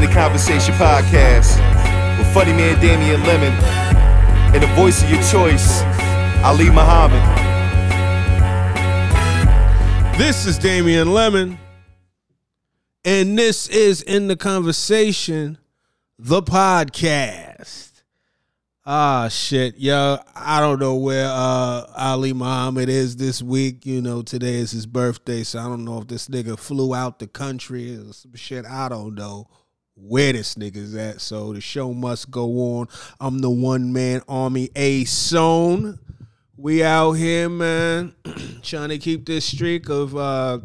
the 0.00 0.06
Conversation 0.06 0.74
podcast 0.76 1.58
with 2.16 2.26
Funny 2.32 2.52
Man 2.52 2.80
Damian 2.80 3.22
Lemon 3.24 3.52
and 4.54 4.62
the 4.62 4.66
voice 4.68 5.02
of 5.02 5.10
your 5.10 5.22
choice, 5.24 5.82
Ali 6.42 6.70
Muhammad. 6.70 7.20
This 10.18 10.46
is 10.46 10.56
Damian 10.56 11.12
Lemon, 11.12 11.58
and 13.04 13.38
this 13.38 13.68
is 13.68 14.00
In 14.00 14.28
the 14.28 14.36
Conversation, 14.36 15.58
the 16.18 16.42
podcast. 16.42 18.02
Ah, 18.86 19.28
shit, 19.28 19.76
yo, 19.76 20.18
I 20.34 20.60
don't 20.60 20.80
know 20.80 20.94
where 20.94 21.28
uh, 21.28 21.84
Ali 21.96 22.32
Muhammad 22.32 22.88
is 22.88 23.16
this 23.16 23.42
week. 23.42 23.84
You 23.84 24.00
know, 24.00 24.22
today 24.22 24.54
is 24.54 24.70
his 24.70 24.86
birthday, 24.86 25.42
so 25.42 25.58
I 25.58 25.64
don't 25.64 25.84
know 25.84 25.98
if 25.98 26.08
this 26.08 26.28
nigga 26.28 26.58
flew 26.58 26.94
out 26.94 27.18
the 27.18 27.26
country 27.26 27.94
or 27.94 28.14
some 28.14 28.34
shit. 28.34 28.64
I 28.64 28.88
don't 28.88 29.14
know 29.14 29.48
where 30.02 30.32
this 30.32 30.56
nigga's 30.56 30.94
at. 30.94 31.20
So 31.20 31.52
the 31.52 31.60
show 31.60 31.92
must 31.92 32.30
go 32.30 32.78
on. 32.78 32.88
I'm 33.20 33.38
the 33.38 33.50
one 33.50 33.92
man 33.92 34.22
army 34.28 34.70
A 34.74 35.04
Zone. 35.04 35.98
We 36.56 36.84
out 36.84 37.12
here, 37.12 37.48
man, 37.48 38.14
trying 38.62 38.90
to 38.90 38.98
keep 38.98 39.26
this 39.26 39.44
streak 39.44 39.88
of 39.88 40.16
uh, 40.16 40.60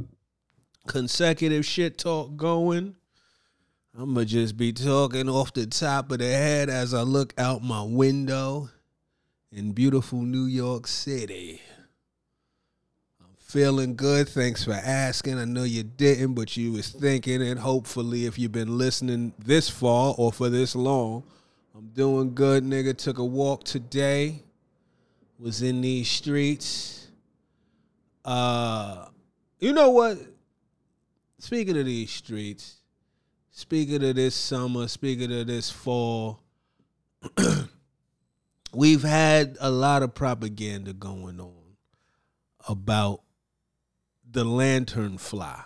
consecutive 0.88 1.66
shit 1.66 1.98
talk 1.98 2.36
going. 2.36 2.96
I'm 3.98 4.14
gonna 4.14 4.26
just 4.26 4.58
be 4.58 4.74
talking 4.74 5.28
off 5.28 5.54
the 5.54 5.66
top 5.66 6.12
of 6.12 6.20
the 6.20 6.26
head 6.26 6.70
as 6.70 6.94
I 6.94 7.02
look 7.02 7.34
out 7.40 7.64
my 7.64 7.82
window 7.82 8.70
in 9.52 9.72
beautiful 9.72 10.22
New 10.22 10.46
York 10.46 10.86
City. 10.86 11.62
Feeling 13.48 13.96
good. 13.96 14.28
Thanks 14.28 14.66
for 14.66 14.74
asking. 14.74 15.40
I 15.40 15.46
know 15.46 15.64
you 15.64 15.82
didn't, 15.82 16.34
but 16.34 16.58
you 16.58 16.74
was 16.74 16.90
thinking 16.90 17.42
and 17.42 17.58
Hopefully, 17.58 18.26
if 18.26 18.38
you've 18.38 18.52
been 18.52 18.78
listening 18.78 19.32
this 19.40 19.70
far 19.70 20.14
or 20.18 20.34
for 20.34 20.50
this 20.50 20.76
long, 20.76 21.24
I'm 21.74 21.88
doing 21.88 22.36
good, 22.36 22.66
nigga. 22.66 22.98
Took 22.98 23.20
a 23.20 23.24
walk 23.24 23.64
today. 23.64 24.44
Was 25.40 25.62
in 25.62 25.80
these 25.80 26.10
streets. 26.10 27.08
Uh, 28.26 29.06
you 29.60 29.72
know 29.72 29.92
what? 29.92 30.18
Speaking 31.40 31.78
of 31.78 31.86
these 31.86 32.12
streets, 32.12 32.82
speaking 33.52 34.04
of 34.04 34.18
this 34.18 34.36
summer, 34.36 34.90
speaking 34.90 35.32
of 35.32 35.48
this 35.48 35.70
fall, 35.70 36.42
we've 38.74 39.04
had 39.04 39.56
a 39.62 39.72
lot 39.72 40.04
of 40.04 40.14
propaganda 40.14 40.92
going 40.92 41.40
on 41.40 41.54
about 42.68 43.22
the 44.38 44.46
lantern 44.46 45.18
fly. 45.18 45.64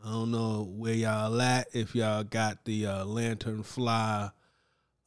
I 0.00 0.12
don't 0.12 0.30
know 0.30 0.62
where 0.76 0.94
y'all 0.94 1.42
at, 1.42 1.66
if 1.72 1.92
y'all 1.96 2.22
got 2.22 2.64
the 2.64 2.86
uh, 2.86 3.04
lantern 3.04 3.64
fly 3.64 4.30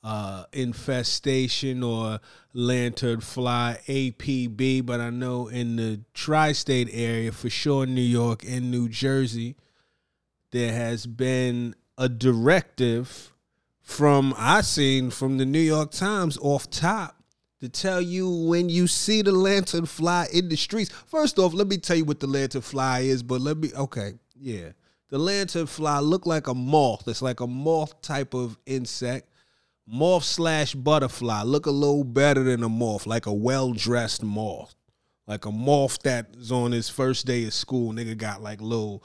uh, 0.04 0.44
infestation 0.52 1.82
or 1.82 2.20
lantern 2.52 3.22
fly 3.22 3.80
APB, 3.88 4.86
but 4.86 5.00
I 5.00 5.12
know 5.12 5.48
in 5.48 5.78
the 5.78 6.02
tri 6.14 6.52
state 6.52 6.90
area, 6.92 7.32
for 7.32 7.50
sure, 7.50 7.86
New 7.86 8.02
York 8.02 8.44
and 8.46 8.70
New 8.70 8.90
Jersey, 8.90 9.56
there 10.52 10.74
has 10.74 11.08
been 11.08 11.74
a 11.98 12.10
directive 12.10 13.32
from 13.82 14.34
I 14.38 14.60
seen 14.60 15.10
from 15.10 15.38
the 15.38 15.46
New 15.46 15.60
York 15.60 15.92
Times 15.92 16.38
off 16.42 16.70
top 16.70 17.24
to 17.62 17.70
tell 17.70 18.02
you 18.02 18.30
when 18.30 18.70
you 18.70 18.88
see 18.88 19.22
the 19.22 19.32
lantern 19.32 19.86
fly 19.86 20.28
in 20.34 20.50
the 20.50 20.56
streets. 20.56 20.92
First 21.08 21.40
off, 21.40 21.54
let 21.54 21.68
me 21.68 21.78
tell 21.78 21.96
you 21.96 22.06
what 22.06 22.20
the 22.20 22.28
lantern 22.28 22.62
fly 22.62 23.00
is, 23.00 23.24
but 23.24 23.42
let 23.42 23.58
me 23.58 23.72
okay, 23.76 24.14
yeah. 24.36 24.70
The 25.10 25.20
lantern 25.20 25.68
fly 25.68 26.00
look 26.00 26.26
like 26.26 26.48
a 26.48 26.54
moth. 26.54 27.08
It's 27.08 27.22
like 27.22 27.40
a 27.40 27.48
moth 27.48 28.02
type 28.02 28.34
of 28.34 28.58
insect. 28.66 29.30
Moth 29.88 30.24
slash 30.24 30.74
butterfly. 30.74 31.44
Look 31.44 31.68
a 31.68 31.72
little 31.72 32.04
better 32.04 32.44
than 32.44 32.64
a 32.64 32.70
moth, 32.70 33.06
like 33.06 33.28
a 33.28 33.34
well-dressed 33.34 34.24
moth. 34.24 34.76
Like 35.28 35.46
a 35.46 35.52
moth 35.52 36.00
that's 36.04 36.52
on 36.52 36.72
his 36.72 36.90
first 36.90 37.26
day 37.28 37.46
of 37.46 37.54
school. 37.54 37.94
Nigga 37.94 38.18
got 38.18 38.42
like 38.42 38.62
little 38.62 39.04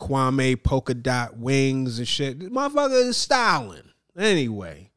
Kwame 0.00 0.62
polka 0.62 0.94
dot 0.94 1.38
wings 1.38 1.98
and 1.98 2.08
shit. 2.08 2.40
This 2.40 2.50
motherfucker 2.50 3.08
is 3.08 3.16
styling. 3.16 3.90
Anyway, 4.18 4.90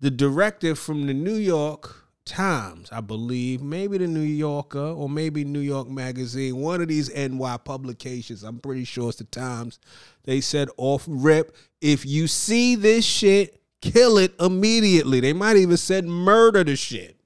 the 0.00 0.10
director 0.10 0.74
from 0.74 1.06
the 1.06 1.14
New 1.14 1.36
York 1.36 2.09
Times, 2.30 2.88
I 2.92 3.00
believe, 3.00 3.60
maybe 3.60 3.98
the 3.98 4.06
New 4.06 4.20
Yorker 4.20 4.78
or 4.78 5.08
maybe 5.08 5.44
New 5.44 5.58
York 5.58 5.88
Magazine, 5.88 6.58
one 6.58 6.80
of 6.80 6.86
these 6.86 7.12
NY 7.12 7.56
publications, 7.64 8.44
I'm 8.44 8.60
pretty 8.60 8.84
sure 8.84 9.08
it's 9.08 9.18
the 9.18 9.24
Times. 9.24 9.80
They 10.22 10.40
said 10.40 10.68
off 10.76 11.04
rip, 11.08 11.56
if 11.80 12.06
you 12.06 12.28
see 12.28 12.76
this 12.76 13.04
shit, 13.04 13.60
kill 13.80 14.16
it 14.16 14.32
immediately. 14.38 15.18
They 15.18 15.32
might 15.32 15.56
even 15.56 15.76
said 15.76 16.04
murder 16.04 16.62
the 16.62 16.76
shit. 16.76 17.16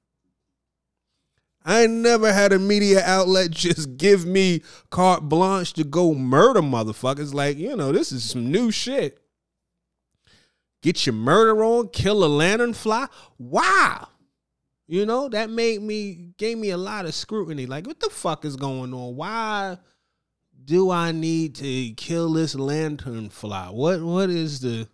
I 1.67 1.87
never 1.87 2.33
had 2.33 2.55
a 2.55 2.59
media 2.59 3.03
outlet 3.05 3.51
just 3.51 3.99
give 3.99 4.25
me 4.25 4.63
carte 4.89 5.29
blanche 5.29 5.75
to 5.75 5.85
go 5.85 6.15
murder 6.15 6.63
motherfuckers. 6.63 7.35
Like, 7.35 7.59
you 7.59 7.77
know, 7.77 7.93
this 7.93 8.11
is 8.11 8.25
some 8.25 8.51
new 8.51 8.71
shit. 8.71 9.19
Get 10.81 11.05
your 11.05 11.15
murder 11.15 11.63
on, 11.63 11.89
kill 11.89 12.25
a 12.25 12.27
lantern 12.27 12.73
fly. 12.73 13.09
Wow. 13.39 14.09
You 14.95 15.07
know, 15.07 15.29
that 15.31 15.51
made 15.51 15.83
me, 15.83 16.35
gave 16.39 16.57
me 16.57 16.71
a 16.71 16.77
lot 16.77 17.05
of 17.05 17.17
scrutiny. 17.17 17.67
Like, 17.67 17.85
what 17.85 17.99
the 17.99 18.11
fuck 18.11 18.45
is 18.45 18.55
going 18.55 18.95
on? 18.95 19.17
Why 19.17 19.77
do 20.65 20.93
I 20.93 21.11
need 21.11 21.57
to 21.57 21.91
kill 21.95 22.33
this 22.33 22.55
lantern 22.55 23.29
fly? 23.29 23.71
What 23.71 24.03
what 24.03 24.31
is 24.31 24.61
the 24.61 24.87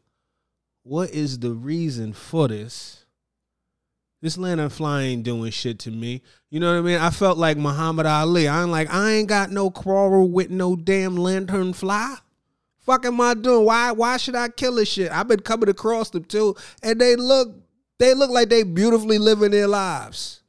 what 0.85 1.11
is 1.11 1.41
the 1.41 1.53
reason 1.53 2.15
for 2.15 2.49
this? 2.49 3.05
This 4.23 4.39
lantern 4.39 4.71
fly 4.71 5.03
ain't 5.03 5.23
doing 5.23 5.51
shit 5.51 5.79
to 5.81 5.91
me. 5.91 6.23
You 6.49 6.61
know 6.61 6.73
what 6.73 6.79
I 6.79 6.93
mean? 6.93 6.99
I 6.99 7.11
felt 7.11 7.37
like 7.37 7.59
Muhammad 7.59 8.07
Ali. 8.07 8.49
I'm 8.49 8.71
like, 8.71 8.91
I 8.91 9.11
ain't 9.11 9.29
got 9.29 9.51
no 9.51 9.71
quarrel 9.71 10.31
with 10.31 10.49
no 10.49 10.77
damn 10.77 11.15
lantern 11.15 11.75
fly. 11.75 12.17
Fuck 12.79 13.05
am 13.05 13.21
I 13.21 13.35
doing? 13.35 13.67
Why 13.67 13.93
why 13.93 14.17
should 14.17 14.35
I 14.35 14.49
kill 14.49 14.77
this 14.77 14.89
shit? 14.89 15.13
I've 15.13 15.29
been 15.29 15.41
coming 15.41 15.69
across 15.69 16.09
them 16.09 16.25
too, 16.25 16.57
and 16.83 16.99
they 16.99 17.17
look 17.17 17.55
they 18.01 18.15
look 18.15 18.31
like 18.31 18.49
they 18.49 18.63
beautifully 18.63 19.19
living 19.19 19.51
their 19.51 19.69
lives. 19.69 20.43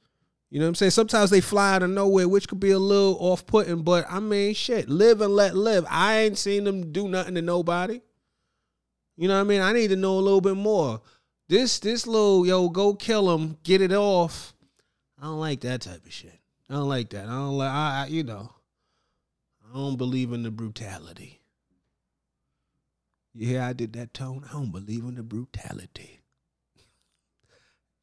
You 0.49 0.59
know 0.59 0.65
what 0.65 0.69
I'm 0.69 0.75
saying? 0.75 0.91
Sometimes 0.91 1.29
they 1.29 1.41
fly 1.41 1.75
out 1.75 1.83
of 1.83 1.89
nowhere, 1.89 2.27
which 2.27 2.47
could 2.47 2.61
be 2.61 2.71
a 2.71 2.79
little 2.79 3.17
off 3.19 3.45
putting, 3.45 3.83
but 3.83 4.05
I 4.09 4.21
mean 4.21 4.53
shit, 4.53 4.89
live 4.89 5.19
and 5.21 5.35
let 5.35 5.53
live. 5.53 5.85
I 5.89 6.19
ain't 6.19 6.37
seen 6.37 6.63
them 6.63 6.93
do 6.93 7.09
nothing 7.09 7.35
to 7.35 7.41
nobody. 7.41 8.01
You 9.17 9.27
know 9.27 9.35
what 9.35 9.41
I 9.41 9.43
mean? 9.43 9.61
I 9.61 9.73
need 9.73 9.89
to 9.89 9.97
know 9.97 10.13
a 10.17 10.21
little 10.21 10.39
bit 10.39 10.55
more. 10.55 11.01
This 11.49 11.79
this 11.79 12.07
little 12.07 12.47
yo 12.47 12.69
go 12.69 12.93
kill 12.93 13.33
him, 13.35 13.57
get 13.63 13.81
it 13.81 13.91
off. 13.91 14.53
I 15.19 15.25
don't 15.25 15.39
like 15.39 15.59
that 15.61 15.81
type 15.81 16.05
of 16.05 16.13
shit. 16.13 16.39
I 16.69 16.75
don't 16.75 16.87
like 16.87 17.09
that. 17.09 17.25
I 17.25 17.31
don't 17.31 17.57
like 17.57 17.69
I, 17.69 18.03
I 18.03 18.07
you 18.07 18.23
know. 18.23 18.49
I 19.69 19.77
don't 19.77 19.97
believe 19.97 20.31
in 20.31 20.43
the 20.43 20.51
brutality. 20.51 21.41
Hear 23.37 23.61
I 23.61 23.73
did 23.73 23.91
that 23.93 24.13
tone? 24.13 24.45
I 24.49 24.53
don't 24.53 24.71
believe 24.71 25.03
in 25.03 25.15
the 25.15 25.23
brutality. 25.23 26.20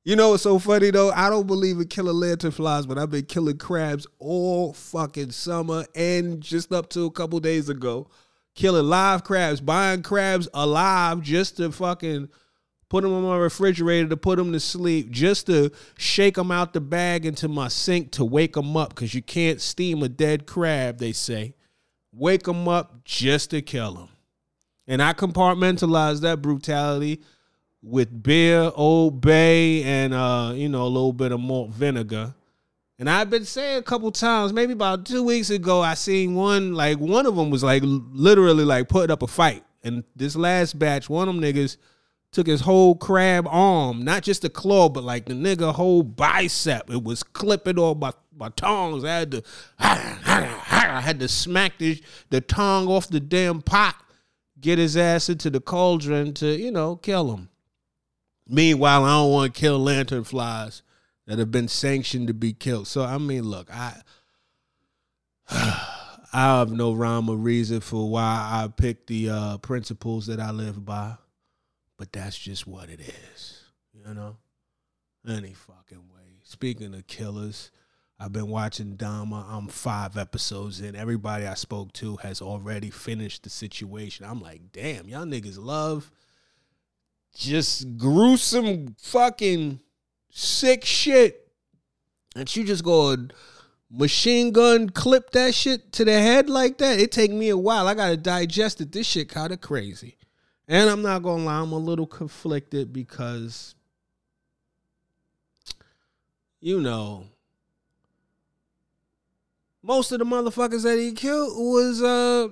You 0.09 0.17
know 0.17 0.31
what's 0.31 0.45
so 0.45 0.59
funny 0.59 0.91
though? 0.91 1.11
I 1.11 1.29
don't 1.29 1.47
believe 1.47 1.77
in 1.77 1.87
killing 1.87 2.17
lantern 2.17 2.51
flies, 2.51 2.87
but 2.87 2.97
I've 2.97 3.11
been 3.11 3.27
killing 3.27 3.59
crabs 3.59 4.07
all 4.19 4.73
fucking 4.73 5.33
summer 5.33 5.85
and 5.95 6.41
just 6.41 6.73
up 6.73 6.89
to 6.93 7.05
a 7.05 7.11
couple 7.11 7.39
days 7.41 7.69
ago. 7.69 8.09
Killing 8.55 8.87
live 8.87 9.23
crabs, 9.23 9.61
buying 9.61 10.01
crabs 10.01 10.49
alive 10.55 11.21
just 11.21 11.59
to 11.59 11.71
fucking 11.71 12.31
put 12.89 13.03
them 13.03 13.13
on 13.13 13.23
my 13.23 13.37
refrigerator 13.37 14.09
to 14.09 14.17
put 14.17 14.39
them 14.39 14.51
to 14.55 14.61
sleep, 14.61 15.11
just 15.11 15.45
to 15.49 15.71
shake 15.99 16.37
them 16.37 16.51
out 16.51 16.73
the 16.73 16.81
bag 16.81 17.27
into 17.27 17.47
my 17.47 17.69
sink 17.69 18.11
to 18.13 18.25
wake 18.25 18.55
them 18.55 18.79
up 18.79 18.95
because 18.95 19.13
you 19.13 19.21
can't 19.21 19.61
steam 19.61 20.03
a 20.03 20.09
dead 20.09 20.47
crab, 20.47 20.97
they 20.97 21.13
say. 21.13 21.55
Wake 22.15 22.45
them 22.45 22.67
up 22.67 23.05
just 23.05 23.51
to 23.51 23.61
kill 23.61 23.93
them. 23.93 24.09
And 24.87 25.03
I 25.03 25.13
compartmentalize 25.13 26.23
that 26.23 26.41
brutality 26.41 27.21
with 27.83 28.23
beer, 28.23 28.71
Old 28.75 29.21
Bay, 29.21 29.83
and 29.83 30.13
uh, 30.15 30.53
you 30.55 30.69
know, 30.69 30.83
a 30.83 30.89
little 30.89 31.13
bit 31.13 31.33
of 31.33 31.41
malt 31.41 31.71
vinegar. 31.71 32.35
And 32.99 33.09
I've 33.09 33.31
been 33.31 33.45
saying 33.45 33.79
a 33.79 33.83
couple 33.83 34.11
times, 34.11 34.53
maybe 34.53 34.73
about 34.73 35.07
two 35.07 35.23
weeks 35.23 35.51
ago, 35.51 35.81
I 35.83 35.95
seen 35.95 36.35
one, 36.35 36.75
like 36.75 36.99
one 36.99 37.27
of 37.27 37.37
them 37.37 37.51
was 37.51 37.63
like 37.63 37.83
literally 37.85 38.65
like 38.65 38.89
putting 38.89 39.13
up 39.13 39.23
a 39.23 39.29
fight. 39.29 39.63
And 39.85 40.03
this 40.17 40.35
last 40.35 40.79
batch, 40.79 41.09
one 41.09 41.29
of 41.29 41.35
them 41.37 41.45
niggas 41.45 41.77
took 42.33 42.49
his 42.49 42.63
whole 42.63 42.97
crab 42.97 43.47
arm, 43.49 44.03
not 44.03 44.25
just 44.25 44.43
the 44.43 44.51
claw, 44.51 44.89
but 44.89 45.05
like 45.05 45.27
the 45.27 45.35
nigga 45.35 45.73
whole 45.73 46.03
bicep. 46.03 46.91
It 46.91 47.05
was 47.05 47.23
clipping 47.23 47.79
off 47.79 47.99
my, 47.99 48.13
my 48.37 48.49
tongs. 48.51 49.05
I 49.05 49.19
had 49.21 49.31
to 49.31 49.43
I 49.79 51.01
had 51.01 51.21
to 51.21 51.29
smack 51.29 51.79
the, 51.79 52.03
the 52.31 52.41
tongue 52.41 52.89
off 52.89 53.09
the 53.09 53.21
damn 53.21 53.63
pot, 53.63 53.95
get 54.61 54.79
his 54.79 54.97
ass 54.97 55.29
into 55.29 55.51
the 55.51 55.61
cauldron 55.61 56.35
to, 56.35 56.57
you 56.57 56.73
know, 56.73 56.97
kill 56.97 57.33
him. 57.33 57.49
Meanwhile, 58.49 59.05
I 59.05 59.11
don't 59.11 59.33
want 59.33 59.55
to 59.55 59.61
kill 59.61 59.79
lantern 59.79 60.25
flies 60.25 60.83
that 61.27 61.39
have 61.39 61.51
been 61.51 61.69
sanctioned 61.69 62.29
to 62.29 62.35
be 62.35 62.53
killed. 62.53 62.89
So 62.89 63.05
I 63.05 63.19
mean, 63.19 63.45
look, 63.45 63.69
I 63.73 64.01
I 65.51 66.59
have 66.59 66.71
no 66.71 66.93
rhyme 66.93 67.29
or 67.29 67.37
reason 67.37 67.81
for 67.81 68.11
why 68.11 68.49
I 68.51 68.69
pick 68.69 69.07
the 69.07 69.31
uh, 69.31 69.59
principles 69.59 70.27
that 70.27 70.41
I 70.41 70.51
live 70.51 70.85
by. 70.85 71.15
But 71.97 72.13
that's 72.13 72.39
just 72.39 72.67
what 72.67 72.91
it 72.91 73.01
is, 73.01 73.65
you 73.93 74.15
know? 74.15 74.37
Any 75.27 75.53
fucking 75.53 75.99
way. 76.15 76.39
Speaking 76.45 76.95
of 76.95 77.07
killers, 77.07 77.73
I've 78.21 78.33
been 78.33 78.49
watching 78.49 78.97
Dahmer. 78.97 79.45
I'm 79.49 79.69
five 79.69 80.17
episodes 80.17 80.81
in. 80.81 80.95
Everybody 80.95 81.47
I 81.47 81.55
spoke 81.55 81.93
to 81.95 82.17
has 82.17 82.41
already 82.41 82.91
finished 82.91 83.43
the 83.43 83.51
situation. 83.51 84.25
I'm 84.27 84.41
like, 84.41 84.71
damn, 84.73 85.09
y'all 85.09 85.25
niggas 85.25 85.59
love 85.59 86.11
just 87.39 87.97
gruesome 87.97 88.97
fucking 89.01 89.81
sick 90.31 90.85
shit. 90.85 91.49
And 92.35 92.55
you 92.55 92.65
just 92.65 92.85
go 92.85 93.17
machine 93.91 94.51
gun 94.53 94.91
clip 94.91 95.31
that 95.31 95.55
shit 95.55 95.93
to 95.93 96.05
the 96.05 96.13
head 96.13 96.51
like 96.51 96.79
that. 96.79 96.99
It 96.99 97.13
take 97.13 97.31
me 97.31 97.49
a 97.49 97.57
while. 97.57 97.89
I 97.89 97.95
gotta 97.95 98.17
digest 98.17 98.81
it. 98.81 98.93
This 98.93 99.07
shit 99.07 99.29
kind 99.29 99.53
of 99.53 99.61
crazy. 99.61 100.17
And 100.67 100.91
I'm 100.91 101.01
not 101.01 101.23
gonna 101.23 101.45
lie, 101.45 101.61
I'm 101.61 101.73
a 101.73 101.79
little 101.79 102.07
conflicted 102.07 102.93
because 102.93 103.75
you 106.61 106.81
know 106.81 107.25
most 109.83 110.11
of 110.11 110.19
the 110.19 110.25
motherfuckers 110.25 110.83
that 110.83 110.99
he 110.99 111.13
killed 111.13 111.53
was 111.57 112.03
uh 112.03 112.49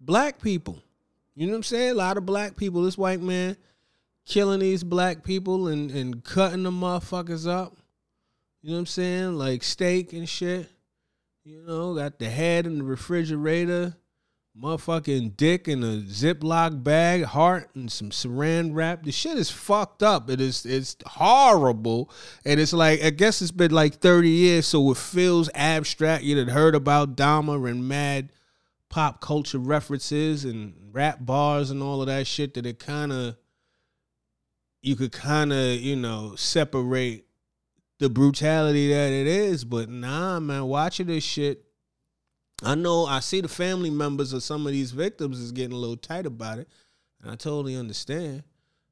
black 0.00 0.40
people. 0.40 0.82
You 1.38 1.46
know 1.46 1.52
what 1.52 1.58
I'm 1.58 1.62
saying? 1.62 1.90
A 1.92 1.94
lot 1.94 2.16
of 2.16 2.26
black 2.26 2.56
people. 2.56 2.82
This 2.82 2.98
white 2.98 3.20
man 3.20 3.56
killing 4.26 4.58
these 4.58 4.82
black 4.82 5.22
people 5.22 5.68
and, 5.68 5.88
and 5.92 6.24
cutting 6.24 6.64
the 6.64 6.72
motherfuckers 6.72 7.48
up. 7.48 7.76
You 8.60 8.70
know 8.70 8.74
what 8.74 8.80
I'm 8.80 8.86
saying? 8.86 9.34
Like 9.34 9.62
steak 9.62 10.12
and 10.12 10.28
shit. 10.28 10.68
You 11.44 11.62
know, 11.64 11.94
got 11.94 12.18
the 12.18 12.28
head 12.28 12.66
in 12.66 12.78
the 12.78 12.84
refrigerator, 12.84 13.94
motherfucking 14.60 15.36
dick 15.36 15.68
in 15.68 15.84
a 15.84 16.02
Ziploc 16.02 16.82
bag, 16.82 17.22
heart 17.22 17.70
and 17.76 17.90
some 17.90 18.10
saran 18.10 18.74
wrap. 18.74 19.04
The 19.04 19.12
shit 19.12 19.38
is 19.38 19.48
fucked 19.48 20.02
up. 20.02 20.28
It 20.30 20.40
is 20.40 20.66
it's 20.66 20.96
horrible. 21.06 22.10
And 22.44 22.58
it's 22.58 22.72
like 22.72 23.00
I 23.00 23.10
guess 23.10 23.40
it's 23.42 23.52
been 23.52 23.70
like 23.70 23.94
30 23.94 24.28
years, 24.28 24.66
so 24.66 24.90
it 24.90 24.96
feels 24.96 25.48
abstract. 25.54 26.24
You 26.24 26.34
would 26.34 26.48
heard 26.48 26.74
about 26.74 27.16
Dahmer 27.16 27.70
and 27.70 27.86
mad 27.86 28.30
pop 28.90 29.20
culture 29.20 29.58
references 29.58 30.44
and 30.44 30.74
rap 30.92 31.18
bars 31.20 31.70
and 31.70 31.82
all 31.82 32.00
of 32.00 32.06
that 32.06 32.26
shit 32.26 32.54
that 32.54 32.66
it 32.66 32.78
kind 32.78 33.12
of 33.12 33.36
you 34.82 34.96
could 34.96 35.12
kind 35.12 35.52
of 35.52 35.80
you 35.80 35.96
know 35.96 36.34
separate 36.36 37.26
the 37.98 38.08
brutality 38.08 38.88
that 38.92 39.12
it 39.12 39.26
is. 39.26 39.64
But 39.64 39.88
nah, 39.88 40.40
man, 40.40 40.64
watching 40.64 41.06
this 41.06 41.24
shit, 41.24 41.64
I 42.62 42.74
know 42.74 43.06
I 43.06 43.20
see 43.20 43.40
the 43.40 43.48
family 43.48 43.90
members 43.90 44.32
of 44.32 44.42
some 44.42 44.66
of 44.66 44.72
these 44.72 44.92
victims 44.92 45.40
is 45.40 45.52
getting 45.52 45.72
a 45.72 45.78
little 45.80 45.96
tight 45.96 46.26
about 46.26 46.58
it. 46.58 46.68
And 47.22 47.30
I 47.30 47.34
totally 47.34 47.76
understand. 47.76 48.44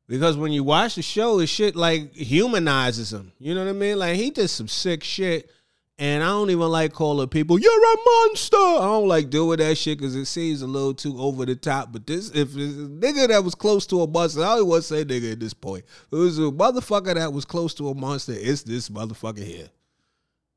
Because 0.08 0.36
when 0.36 0.52
you 0.52 0.62
watch 0.62 0.94
the 0.94 1.02
show, 1.02 1.40
it 1.40 1.48
shit 1.48 1.74
like 1.74 2.14
humanizes 2.14 3.12
him. 3.12 3.32
You 3.38 3.54
know 3.54 3.64
what 3.64 3.70
I 3.70 3.74
mean? 3.74 3.98
Like 3.98 4.16
he 4.16 4.30
did 4.30 4.48
some 4.48 4.68
sick 4.68 5.02
shit 5.02 5.50
and 5.98 6.22
I 6.22 6.26
don't 6.26 6.50
even 6.50 6.68
like 6.68 6.92
calling 6.92 7.28
people, 7.28 7.58
you're 7.58 7.72
a 7.72 7.96
monster. 8.04 8.56
I 8.56 8.84
don't 8.84 9.08
like 9.08 9.30
doing 9.30 9.58
that 9.58 9.78
shit 9.78 9.98
because 9.98 10.14
it 10.14 10.26
seems 10.26 10.60
a 10.60 10.66
little 10.66 10.92
too 10.92 11.18
over 11.18 11.46
the 11.46 11.56
top. 11.56 11.90
But 11.90 12.06
this, 12.06 12.30
if 12.30 12.54
a 12.54 12.58
nigga 12.58 13.28
that 13.28 13.42
was 13.42 13.54
close 13.54 13.86
to 13.86 14.02
a 14.02 14.06
monster, 14.06 14.42
I 14.42 14.48
always 14.48 14.64
want 14.64 14.82
to 14.82 14.88
say 14.88 15.04
nigga 15.04 15.32
at 15.32 15.40
this 15.40 15.54
point. 15.54 15.84
It 16.12 16.16
was 16.16 16.38
a 16.38 16.42
motherfucker 16.42 17.14
that 17.14 17.32
was 17.32 17.46
close 17.46 17.72
to 17.74 17.88
a 17.88 17.94
monster. 17.94 18.34
It's 18.36 18.62
this 18.62 18.90
motherfucker 18.90 19.42
here. 19.42 19.70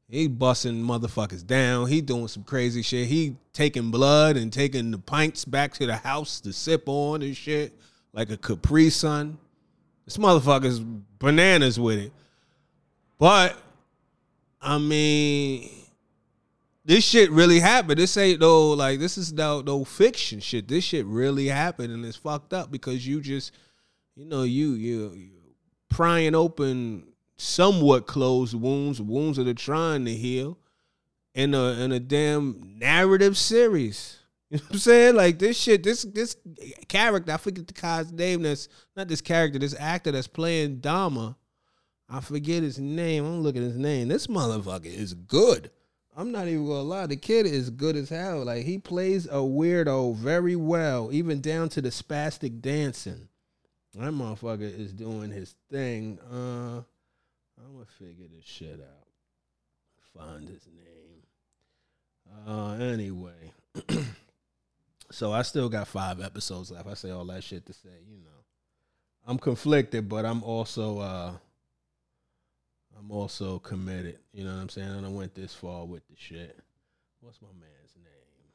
He 0.09 0.27
busting 0.27 0.83
motherfuckers 0.83 1.45
down. 1.45 1.88
He 1.88 2.01
doing 2.01 2.27
some 2.27 2.44
crazy 2.44 2.81
shit. 2.81 3.07
He 3.07 3.38
taking 3.53 3.91
blood 3.91 4.36
and 4.36 4.51
taking 4.51 4.91
the 4.91 4.97
pints 4.97 5.45
back 5.45 5.74
to 5.75 5.86
the 5.86 5.95
house 5.95 6.41
to 6.41 6.51
sip 6.51 6.83
on 6.88 7.21
and 7.21 7.38
shit 7.38 7.80
like 8.12 8.30
a 8.30 8.38
Capri 8.38 8.89
Sun. 8.89 9.38
This 10.03 10.18
motherfucker's 10.18 10.80
bananas 10.80 11.80
with 11.80 12.00
it. 12.00 12.12
But 13.19 13.56
I 14.61 14.77
mean, 14.77 15.69
this 16.85 17.03
shit 17.03 17.31
really 17.31 17.59
happened. 17.59 18.00
This 18.00 18.17
ain't 18.17 18.39
no 18.39 18.71
like 18.71 19.00
this 19.00 19.17
is 19.17 19.31
no 19.31 19.61
no 19.61 19.83
fiction 19.83 20.39
shit. 20.39 20.67
This 20.67 20.83
shit 20.83 21.06
really 21.06 21.47
happened 21.47 21.94
and 21.94 22.06
it's 22.06 22.17
fucked 22.17 22.53
up 22.53 22.71
because 22.71 23.06
you 23.06 23.21
just, 23.21 23.53
you 24.15 24.25
know, 24.25 24.44
you 24.44 24.73
you, 24.73 25.11
you 25.11 25.29
prying 25.89 26.35
open 26.35 27.03
somewhat 27.38 28.06
closed 28.06 28.53
wounds, 28.53 29.01
wounds 29.01 29.38
that 29.38 29.47
are 29.47 29.53
trying 29.53 30.06
to 30.06 30.13
heal, 30.13 30.57
in 31.33 31.53
a 31.53 31.71
in 31.73 31.91
a 31.91 32.00
damn 32.00 32.75
narrative 32.77 33.38
series. 33.38 34.15
You 34.51 34.57
know 34.57 34.63
what 34.63 34.73
I'm 34.73 34.79
saying? 34.79 35.15
Like 35.15 35.38
this 35.38 35.59
shit, 35.59 35.83
this 35.83 36.01
this 36.01 36.35
character, 36.88 37.31
I 37.31 37.38
forget 37.38 37.67
the 37.67 37.73
guy's 37.73 38.12
name. 38.12 38.41
That's 38.41 38.67
not 38.95 39.07
this 39.07 39.21
character, 39.21 39.59
this 39.59 39.75
actor 39.77 40.12
that's 40.12 40.25
playing 40.25 40.79
Dahmer 40.79 41.35
I 42.09 42.21
forget 42.21 42.63
his 42.63 42.79
name. 42.79 43.25
I'm 43.25 43.41
looking 43.41 43.63
at 43.63 43.69
his 43.69 43.77
name. 43.77 44.07
This 44.07 44.27
motherfucker 44.27 44.85
is 44.85 45.13
good. 45.13 45.69
I'm 46.17 46.31
not 46.31 46.47
even 46.47 46.65
gonna 46.65 46.81
lie. 46.81 47.06
The 47.06 47.15
kid 47.15 47.45
is 47.45 47.69
good 47.69 47.95
as 47.95 48.09
hell. 48.09 48.44
Like 48.44 48.65
he 48.65 48.77
plays 48.77 49.25
a 49.27 49.38
weirdo 49.38 50.15
very 50.15 50.56
well, 50.56 51.09
even 51.13 51.39
down 51.39 51.69
to 51.69 51.81
the 51.81 51.89
spastic 51.89 52.61
dancing. 52.61 53.29
That 53.95 54.11
motherfucker 54.11 54.61
is 54.61 54.91
doing 54.91 55.31
his 55.31 55.56
thing. 55.71 56.19
Uh, 56.31 56.81
I'm 57.57 57.73
gonna 57.73 57.85
figure 57.97 58.27
this 58.35 58.45
shit 58.45 58.79
out. 58.81 59.07
Find 60.17 60.50
his 60.50 60.67
name. 60.67 61.21
Uh, 62.47 62.73
anyway. 62.73 63.53
so 65.12 65.31
I 65.31 65.44
still 65.44 65.69
got 65.69 65.88
five 65.88 66.21
episodes 66.21 66.71
left. 66.71 66.88
I 66.88 66.95
say 66.95 67.12
all 67.12 67.25
that 67.25 67.44
shit 67.44 67.65
to 67.67 67.73
say, 67.73 67.89
you 68.09 68.17
know, 68.17 68.29
I'm 69.25 69.38
conflicted, 69.38 70.09
but 70.09 70.25
I'm 70.25 70.44
also 70.44 71.00
uh 71.00 71.31
I'm 73.00 73.12
also 73.12 73.60
committed. 73.60 74.19
You 74.34 74.44
know 74.44 74.54
what 74.54 74.62
I'm 74.62 74.69
saying? 74.69 74.90
And 74.90 75.06
I 75.06 75.10
went 75.10 75.34
this 75.34 75.54
far 75.54 75.86
with 75.86 76.06
the 76.07 76.16
shit. 76.18 76.60
What's 77.22 77.42
my 77.42 77.48
man's 77.54 77.96
name? 77.96 78.51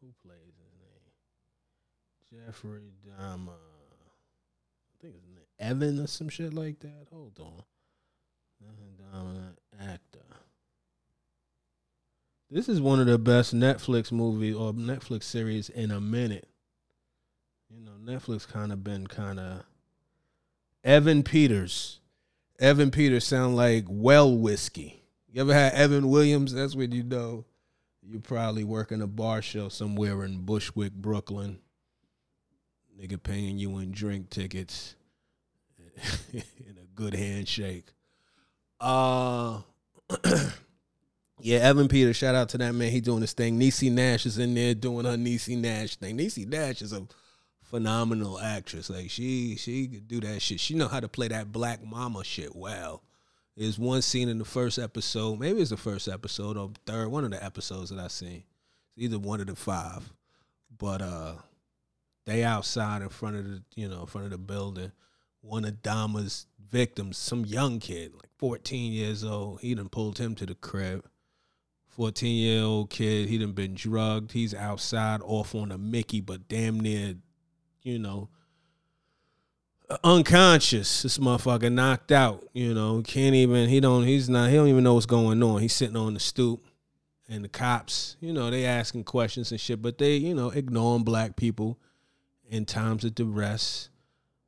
Who 0.00 0.08
plays 0.22 0.54
his 0.56 0.72
name? 2.30 2.46
Jeffrey 2.46 2.92
Dahmer. 3.04 3.48
I 3.48 5.02
think 5.02 5.14
name 5.14 5.46
Evan 5.58 5.98
or 5.98 6.06
some 6.06 6.28
shit 6.28 6.54
like 6.54 6.78
that. 6.80 7.08
Hold 7.10 7.38
on. 7.40 7.64
Actor. 9.80 10.18
This 12.50 12.68
is 12.68 12.80
one 12.80 13.00
of 13.00 13.06
the 13.06 13.18
best 13.18 13.54
Netflix 13.54 14.12
movie 14.12 14.52
or 14.52 14.72
Netflix 14.72 15.22
series 15.24 15.68
in 15.68 15.90
a 15.90 16.00
minute. 16.00 16.48
You 17.70 17.80
know, 17.80 17.92
Netflix 18.04 18.46
kind 18.46 18.72
of 18.72 18.84
been 18.84 19.06
kind 19.06 19.38
of 19.38 19.62
Evan 20.84 21.22
Peters. 21.22 21.99
Evan 22.60 22.90
Peters 22.90 23.26
sound 23.26 23.56
like 23.56 23.86
well 23.88 24.36
whiskey. 24.36 25.02
You 25.32 25.40
ever 25.40 25.54
had 25.54 25.72
Evan 25.72 26.08
Williams? 26.10 26.52
That's 26.52 26.76
when 26.76 26.92
you 26.92 27.02
know 27.02 27.46
you're 28.02 28.20
probably 28.20 28.64
working 28.64 29.00
a 29.00 29.06
bar 29.06 29.40
show 29.40 29.70
somewhere 29.70 30.24
in 30.24 30.40
Bushwick, 30.42 30.92
Brooklyn. 30.92 31.58
Nigga 33.00 33.22
paying 33.22 33.58
you 33.58 33.78
in 33.78 33.92
drink 33.92 34.28
tickets 34.28 34.94
in 36.32 36.76
a 36.76 36.86
good 36.94 37.14
handshake. 37.14 37.86
Uh 38.78 39.60
yeah, 41.40 41.58
Evan 41.60 41.88
Peters, 41.88 42.16
shout 42.16 42.34
out 42.34 42.50
to 42.50 42.58
that 42.58 42.74
man. 42.74 42.90
He 42.90 43.00
doing 43.00 43.22
his 43.22 43.32
thing. 43.32 43.58
Niecy 43.58 43.90
Nash 43.90 44.26
is 44.26 44.36
in 44.36 44.54
there 44.54 44.74
doing 44.74 45.06
her 45.06 45.16
Niecy 45.16 45.56
Nash 45.56 45.96
thing. 45.96 46.18
Niecy 46.18 46.46
Nash 46.46 46.82
is 46.82 46.92
a 46.92 47.06
phenomenal 47.70 48.38
actress. 48.40 48.90
Like 48.90 49.10
she 49.10 49.56
she 49.56 49.86
could 49.86 50.08
do 50.08 50.20
that 50.20 50.42
shit. 50.42 50.60
She 50.60 50.74
know 50.74 50.88
how 50.88 51.00
to 51.00 51.08
play 51.08 51.28
that 51.28 51.52
black 51.52 51.82
mama 51.84 52.24
shit 52.24 52.54
well. 52.54 53.02
There's 53.56 53.78
one 53.78 54.02
scene 54.02 54.28
in 54.28 54.38
the 54.38 54.44
first 54.44 54.78
episode, 54.78 55.38
maybe 55.38 55.60
it's 55.60 55.70
the 55.70 55.76
first 55.76 56.08
episode 56.08 56.56
or 56.56 56.70
third, 56.86 57.08
one 57.08 57.24
of 57.24 57.30
the 57.30 57.42
episodes 57.42 57.90
that 57.90 57.98
I 57.98 58.08
seen. 58.08 58.44
It's 58.96 59.04
either 59.04 59.18
one 59.18 59.40
of 59.40 59.46
the 59.46 59.54
five. 59.54 60.12
But 60.76 61.00
uh 61.00 61.34
they 62.26 62.42
outside 62.42 63.02
in 63.02 63.08
front 63.08 63.36
of 63.36 63.44
the 63.44 63.62
you 63.76 63.88
know, 63.88 64.00
in 64.00 64.06
front 64.06 64.26
of 64.26 64.32
the 64.32 64.38
building. 64.38 64.92
One 65.42 65.64
of 65.64 65.82
Dahmer's 65.82 66.46
victims, 66.70 67.16
some 67.16 67.46
young 67.46 67.78
kid, 67.78 68.12
like 68.14 68.30
14 68.36 68.92
years 68.92 69.24
old, 69.24 69.60
he 69.60 69.74
done 69.74 69.88
pulled 69.88 70.18
him 70.18 70.34
to 70.34 70.44
the 70.44 70.54
crib. 70.54 71.04
14 71.88 72.36
year 72.36 72.62
old 72.62 72.90
kid, 72.90 73.28
he 73.28 73.38
done 73.38 73.52
been 73.52 73.74
drugged. 73.74 74.32
He's 74.32 74.54
outside 74.54 75.20
off 75.22 75.54
on 75.54 75.72
a 75.72 75.78
Mickey, 75.78 76.20
but 76.20 76.46
damn 76.48 76.78
near 76.78 77.14
you 77.82 77.98
know, 77.98 78.28
unconscious. 80.04 81.02
This 81.02 81.18
motherfucker 81.18 81.72
knocked 81.72 82.12
out. 82.12 82.48
You 82.52 82.74
know, 82.74 83.02
can't 83.02 83.34
even. 83.34 83.68
He 83.68 83.80
don't. 83.80 84.04
He's 84.04 84.28
not. 84.28 84.50
He 84.50 84.56
don't 84.56 84.68
even 84.68 84.84
know 84.84 84.94
what's 84.94 85.06
going 85.06 85.42
on. 85.42 85.60
He's 85.60 85.74
sitting 85.74 85.96
on 85.96 86.14
the 86.14 86.20
stoop, 86.20 86.62
and 87.30 87.44
the 87.44 87.48
cops, 87.48 88.16
you 88.20 88.32
know, 88.32 88.50
they 88.50 88.66
asking 88.66 89.04
questions 89.04 89.52
and 89.52 89.60
shit, 89.60 89.80
but 89.80 89.98
they, 89.98 90.16
you 90.16 90.34
know, 90.34 90.50
ignoring 90.50 91.04
black 91.04 91.36
people 91.36 91.78
in 92.48 92.66
times 92.66 93.04
of 93.04 93.14
duress, 93.14 93.88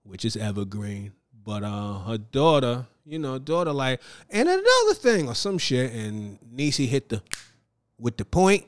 which 0.03 0.25
is 0.25 0.37
evergreen. 0.37 1.13
But 1.45 1.63
uh, 1.63 2.01
her 2.01 2.19
daughter, 2.19 2.87
you 3.07 3.21
know, 3.21 3.39
daughter 3.39 3.73
like, 3.73 4.01
and 4.31 4.49
another 4.49 4.95
thing 4.95 5.29
or 5.29 5.35
some 5.35 5.59
shit, 5.59 5.93
and 5.93 6.39
Niecy 6.55 6.89
hit 6.89 7.09
the 7.09 7.23
with 7.99 8.17
the 8.17 8.25
point. 8.25 8.67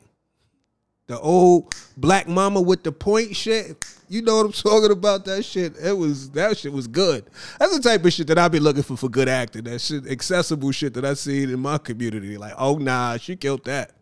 The 1.07 1.21
old 1.21 1.75
black 1.99 2.27
mama 2.29 2.63
with 2.63 2.83
the 2.83 2.91
point 2.91 3.37
shit. 3.37 3.85
You 4.09 4.23
know 4.23 4.37
what 4.37 4.47
I'm 4.47 4.53
talking 4.53 4.91
about? 4.91 5.27
That 5.27 5.45
shit. 5.45 5.77
It 5.77 5.93
was 5.93 6.31
that 6.31 6.57
shit 6.57 6.73
was 6.73 6.87
good. 6.87 7.27
That's 7.59 7.77
the 7.77 7.83
type 7.83 8.05
of 8.05 8.13
shit 8.13 8.27
that 8.29 8.39
I 8.39 8.49
be 8.49 8.59
looking 8.59 8.83
for 8.83 8.97
for 8.97 9.11
good 9.11 9.29
acting. 9.29 9.65
That 9.65 9.81
shit, 9.81 10.07
accessible 10.07 10.73
shit 10.73 10.95
that 10.95 11.05
I 11.05 11.15
seen 11.15 11.51
in 11.51 11.61
my 11.61 11.77
community. 11.77 12.39
Like, 12.39 12.55
oh 12.57 12.77
nah, 12.77 13.19
she 13.19 13.37
killed 13.37 13.65
that. 13.67 13.93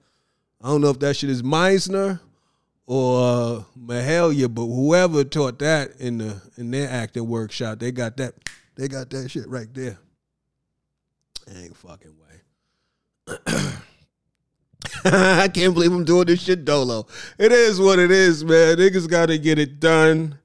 I 0.63 0.69
don't 0.69 0.81
know 0.81 0.91
if 0.91 1.01
that 1.01 1.17
shit 1.17 1.31
is 1.31 1.43
Meisner 1.43 2.21
or 2.87 3.21
uh, 3.21 3.63
Mahalia, 3.77 4.53
but 4.53 4.67
whoever 4.67 5.25
taught 5.25 5.59
that 5.59 5.97
in 5.99 6.19
the 6.19 6.41
in 6.57 6.71
their 6.71 6.89
acting 6.89 7.27
workshop, 7.27 7.81
they 7.81 7.91
got 7.91 8.17
that. 8.19 8.35
They 8.77 8.87
got 8.87 9.11
that 9.11 9.29
shit 9.29 9.49
right 9.49 9.73
there. 9.75 9.99
Ain't 11.53 11.77
fucking 11.77 12.15
way. 13.27 13.73
I 15.05 15.49
can't 15.49 15.75
believe 15.75 15.93
I'm 15.93 16.05
doing 16.05 16.27
this 16.27 16.43
shit 16.43 16.65
dolo. 16.65 17.07
It 17.39 17.53
is 17.53 17.81
what 17.81 17.99
it 17.99 18.11
is, 18.11 18.45
man. 18.45 18.77
Niggas 18.77 19.09
gotta 19.09 19.39
get 19.39 19.59
it 19.59 19.81
done. 19.81 20.39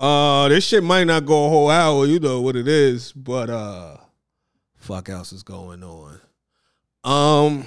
Uh 0.00 0.48
this 0.48 0.64
shit 0.64 0.82
might 0.82 1.04
not 1.04 1.26
go 1.26 1.46
a 1.46 1.48
whole 1.48 1.70
hour, 1.70 2.06
you 2.06 2.20
know 2.20 2.40
what 2.40 2.56
it 2.56 2.68
is, 2.68 3.12
but 3.12 3.50
uh 3.50 3.96
fuck 4.76 5.08
else 5.08 5.32
is 5.32 5.42
going 5.42 5.82
on. 5.82 6.20
Um 7.04 7.66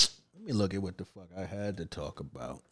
let 0.00 0.44
me 0.44 0.52
look 0.52 0.74
at 0.74 0.82
what 0.82 0.98
the 0.98 1.04
fuck 1.04 1.28
I 1.36 1.44
had 1.44 1.76
to 1.78 1.86
talk 1.86 2.20
about. 2.20 2.62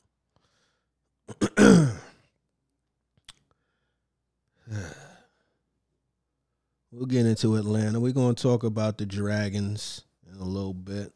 we'll 6.91 7.07
get 7.07 7.27
into 7.27 7.57
Atlanta. 7.57 8.01
We're 8.01 8.13
gonna 8.13 8.35
talk 8.35 8.63
about 8.63 8.99
the 8.99 9.07
Dragons 9.07 10.03
in 10.31 10.39
a 10.39 10.45
little 10.45 10.75
bit. 10.75 11.13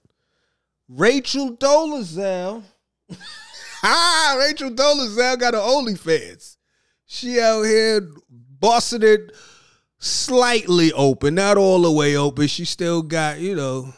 Rachel 0.90 1.56
Dolezal. 1.56 2.64
ah, 3.84 4.36
Rachel 4.40 4.70
Dolezal 4.70 5.38
got 5.38 5.54
an 5.54 5.60
OnlyFans. 5.60 6.56
She 7.06 7.40
out 7.40 7.62
here 7.62 8.08
bossing 8.28 9.04
it 9.04 9.30
slightly 9.98 10.92
open, 10.92 11.36
not 11.36 11.56
all 11.56 11.82
the 11.82 11.92
way 11.92 12.16
open. 12.16 12.48
She 12.48 12.64
still 12.64 13.02
got, 13.02 13.38
you 13.38 13.54
know, 13.54 13.94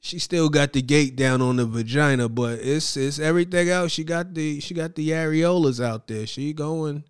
she 0.00 0.18
still 0.18 0.48
got 0.48 0.72
the 0.72 0.80
gate 0.80 1.16
down 1.16 1.42
on 1.42 1.56
the 1.56 1.66
vagina, 1.66 2.30
but 2.30 2.60
it's 2.60 2.96
it's 2.96 3.18
everything 3.18 3.68
else. 3.68 3.92
She 3.92 4.04
got 4.04 4.32
the 4.32 4.60
she 4.60 4.72
got 4.72 4.94
the 4.94 5.10
areolas 5.10 5.84
out 5.84 6.06
there. 6.08 6.26
She 6.26 6.54
going, 6.54 7.04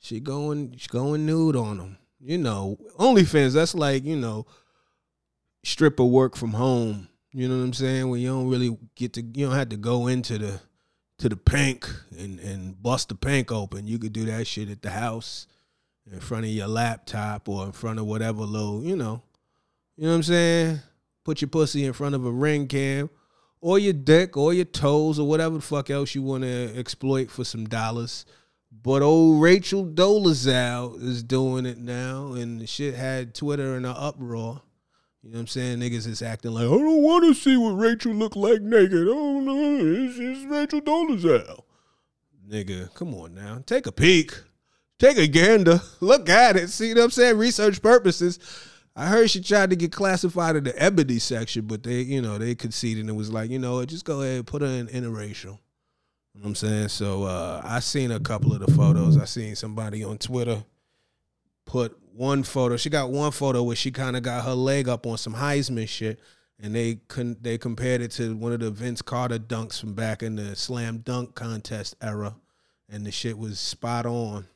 she 0.00 0.18
going, 0.18 0.74
she 0.76 0.88
going 0.88 1.26
nude 1.26 1.54
on 1.54 1.78
them. 1.78 1.98
You 2.20 2.38
know, 2.38 2.76
OnlyFans. 2.98 3.54
That's 3.54 3.74
like 3.74 4.04
you 4.04 4.16
know, 4.16 4.46
stripper 5.62 6.04
work 6.04 6.36
from 6.36 6.52
home 6.52 7.08
you 7.32 7.48
know 7.48 7.58
what 7.58 7.64
I'm 7.64 7.72
saying? 7.72 8.08
When 8.08 8.20
you 8.20 8.28
don't 8.28 8.48
really 8.48 8.76
get 8.94 9.14
to, 9.14 9.22
you 9.22 9.46
don't 9.46 9.54
have 9.54 9.70
to 9.70 9.76
go 9.76 10.06
into 10.06 10.38
the 10.38 10.60
to 11.18 11.28
the 11.28 11.36
pink 11.36 11.88
and 12.18 12.40
and 12.40 12.82
bust 12.82 13.08
the 13.10 13.14
pink 13.14 13.52
open. 13.52 13.86
You 13.86 13.98
could 13.98 14.12
do 14.12 14.24
that 14.26 14.46
shit 14.46 14.70
at 14.70 14.82
the 14.82 14.90
house, 14.90 15.46
in 16.10 16.20
front 16.20 16.44
of 16.44 16.50
your 16.50 16.68
laptop 16.68 17.48
or 17.48 17.66
in 17.66 17.72
front 17.72 17.98
of 17.98 18.06
whatever 18.06 18.42
little, 18.42 18.82
you 18.82 18.96
know, 18.96 19.22
you 19.96 20.04
know 20.04 20.10
what 20.10 20.16
I'm 20.16 20.22
saying? 20.22 20.80
Put 21.24 21.40
your 21.40 21.48
pussy 21.48 21.84
in 21.84 21.92
front 21.92 22.14
of 22.14 22.24
a 22.24 22.30
ring 22.30 22.66
cam, 22.66 23.10
or 23.60 23.78
your 23.78 23.92
dick, 23.92 24.36
or 24.36 24.52
your 24.54 24.64
toes, 24.64 25.18
or 25.18 25.28
whatever 25.28 25.56
the 25.56 25.60
fuck 25.60 25.90
else 25.90 26.14
you 26.14 26.22
want 26.22 26.42
to 26.42 26.78
exploit 26.78 27.30
for 27.30 27.44
some 27.44 27.66
dollars. 27.68 28.24
But 28.72 29.02
old 29.02 29.42
Rachel 29.42 29.84
Dolezal 29.84 31.02
is 31.02 31.22
doing 31.22 31.66
it 31.66 31.78
now, 31.78 32.32
and 32.32 32.68
shit 32.68 32.94
had 32.94 33.34
Twitter 33.34 33.76
in 33.76 33.84
an 33.84 33.94
uproar. 33.96 34.62
You 35.22 35.30
know 35.30 35.34
what 35.34 35.40
I'm 35.40 35.46
saying? 35.48 35.80
Niggas 35.80 36.06
is 36.06 36.22
acting 36.22 36.52
like, 36.52 36.64
I 36.64 36.68
don't 36.68 37.02
want 37.02 37.24
to 37.26 37.34
see 37.34 37.56
what 37.56 37.72
Rachel 37.72 38.12
look 38.12 38.36
like 38.36 38.62
naked. 38.62 39.06
Oh 39.08 39.40
no, 39.40 39.76
it's, 39.76 40.18
it's 40.18 40.50
Rachel 40.50 40.80
Dolezal. 40.80 41.62
Nigga, 42.48 42.92
come 42.94 43.14
on 43.14 43.34
now. 43.34 43.62
Take 43.66 43.86
a 43.86 43.92
peek. 43.92 44.32
Take 44.98 45.18
a 45.18 45.26
gander. 45.28 45.80
Look 46.00 46.28
at 46.28 46.56
it. 46.56 46.68
See 46.68 46.92
what 46.92 47.04
I'm 47.04 47.10
saying? 47.10 47.38
Research 47.38 47.80
purposes. 47.80 48.38
I 48.96 49.06
heard 49.06 49.30
she 49.30 49.40
tried 49.40 49.70
to 49.70 49.76
get 49.76 49.92
classified 49.92 50.56
in 50.56 50.64
the 50.64 50.82
ebony 50.82 51.20
section, 51.20 51.66
but 51.66 51.84
they, 51.84 52.00
you 52.00 52.20
know, 52.20 52.38
they 52.38 52.54
conceded 52.54 53.02
and 53.02 53.10
it 53.10 53.14
was 53.14 53.32
like, 53.32 53.50
you 53.50 53.58
know, 53.58 53.84
just 53.84 54.04
go 54.04 54.22
ahead 54.22 54.36
and 54.36 54.46
put 54.46 54.62
her 54.62 54.68
in 54.68 54.88
interracial. 54.88 55.58
You 56.34 56.40
know 56.40 56.44
what 56.44 56.48
I'm 56.48 56.54
saying? 56.56 56.88
So 56.88 57.24
uh, 57.24 57.60
I 57.64 57.80
seen 57.80 58.10
a 58.10 58.20
couple 58.20 58.52
of 58.52 58.60
the 58.60 58.72
photos. 58.72 59.16
I 59.16 59.26
seen 59.26 59.54
somebody 59.54 60.02
on 60.02 60.18
Twitter 60.18 60.64
put 61.66 61.96
one 62.14 62.42
photo. 62.42 62.76
She 62.76 62.90
got 62.90 63.10
one 63.10 63.32
photo 63.32 63.62
where 63.62 63.76
she 63.76 63.90
kind 63.90 64.16
of 64.16 64.22
got 64.22 64.44
her 64.44 64.54
leg 64.54 64.88
up 64.88 65.06
on 65.06 65.18
some 65.18 65.34
Heisman 65.34 65.88
shit, 65.88 66.20
and 66.58 66.74
they 66.74 66.96
con- 67.08 67.36
they 67.40 67.58
compared 67.58 68.00
it 68.00 68.10
to 68.12 68.36
one 68.36 68.52
of 68.52 68.60
the 68.60 68.70
Vince 68.70 69.02
Carter 69.02 69.38
dunks 69.38 69.80
from 69.80 69.94
back 69.94 70.22
in 70.22 70.36
the 70.36 70.54
slam 70.56 70.98
dunk 70.98 71.34
contest 71.34 71.96
era, 72.00 72.36
and 72.88 73.06
the 73.06 73.10
shit 73.10 73.38
was 73.38 73.58
spot 73.58 74.06
on. 74.06 74.46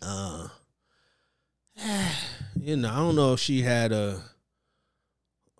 Uh, 0.00 0.48
you 2.60 2.76
know, 2.76 2.90
I 2.90 2.96
don't 2.96 3.16
know 3.16 3.34
if 3.34 3.40
she 3.40 3.62
had 3.62 3.92
a 3.92 4.22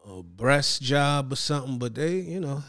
a 0.09 0.23
breast 0.23 0.83
job 0.83 1.33
or 1.33 1.37
something, 1.37 1.79
but 1.79 1.95
they, 1.95 2.17
you 2.17 2.41
know, 2.41 2.63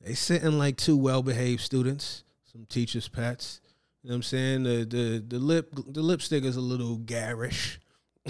they 0.00 0.14
sitting 0.14 0.58
like 0.58 0.76
two 0.76 0.96
well 0.96 1.22
behaved 1.22 1.62
students, 1.62 2.24
some 2.52 2.66
teachers' 2.66 3.08
pets. 3.08 3.60
You 4.02 4.08
know 4.08 4.14
what 4.14 4.16
I'm 4.16 4.22
saying? 4.22 4.62
The 4.64 4.84
the 4.84 5.24
the 5.28 5.38
lip 5.38 5.72
the 5.86 6.02
lipstick 6.02 6.44
is 6.44 6.56
a 6.56 6.60
little 6.60 6.96
garish. 6.96 7.80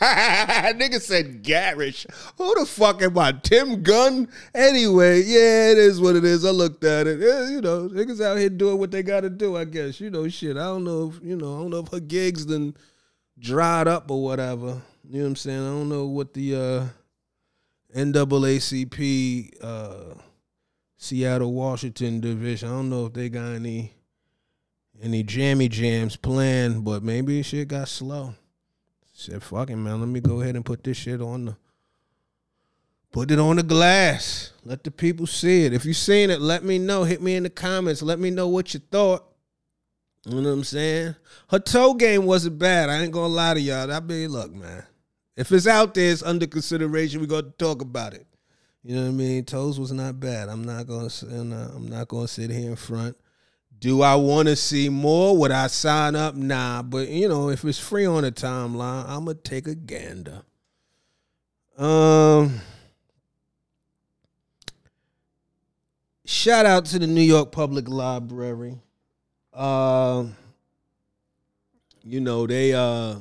Nigga 0.00 1.00
said 1.00 1.42
garish. 1.42 2.06
Who 2.36 2.54
the 2.60 2.66
fuck 2.66 3.00
am 3.00 3.16
I? 3.16 3.32
Tim 3.32 3.82
Gunn? 3.82 4.28
Anyway, 4.54 5.22
yeah, 5.22 5.70
it 5.70 5.78
is 5.78 6.02
what 6.02 6.16
it 6.16 6.24
is. 6.24 6.44
I 6.44 6.50
looked 6.50 6.84
at 6.84 7.06
it. 7.06 7.18
Yeah, 7.18 7.48
you 7.48 7.62
know, 7.62 7.88
niggas 7.88 8.22
out 8.22 8.36
here 8.36 8.50
doing 8.50 8.78
what 8.78 8.90
they 8.90 9.02
gotta 9.02 9.30
do, 9.30 9.56
I 9.56 9.64
guess. 9.64 10.00
You 10.00 10.10
know, 10.10 10.28
shit. 10.28 10.58
I 10.58 10.64
don't 10.64 10.84
know 10.84 11.08
if, 11.14 11.26
you 11.26 11.34
know, 11.34 11.56
I 11.56 11.60
don't 11.62 11.70
know 11.70 11.78
if 11.78 11.88
her 11.88 12.00
gigs 12.00 12.44
then 12.44 12.76
dried 13.38 13.88
up 13.88 14.10
or 14.10 14.22
whatever. 14.22 14.82
You 15.08 15.18
know 15.18 15.24
what 15.24 15.28
I'm 15.28 15.36
saying? 15.36 15.62
I 15.62 15.70
don't 15.70 15.88
know 15.88 16.04
what 16.04 16.34
the 16.34 16.54
uh 16.54 16.86
NAACP 17.98 19.64
uh 19.64 20.14
Seattle 20.98 21.54
Washington 21.54 22.20
division. 22.20 22.68
I 22.68 22.72
don't 22.72 22.90
know 22.90 23.06
if 23.06 23.14
they 23.14 23.30
got 23.30 23.52
any 23.52 23.95
any 25.02 25.22
jammy 25.22 25.68
jams 25.68 26.16
planned, 26.16 26.84
but 26.84 27.02
maybe 27.02 27.42
shit 27.42 27.68
got 27.68 27.88
slow. 27.88 28.34
Said, 29.12 29.42
fucking 29.42 29.82
man, 29.82 30.00
let 30.00 30.08
me 30.08 30.20
go 30.20 30.40
ahead 30.40 30.56
and 30.56 30.64
put 30.64 30.84
this 30.84 30.96
shit 30.96 31.20
on 31.20 31.46
the 31.46 31.56
put 33.12 33.30
it 33.30 33.38
on 33.38 33.56
the 33.56 33.62
glass. 33.62 34.52
Let 34.64 34.84
the 34.84 34.90
people 34.90 35.26
see 35.26 35.64
it. 35.64 35.72
If 35.72 35.86
you 35.86 35.94
seen 35.94 36.28
it, 36.28 36.40
let 36.40 36.64
me 36.64 36.78
know. 36.78 37.04
Hit 37.04 37.22
me 37.22 37.34
in 37.34 37.44
the 37.44 37.50
comments. 37.50 38.02
Let 38.02 38.18
me 38.18 38.30
know 38.30 38.48
what 38.48 38.74
you 38.74 38.80
thought. 38.80 39.24
You 40.26 40.34
know 40.34 40.42
what 40.42 40.54
I'm 40.54 40.64
saying? 40.64 41.16
Her 41.48 41.58
toe 41.58 41.94
game 41.94 42.26
wasn't 42.26 42.58
bad. 42.58 42.90
I 42.90 43.02
ain't 43.02 43.12
gonna 43.12 43.32
lie 43.32 43.54
to 43.54 43.60
y'all. 43.60 43.90
I 43.90 44.00
mean, 44.00 44.28
look, 44.28 44.52
man. 44.52 44.84
If 45.34 45.52
it's 45.52 45.66
out 45.66 45.94
there, 45.94 46.12
it's 46.12 46.22
under 46.22 46.46
consideration. 46.46 47.20
We 47.20 47.26
gonna 47.26 47.52
talk 47.58 47.80
about 47.80 48.12
it. 48.12 48.26
You 48.82 48.96
know 48.96 49.02
what 49.02 49.08
I 49.08 49.12
mean? 49.12 49.44
Toes 49.44 49.80
was 49.80 49.92
not 49.92 50.20
bad. 50.20 50.48
I'm 50.48 50.64
not 50.64 50.86
gonna. 50.86 51.08
I'm 51.22 51.88
not 51.88 52.08
gonna 52.08 52.28
sit 52.28 52.50
here 52.50 52.70
in 52.70 52.76
front 52.76 53.16
do 53.80 54.02
I 54.02 54.14
want 54.16 54.48
to 54.48 54.56
see 54.56 54.88
more? 54.88 55.36
Would 55.36 55.50
I 55.50 55.66
sign 55.66 56.16
up? 56.16 56.34
Nah, 56.34 56.82
but 56.82 57.08
you 57.08 57.28
know, 57.28 57.50
if 57.50 57.64
it's 57.64 57.78
free 57.78 58.06
on 58.06 58.22
the 58.22 58.32
timeline, 58.32 59.08
I'm 59.08 59.24
gonna 59.24 59.34
take 59.34 59.66
a 59.66 59.74
gander. 59.74 60.42
Um, 61.76 62.60
shout 66.24 66.64
out 66.64 66.86
to 66.86 66.98
the 66.98 67.06
New 67.06 67.20
York 67.20 67.52
Public 67.52 67.88
Library. 67.88 68.80
Uh, 69.52 70.26
you 72.06 72.20
know 72.20 72.46
they 72.46 72.72
uh 72.72 73.16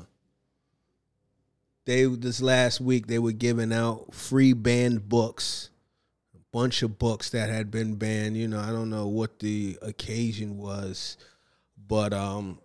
they 1.86 2.06
this 2.06 2.40
last 2.40 2.80
week 2.80 3.08
they 3.08 3.18
were 3.18 3.32
giving 3.32 3.74
out 3.74 4.14
free 4.14 4.54
banned 4.54 5.10
books 5.10 5.72
bunch 6.56 6.84
of 6.84 6.98
books 6.98 7.32
that 7.32 7.50
had 7.50 7.70
been 7.70 7.96
banned. 7.96 8.38
You 8.38 8.48
know, 8.48 8.62
I 8.62 8.68
don't 8.68 8.90
know 8.90 9.08
what 9.08 9.40
the 9.40 9.78
occasion 9.82 10.58
was, 10.58 11.18
but 11.86 12.14
um, 12.14 12.60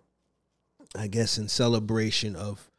I 0.97 1.07
guess 1.07 1.37
in 1.37 1.49
celebration 1.49 2.37
of 2.37 2.71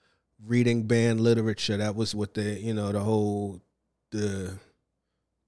reading 0.42 0.84
banned 0.84 1.20
literature, 1.20 1.76
that 1.76 1.94
was 1.96 2.14
what 2.14 2.32
the 2.32 2.58
you 2.58 2.72
know 2.72 2.92
the 2.92 3.00
whole 3.00 3.60
the 4.10 4.58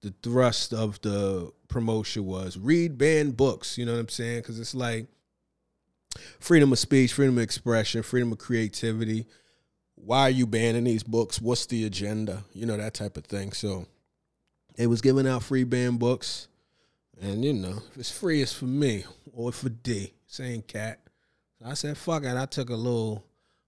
the 0.03 0.13
thrust 0.23 0.75
of 0.75 1.01
the 1.01 1.51
promotion 1.69 2.27
was 2.27 2.59
read 2.59 2.99
banned 2.99 3.35
books. 3.35 3.79
You 3.79 3.87
know 3.87 3.95
what 3.95 4.01
I'm 4.01 4.09
saying? 4.11 4.41
Because 4.41 4.61
it's 4.61 4.75
like 4.75 5.07
freedom 6.41 6.73
of 6.73 6.79
speech, 6.79 7.15
freedom 7.15 7.39
of 7.39 7.43
expression, 7.43 8.03
freedom 8.03 8.33
of 8.33 8.39
creativity. 8.39 9.25
Why 9.95 10.21
are 10.25 10.31
you 10.31 10.47
banning 10.47 10.85
these 10.85 11.05
books? 11.05 11.41
What's 11.41 11.65
the 11.65 11.87
agenda? 11.87 12.45
You 12.53 12.67
know 12.67 12.77
that 12.77 12.93
type 12.93 13.17
of 13.17 13.25
thing. 13.25 13.53
So 13.53 13.87
they 14.77 14.87
was 14.87 15.01
giving 15.01 15.27
out 15.27 15.43
free 15.43 15.65
band 15.65 15.99
books. 15.99 16.49
And 17.21 17.45
you 17.45 17.53
know, 17.53 17.83
if 17.93 17.99
it's 17.99 18.11
free, 18.11 18.43
it's 18.43 18.53
for 18.53 18.65
me 18.65 19.05
or 19.33 19.53
for 19.53 19.69
D. 19.69 20.13
Same 20.27 20.63
cat. 20.63 21.01
So 21.61 21.67
I 21.67 21.75
said, 21.75 21.97
fuck 21.97 22.25
it. 22.25 22.37
I 22.37 22.47
took 22.47 22.71
a 22.71 22.75
little 22.75 23.25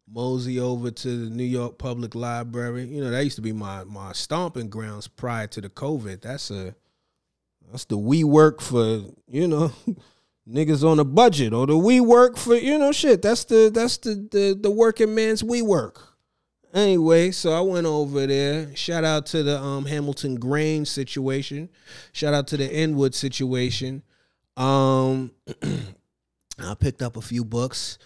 mosey 0.09 0.61
over 0.61 0.91
to 0.91 1.25
the 1.25 1.31
New 1.31 1.45
York 1.45 1.79
Public 1.79 2.15
Library. 2.15 2.87
You 2.87 3.03
know, 3.03 3.11
that 3.11 3.25
used 3.25 3.37
to 3.37 3.43
be 3.43 3.53
my 3.53 3.85
my 3.85 4.13
stomping 4.13 4.69
grounds 4.69 5.09
prior 5.09 5.47
to 5.49 5.61
the 5.61 5.69
COVID. 5.69 6.23
That's 6.23 6.51
a 6.51 6.75
That's 7.71 7.85
the 7.85 7.99
we 7.99 8.25
work 8.25 8.61
for, 8.61 9.03
you 9.29 9.47
know, 9.49 9.73
niggas 10.49 10.89
on 10.89 10.99
a 10.99 11.05
budget 11.05 11.53
or 11.53 11.67
the 11.67 11.79
we 11.79 12.01
work 12.01 12.37
for, 12.37 12.57
you 12.57 12.79
know, 12.79 12.93
shit. 12.93 13.23
That's 13.23 13.45
the 13.45 13.71
that's 13.73 13.99
the 13.99 14.15
the, 14.31 14.59
the 14.61 14.71
working 14.71 15.15
man's 15.15 15.45
we 15.45 15.63
work. 15.63 16.16
Anyway, 16.75 17.31
so 17.31 17.53
I 17.53 17.61
went 17.61 17.87
over 17.87 18.27
there. 18.27 18.75
Shout 18.77 19.05
out 19.05 19.27
to 19.27 19.43
the 19.43 19.59
um, 19.59 19.87
Hamilton 19.87 20.35
Grange 20.35 20.89
situation. 20.89 21.69
Shout 22.13 22.35
out 22.35 22.49
to 22.49 22.57
the 22.57 22.71
Inwood 22.71 23.15
situation. 23.15 24.03
Um, 24.57 25.33
I 26.59 26.75
picked 26.75 27.03
up 27.03 27.17
a 27.17 27.23
few 27.23 27.45
books. 27.45 27.99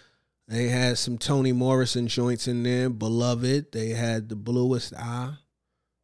They 0.48 0.68
had 0.68 0.98
some 0.98 1.16
Toni 1.16 1.52
Morrison 1.52 2.08
joints 2.08 2.48
in 2.48 2.62
there. 2.62 2.90
Beloved. 2.90 3.72
They 3.72 3.90
had 3.90 4.28
the 4.28 4.36
Bluest 4.36 4.94
Eye. 4.94 5.34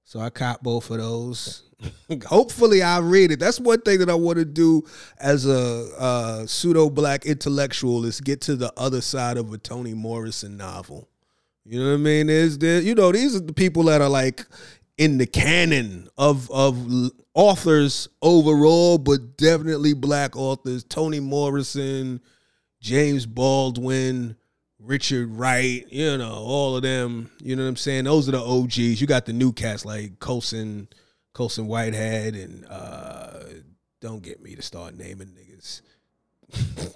So 0.05 0.21
I 0.21 0.31
caught 0.31 0.63
both 0.63 0.91
of 0.91 0.99
those. 0.99 1.65
Hopefully, 2.27 2.83
I 2.83 3.01
read 3.01 3.33
it. 3.33 3.41
That's 3.41 3.59
one 3.59 3.81
thing 3.81 3.99
that 3.99 4.09
I 4.09 4.15
want 4.15 4.39
to 4.39 4.45
do 4.45 4.85
as 5.19 5.47
a 5.47 5.89
uh, 5.99 6.47
pseudo 6.47 6.91
black 6.91 7.27
intellectual 7.27 8.05
is 8.05 8.21
get 8.21 8.41
to 8.43 8.57
the 8.57 8.73
other 8.77 9.01
side 9.01 9.37
of 9.37 9.53
a 9.53 9.59
Toni 9.59 9.95
Morrison 9.95 10.57
novel. 10.57 11.09
You 11.69 11.81
know 11.81 11.89
what 11.89 11.95
I 11.95 11.99
mean? 11.99 12.31
Is 12.31 12.59
there? 12.59 12.81
You 12.81 12.95
know, 12.95 13.11
these 13.11 13.35
are 13.35 13.41
the 13.41 13.53
people 13.53 13.85
that 13.85 14.01
are 14.01 14.09
like 14.09 14.47
in 14.99 15.19
the 15.19 15.27
canon 15.27 16.09
of 16.17 16.49
of 16.51 17.11
authors 17.35 18.09
overall, 18.23 18.99
but 18.99 19.37
definitely 19.37 19.93
black 19.93 20.37
authors. 20.37 20.85
Toni 20.85 21.19
Morrison, 21.19 22.21
James 22.81 23.27
Baldwin, 23.27 24.37
Richard 24.79 25.29
Wright, 25.31 25.85
you 25.91 26.17
know, 26.17 26.35
all 26.35 26.77
of 26.77 26.83
them. 26.83 27.31
You 27.43 27.57
know 27.57 27.65
what 27.65 27.71
I'm 27.71 27.77
saying? 27.77 28.05
Those 28.05 28.29
are 28.29 28.33
the 28.33 28.45
OGs. 28.45 29.01
You 29.01 29.07
got 29.09 29.27
the 29.27 29.33
new 29.33 29.53
cats 29.53 29.85
like 29.85 30.21
Colson, 30.21 30.89
Colson 31.35 31.67
Whitehead, 31.67 32.37
and 32.37 32.65
uh, 32.71 33.41
don't 34.01 34.23
get 34.23 34.41
me 34.41 34.55
to 34.55 34.63
start 34.63 34.97
naming 34.97 35.29
niggas. 35.29 35.83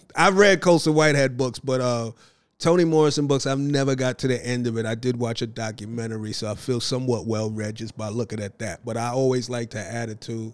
I've 0.17 0.37
read 0.39 0.61
Colson 0.61 0.95
Whitehead 0.95 1.37
books, 1.37 1.59
but 1.59 1.81
uh, 1.81 2.13
Toni 2.61 2.85
Morrison 2.85 3.27
books, 3.27 3.47
I've 3.47 3.59
never 3.59 3.95
got 3.95 4.19
to 4.19 4.29
the 4.29 4.47
end 4.47 4.67
of 4.67 4.77
it. 4.77 4.85
I 4.85 4.95
did 4.95 5.19
watch 5.19 5.41
a 5.41 5.47
documentary, 5.47 6.35
so 6.35 6.51
I 6.51 6.55
feel 6.55 6.79
somewhat 6.79 7.27
well 7.27 7.51
read 7.51 7.77
just 7.77 7.97
by 7.97 8.09
looking 8.09 8.39
at 8.39 8.59
that. 8.59 8.85
But 8.85 8.99
I 8.99 9.09
always 9.09 9.49
like 9.49 9.71
to 9.71 9.79
attitude. 9.79 10.53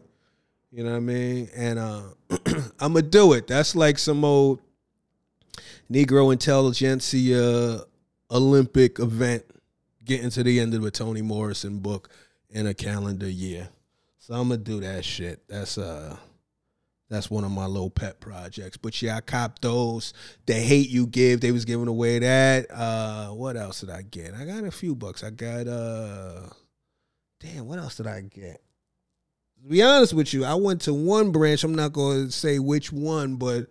You 0.71 0.85
know 0.85 0.93
what 0.93 0.99
I 0.99 1.01
mean? 1.01 1.49
And 1.57 1.79
uh, 1.81 2.03
I'm 2.79 2.93
gonna 2.93 3.03
do 3.03 3.33
it. 3.33 3.49
That's 3.49 3.75
like 3.75 3.99
some 3.99 4.25
old 4.25 4.61
Negro 5.91 6.33
intelligentsia 6.33 7.81
Olympic 8.31 9.01
event 9.01 9.45
getting 10.05 10.31
to 10.31 10.45
the 10.45 10.61
end 10.61 10.75
of 10.75 10.83
the 10.83 10.93
Toni 10.93 11.23
Morrison 11.23 11.81
book 11.81 12.09
in 12.51 12.69
a 12.69 12.75
calendar 12.75 13.29
year. 13.29 13.69
So 14.19 14.35
I'm 14.35 14.49
gonna 14.49 14.59
do 14.59 14.79
that 14.81 15.05
shit. 15.05 15.41
That's 15.49 15.77
uh 15.77 16.17
that's 17.09 17.31
one 17.31 17.45
of 17.45 17.51
my 17.53 17.67
little 17.67 17.91
pet 17.91 18.21
projects. 18.21 18.77
But 18.77 19.01
yeah, 19.01 19.17
I 19.17 19.21
copped 19.21 19.63
those. 19.63 20.13
The 20.47 20.55
hate 20.55 20.89
you 20.89 21.07
give, 21.07 21.41
they 21.41 21.53
was 21.53 21.65
giving 21.65 21.89
away 21.89 22.19
that. 22.19 22.67
Uh 22.71 23.29
what 23.29 23.57
else 23.57 23.81
did 23.81 23.91
I 23.91 24.03
get? 24.03 24.35
I 24.35 24.45
got 24.45 24.65
a 24.65 24.71
few 24.71 24.95
books. 24.95 25.23
I 25.23 25.31
got 25.31 25.67
uh 25.69 26.49
damn, 27.41 27.67
what 27.67 27.79
else 27.79 27.97
did 27.97 28.07
I 28.07 28.21
get? 28.23 28.63
To 29.63 29.69
be 29.69 29.83
honest 29.83 30.15
with 30.15 30.33
you, 30.35 30.45
I 30.45 30.55
went 30.55 30.83
to 30.83 30.95
one 30.95 31.33
branch. 31.33 31.65
I'm 31.65 31.75
not 31.75 31.93
gonna 31.93 32.31
say 32.31 32.59
which 32.59 32.93
one, 32.93 33.37
but 33.37 33.67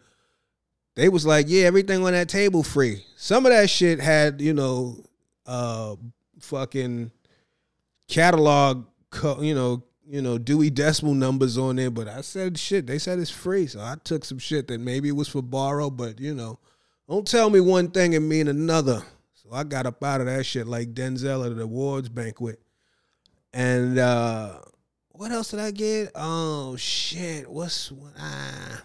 they 0.95 1.09
was 1.09 1.25
like, 1.25 1.45
yeah, 1.49 1.65
everything 1.65 2.05
on 2.05 2.13
that 2.13 2.29
table 2.29 2.63
free. 2.63 3.03
Some 3.17 3.45
of 3.45 3.51
that 3.51 3.69
shit 3.69 3.99
had, 3.99 4.39
you 4.39 4.53
know, 4.53 5.03
uh, 5.45 5.95
fucking 6.39 7.11
catalog, 8.07 8.85
co- 9.09 9.41
you 9.41 9.53
know, 9.55 9.83
you 10.07 10.21
know, 10.21 10.37
Dewey 10.37 10.69
Decimal 10.69 11.13
numbers 11.13 11.57
on 11.57 11.75
there. 11.77 11.91
But 11.91 12.07
I 12.07 12.21
said 12.21 12.57
shit. 12.57 12.87
They 12.87 12.99
said 12.99 13.19
it's 13.19 13.31
free, 13.31 13.67
so 13.67 13.79
I 13.79 13.95
took 14.03 14.25
some 14.25 14.39
shit 14.39 14.67
that 14.67 14.79
maybe 14.79 15.09
it 15.09 15.15
was 15.15 15.27
for 15.27 15.41
borrow, 15.41 15.89
but 15.89 16.19
you 16.19 16.33
know, 16.33 16.59
don't 17.07 17.27
tell 17.27 17.49
me 17.49 17.59
one 17.59 17.91
thing 17.91 18.15
and 18.15 18.27
mean 18.27 18.47
another. 18.47 19.03
So 19.33 19.49
I 19.53 19.63
got 19.63 19.85
up 19.85 20.03
out 20.03 20.21
of 20.21 20.27
that 20.27 20.45
shit 20.45 20.67
like 20.67 20.93
Denzel 20.93 21.45
at 21.45 21.55
the 21.55 21.63
awards 21.63 22.09
banquet. 22.09 22.59
And 23.53 23.99
uh 23.99 24.59
what 25.09 25.31
else 25.31 25.51
did 25.51 25.59
I 25.59 25.71
get? 25.71 26.11
Oh 26.15 26.75
shit, 26.75 27.49
what's 27.49 27.91
ah 28.17 28.83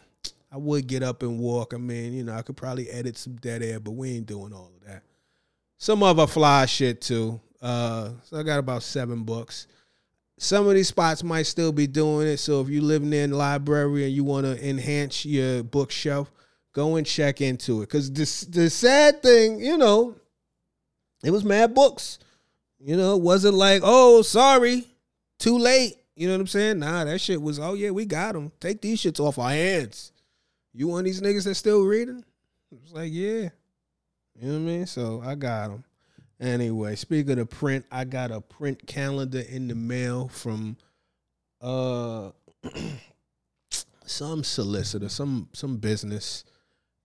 I 0.52 0.56
would 0.56 0.86
get 0.86 1.02
up 1.02 1.22
and 1.22 1.38
walk. 1.38 1.74
I 1.74 1.76
mean, 1.76 2.12
you 2.12 2.24
know, 2.24 2.34
I 2.34 2.42
could 2.42 2.56
probably 2.56 2.90
edit 2.90 3.16
some 3.16 3.36
dead 3.36 3.62
air, 3.62 3.78
but 3.78 3.92
we 3.92 4.16
ain't 4.16 4.26
doing 4.26 4.52
all 4.52 4.72
of 4.76 4.86
that. 4.86 5.02
Some 5.76 6.02
other 6.02 6.26
fly 6.26 6.66
shit 6.66 7.00
too. 7.00 7.40
Uh, 7.62 8.10
so 8.24 8.36
I 8.36 8.42
got 8.42 8.58
about 8.58 8.82
seven 8.82 9.22
books. 9.22 9.66
Some 10.42 10.66
of 10.66 10.74
these 10.74 10.88
spots 10.88 11.22
might 11.22 11.42
still 11.46 11.70
be 11.70 11.86
doing 11.86 12.26
it. 12.26 12.38
So 12.38 12.60
if 12.60 12.68
you 12.68 12.80
live 12.80 13.02
near 13.02 13.26
the 13.26 13.36
library 13.36 14.04
and 14.04 14.12
you 14.12 14.24
want 14.24 14.46
to 14.46 14.68
enhance 14.68 15.24
your 15.24 15.62
bookshelf, 15.62 16.30
go 16.72 16.96
and 16.96 17.06
check 17.06 17.40
into 17.40 17.82
it. 17.82 17.88
Cause 17.90 18.10
the 18.10 18.24
the 18.50 18.70
sad 18.70 19.22
thing, 19.22 19.60
you 19.60 19.76
know, 19.76 20.16
it 21.22 21.30
was 21.30 21.44
mad 21.44 21.74
books. 21.74 22.18
You 22.78 22.96
know, 22.96 23.16
it 23.16 23.22
wasn't 23.22 23.54
like, 23.54 23.82
oh, 23.84 24.22
sorry, 24.22 24.86
too 25.38 25.58
late. 25.58 25.96
You 26.16 26.26
know 26.28 26.34
what 26.34 26.40
I'm 26.40 26.46
saying? 26.46 26.78
Nah, 26.78 27.04
that 27.04 27.20
shit 27.20 27.40
was, 27.40 27.58
oh 27.58 27.74
yeah, 27.74 27.90
we 27.90 28.06
got 28.06 28.32
them. 28.32 28.52
Take 28.60 28.80
these 28.80 29.02
shits 29.02 29.20
off 29.20 29.38
our 29.38 29.50
hands 29.50 30.12
you 30.72 30.96
of 30.96 31.04
these 31.04 31.20
niggas 31.20 31.44
that 31.44 31.54
still 31.54 31.84
reading? 31.84 32.24
It's 32.70 32.92
like, 32.92 33.10
yeah. 33.12 33.50
You 34.38 34.48
know 34.48 34.52
what 34.52 34.54
I 34.54 34.58
mean? 34.58 34.86
So 34.86 35.22
I 35.24 35.34
got 35.34 35.70
them. 35.70 35.84
Anyway, 36.40 36.96
speaking 36.96 37.38
of 37.38 37.50
print, 37.50 37.84
I 37.92 38.04
got 38.04 38.30
a 38.30 38.40
print 38.40 38.86
calendar 38.86 39.40
in 39.40 39.68
the 39.68 39.74
mail 39.74 40.28
from 40.28 40.76
uh 41.60 42.30
some 44.06 44.42
solicitor, 44.42 45.08
some 45.08 45.48
some 45.52 45.76
business 45.76 46.44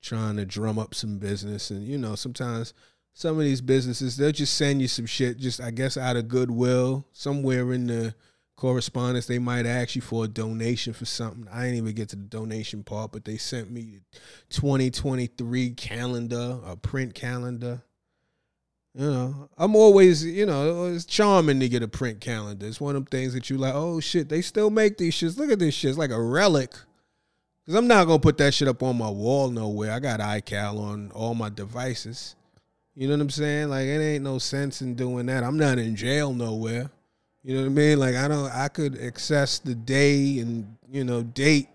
trying 0.02 0.38
to 0.38 0.46
drum 0.46 0.80
up 0.80 0.96
some 0.96 1.18
business. 1.18 1.70
And 1.70 1.86
you 1.86 1.98
know, 1.98 2.16
sometimes 2.16 2.74
some 3.14 3.38
of 3.38 3.44
these 3.44 3.62
businesses 3.62 4.16
they'll 4.16 4.32
just 4.32 4.56
send 4.56 4.82
you 4.82 4.88
some 4.88 5.06
shit, 5.06 5.38
just 5.38 5.60
I 5.60 5.72
guess 5.72 5.98
out 5.98 6.16
of 6.16 6.30
goodwill, 6.30 7.06
somewhere 7.12 7.74
in 7.74 7.88
the 7.88 8.16
correspondence. 8.56 9.26
They 9.28 9.40
might 9.40 9.66
ask 9.66 9.96
you 9.96 10.02
for 10.02 10.26
a 10.26 10.28
donation 10.30 10.94
for 10.94 11.06
something. 11.06 11.48
I 11.52 11.64
didn't 11.64 11.78
even 11.78 11.96
get 11.96 12.10
to 12.10 12.16
the 12.16 12.24
donation 12.24 12.84
part, 12.84 13.12
but 13.12 13.26
they 13.26 13.38
sent 13.38 13.70
me 13.70 14.00
2023 14.50 15.72
calendar, 15.72 16.60
a 16.66 16.78
print 16.78 17.14
calendar. 17.14 17.82
You 18.98 19.12
know, 19.12 19.50
I'm 19.58 19.76
always, 19.76 20.24
you 20.24 20.46
know, 20.46 20.86
it's 20.86 21.04
charming 21.04 21.60
to 21.60 21.68
get 21.68 21.84
a 21.84 21.88
print 21.88 22.22
calendar. 22.22 22.66
It's 22.66 22.80
one 22.80 22.96
of 22.96 23.04
them 23.04 23.20
things 23.20 23.34
that 23.34 23.50
you 23.50 23.58
like, 23.58 23.74
oh 23.76 24.00
shit, 24.00 24.30
they 24.30 24.42
still 24.42 24.70
make 24.70 24.98
these 24.98 25.14
shits. 25.14 25.38
Look 25.38 25.52
at 25.52 25.60
this 25.60 25.74
shit. 25.74 25.90
It's 25.90 26.00
like 26.00 26.12
a 26.12 26.22
relic. 26.22 26.72
Cause 27.66 27.76
I'm 27.76 27.88
not 27.88 28.06
gonna 28.06 28.20
put 28.20 28.38
that 28.38 28.54
shit 28.54 28.68
up 28.68 28.84
on 28.84 28.98
my 28.98 29.10
wall 29.10 29.50
nowhere. 29.50 29.92
I 29.92 30.00
got 30.00 30.22
iCal 30.22 30.80
on 30.80 31.12
all 31.12 31.34
my 31.34 31.50
devices. 31.50 32.36
You 32.94 33.08
know 33.08 33.16
what 33.16 33.22
I'm 33.22 33.30
saying? 33.32 33.70
Like 33.70 33.86
it 33.86 34.00
ain't 34.00 34.24
no 34.24 34.38
sense 34.38 34.82
in 34.82 34.96
doing 34.96 35.26
that. 35.26 35.44
I'm 35.44 35.58
not 35.58 35.78
in 35.78 35.96
jail 35.96 36.32
nowhere. 36.32 36.90
You 37.44 37.56
know 37.56 37.62
what 37.62 37.68
I 37.68 37.70
mean? 37.70 38.00
Like 38.00 38.16
I 38.16 38.28
don't 38.30 38.50
I 38.50 38.70
could 38.70 39.02
access 39.02 39.60
the 39.60 39.76
day 39.76 40.40
and 40.40 40.78
you 40.90 41.04
know 41.04 41.22
date 41.22 41.68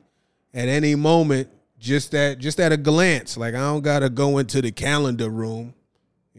at 0.55 0.69
any 0.69 0.95
moment 0.95 1.49
just 1.79 2.15
at 2.15 2.39
just 2.39 2.61
at 2.61 2.73
a 2.73 2.79
glance. 2.79 3.37
Like 3.37 3.55
I 3.55 3.59
don't 3.59 3.83
gotta 3.83 4.09
go 4.09 4.39
into 4.39 4.63
the 4.63 4.73
calendar 4.73 5.29
room. 5.29 5.75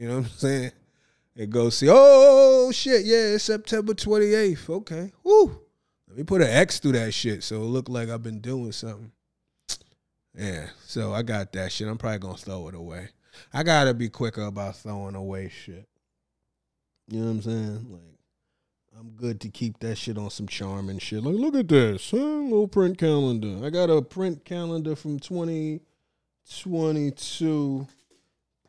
You 0.01 0.07
know 0.07 0.17
what 0.17 0.25
I'm 0.25 0.31
saying? 0.31 0.71
And 1.35 1.51
go 1.51 1.69
see, 1.69 1.87
oh 1.87 2.71
shit, 2.73 3.05
yeah, 3.05 3.35
it's 3.35 3.43
September 3.43 3.93
28th. 3.93 4.67
Okay. 4.77 5.11
Woo. 5.23 5.61
Let 6.07 6.17
me 6.17 6.23
put 6.23 6.41
an 6.41 6.47
X 6.47 6.79
through 6.79 6.93
that 6.93 7.13
shit 7.13 7.43
so 7.43 7.57
it 7.57 7.65
look 7.65 7.87
like 7.87 8.09
I've 8.09 8.23
been 8.23 8.39
doing 8.39 8.71
something. 8.71 9.11
Yeah. 10.35 10.69
So 10.87 11.13
I 11.13 11.21
got 11.21 11.53
that 11.53 11.71
shit. 11.71 11.87
I'm 11.87 11.99
probably 11.99 12.17
gonna 12.17 12.35
throw 12.35 12.67
it 12.69 12.73
away. 12.73 13.09
I 13.53 13.61
gotta 13.61 13.93
be 13.93 14.09
quicker 14.09 14.41
about 14.41 14.77
throwing 14.77 15.13
away 15.13 15.49
shit. 15.49 15.87
You 17.07 17.19
know 17.19 17.27
what 17.27 17.33
I'm 17.33 17.43
saying? 17.43 17.85
Like 17.91 18.17
I'm 18.99 19.11
good 19.11 19.39
to 19.41 19.49
keep 19.49 19.77
that 19.81 19.99
shit 19.99 20.17
on 20.17 20.31
some 20.31 20.47
charm 20.47 20.89
and 20.89 20.99
shit. 20.99 21.23
Like, 21.23 21.35
look 21.35 21.53
at 21.53 21.67
this, 21.67 22.09
huh? 22.09 22.17
Little 22.17 22.67
print 22.67 22.97
calendar. 22.97 23.63
I 23.63 23.69
got 23.69 23.91
a 23.91 24.01
print 24.01 24.45
calendar 24.45 24.95
from 24.95 25.19
2022 25.19 27.87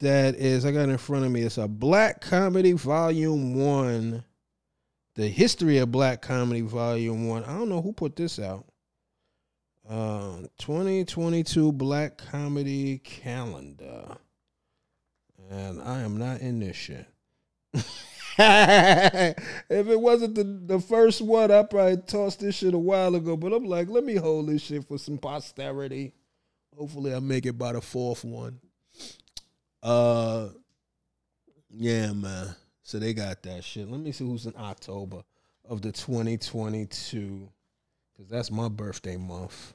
that 0.03 0.35
is, 0.35 0.67
I 0.67 0.73
got 0.73 0.89
in 0.89 0.99
front 0.99 1.25
of 1.25 1.31
me. 1.31 1.43
It's 1.43 1.59
a 1.59 1.69
Black 1.69 2.21
Comedy 2.21 2.73
Volume 2.73 3.55
1. 3.55 4.25
The 5.15 5.29
History 5.29 5.79
of 5.79 5.93
Black 5.93 6.23
Comedy 6.23 6.61
Volume 6.63 7.29
1. 7.29 7.45
I 7.45 7.57
don't 7.57 7.69
know 7.69 7.81
who 7.81 7.93
put 7.93 8.17
this 8.17 8.39
out. 8.39 8.67
Uh, 9.89 10.39
2022 10.59 11.73
Black 11.73 12.19
Comedy 12.19 12.99
Calendar. 12.99 14.17
And 15.51 15.81
I 15.81 16.01
am 16.01 16.17
not 16.17 16.41
in 16.41 16.61
this 16.61 16.77
shit. 16.77 17.07
if 17.75 19.37
it 19.69 20.01
wasn't 20.01 20.35
the, 20.35 20.45
the 20.45 20.81
first 20.81 21.21
one, 21.21 21.53
I 21.53 21.63
probably 21.63 21.99
tossed 21.99 22.41
this 22.41 22.57
shit 22.57 22.75
a 22.75 22.79
while 22.79 23.15
ago. 23.15 23.37
But 23.37 23.53
I'm 23.53 23.67
like, 23.67 23.89
let 23.89 24.05
me 24.05 24.17
hold 24.17 24.49
this 24.49 24.63
shit 24.63 24.85
for 24.89 24.99
some 24.99 25.19
posterity. 25.19 26.13
Hopefully, 26.77 27.15
I 27.15 27.21
make 27.21 27.47
it 27.47 27.59
by 27.59 27.75
the 27.75 27.81
fourth 27.81 28.25
one. 28.25 28.59
Uh, 29.83 30.49
yeah, 31.71 32.13
man. 32.13 32.55
So 32.83 32.99
they 32.99 33.15
got 33.15 33.43
that 33.43 33.65
shit. 33.65 33.91
Let 33.91 34.01
me 34.01 34.13
see 34.13 34.25
who's 34.25 34.47
in 34.47 34.55
October 34.59 35.23
of 35.69 35.83
the 35.83 35.93
2022 35.93 37.49
because 38.13 38.31
that's 38.31 38.51
my 38.51 38.69
birthday 38.69 39.17
month. 39.17 39.75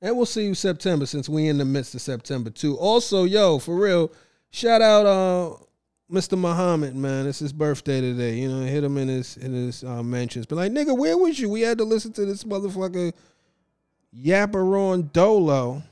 And 0.00 0.16
we'll 0.16 0.26
see 0.26 0.44
you 0.44 0.54
September 0.54 1.06
since 1.06 1.28
we 1.28 1.48
in 1.48 1.58
the 1.58 1.64
midst 1.64 1.94
of 1.94 2.02
September 2.02 2.50
too. 2.50 2.76
Also, 2.76 3.24
yo, 3.24 3.58
for 3.58 3.76
real, 3.76 4.12
shout 4.50 4.82
out 4.82 5.06
uh 5.06 5.56
Mr. 6.12 6.38
Muhammad, 6.38 6.94
man. 6.94 7.26
It's 7.26 7.38
his 7.38 7.52
birthday 7.52 8.00
today. 8.00 8.36
You 8.36 8.48
know, 8.48 8.66
hit 8.66 8.84
him 8.84 8.98
in 8.98 9.08
his 9.08 9.36
in 9.38 9.52
his 9.52 9.82
uh, 9.82 10.02
mentions. 10.02 10.46
But 10.46 10.56
like, 10.56 10.72
nigga, 10.72 10.96
where 10.96 11.16
was 11.16 11.38
you? 11.40 11.48
We 11.48 11.62
had 11.62 11.78
to 11.78 11.84
listen 11.84 12.12
to 12.12 12.26
this 12.26 12.44
motherfucker 12.44 13.12
Yapperon 14.14 15.12
Dolo. 15.12 15.82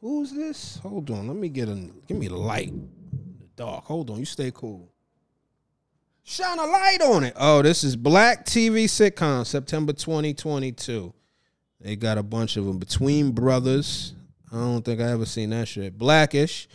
Who's 0.00 0.32
this? 0.32 0.78
Hold 0.78 1.10
on. 1.10 1.26
Let 1.26 1.36
me 1.36 1.48
get 1.48 1.68
a 1.68 1.90
give 2.06 2.16
me 2.16 2.28
the 2.28 2.36
light. 2.36 2.72
The 2.72 3.46
dark. 3.56 3.84
Hold 3.84 4.10
on. 4.10 4.18
You 4.18 4.24
stay 4.24 4.52
cool. 4.54 4.92
Shine 6.22 6.58
a 6.58 6.66
light 6.66 7.00
on 7.00 7.24
it. 7.24 7.32
Oh, 7.36 7.62
this 7.62 7.82
is 7.82 7.96
Black 7.96 8.44
TV 8.44 8.84
sitcom, 8.84 9.46
September 9.46 9.94
2022. 9.94 11.12
They 11.80 11.96
got 11.96 12.18
a 12.18 12.22
bunch 12.22 12.56
of 12.56 12.66
them. 12.66 12.78
Between 12.78 13.32
Brothers. 13.32 14.14
I 14.52 14.56
don't 14.56 14.84
think 14.84 15.00
I 15.00 15.10
ever 15.10 15.26
seen 15.26 15.50
that 15.50 15.68
shit. 15.68 15.96
Blackish. 15.96 16.68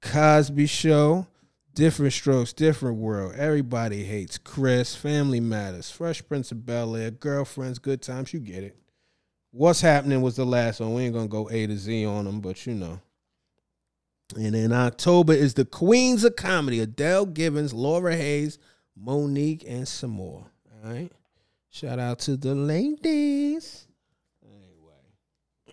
Cosby 0.00 0.66
Show. 0.66 1.26
Different 1.74 2.12
Strokes, 2.12 2.52
Different 2.52 2.98
World. 2.98 3.34
Everybody 3.34 4.04
Hates 4.04 4.36
Chris. 4.36 4.94
Family 4.94 5.40
Matters. 5.40 5.90
Fresh 5.90 6.28
Prince 6.28 6.52
of 6.52 6.66
Bel 6.66 6.94
Air. 6.94 7.10
Girlfriends. 7.10 7.78
Good 7.78 8.02
Times. 8.02 8.34
You 8.34 8.40
get 8.40 8.62
it. 8.62 8.76
What's 9.54 9.82
Happening 9.82 10.22
was 10.22 10.36
the 10.36 10.46
last 10.46 10.80
one. 10.80 10.94
We 10.94 11.02
ain't 11.02 11.14
to 11.14 11.28
go 11.28 11.48
A 11.50 11.66
to 11.66 11.76
Z 11.76 12.06
on 12.06 12.24
them, 12.24 12.40
but 12.40 12.66
you 12.66 12.72
know. 12.74 13.00
And 14.34 14.56
in 14.56 14.72
October 14.72 15.34
is 15.34 15.52
the 15.52 15.66
Queens 15.66 16.24
of 16.24 16.36
Comedy. 16.36 16.80
Adele 16.80 17.26
Givens, 17.26 17.74
Laura 17.74 18.16
Hayes, 18.16 18.58
Mo'Nique, 18.98 19.64
and 19.68 19.86
some 19.86 20.12
more. 20.12 20.46
All 20.82 20.90
right. 20.90 21.12
Shout 21.68 21.98
out 21.98 22.18
to 22.20 22.38
the 22.38 22.54
ladies. 22.54 23.86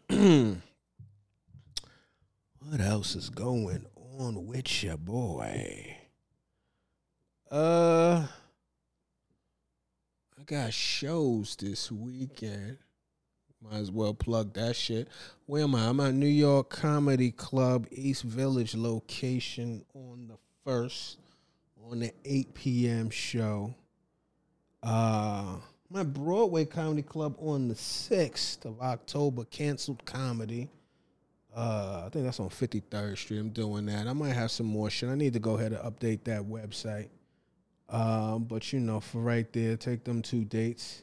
Anyway. 0.10 0.58
what 2.60 2.82
else 2.82 3.15
is 3.15 3.30
going 3.30 3.86
on 4.20 4.46
with 4.46 4.84
your 4.84 4.98
boy? 4.98 5.96
Uh 7.50 8.28
I 10.38 10.44
got 10.46 10.74
shows 10.74 11.56
this 11.56 11.92
weekend. 11.92 12.78
Might 13.62 13.80
as 13.80 13.91
well 13.91 14.13
plug 14.13 14.54
that 14.54 14.76
shit. 14.76 15.10
Where 15.45 15.63
am 15.63 15.76
I? 15.76 15.88
I'm 15.88 16.00
at 16.00 16.13
New 16.13 16.28
York 16.28 16.69
Comedy 16.69 17.32
Club, 17.32 17.88
East 17.91 18.24
Village 18.24 18.74
location 18.74 19.84
on 19.93 20.28
the 20.30 20.38
first 20.63 21.17
on 21.89 22.00
the 22.00 22.13
8 22.24 22.54
p.m. 22.54 23.10
show. 23.10 23.74
Uh 24.82 25.58
my 25.91 26.04
Broadway 26.04 26.65
Comedy 26.65 27.02
Club 27.02 27.36
on 27.39 27.67
the 27.67 27.74
6th 27.74 28.63
of 28.65 28.80
October, 28.80 29.43
canceled 29.45 30.06
comedy. 30.06 30.69
Uh, 31.56 32.04
I 32.06 32.10
think 32.10 32.26
that's 32.26 32.39
on 32.39 32.50
53rd 32.50 33.17
Street. 33.17 33.39
I'm 33.39 33.50
doing 33.50 33.88
that. 33.88 34.06
I 34.06 34.13
might 34.13 34.34
have 34.34 34.52
some 34.52 34.67
more 34.67 34.91
shit. 34.91 35.10
I 35.10 35.15
need 35.15 35.34
to 35.34 35.39
go 35.39 35.58
ahead 35.58 35.74
and 35.74 35.82
update 35.82 36.26
that 36.26 36.43
website. 36.43 37.10
Um, 37.89 38.43
but 38.43 38.72
you 38.72 38.80
know, 38.80 39.00
for 39.00 39.19
right 39.19 39.52
there, 39.52 39.76
take 39.78 40.04
them 40.04 40.22
two 40.22 40.45
dates 40.45 41.02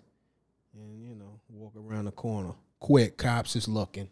and 0.77 1.03
you 1.03 1.15
know, 1.15 1.41
walk 1.49 1.73
around 1.77 2.07
the 2.07 2.13
corner. 2.13 2.53
Quick, 2.79 3.17
cops 3.17 3.57
is 3.57 3.69
looking. 3.69 4.09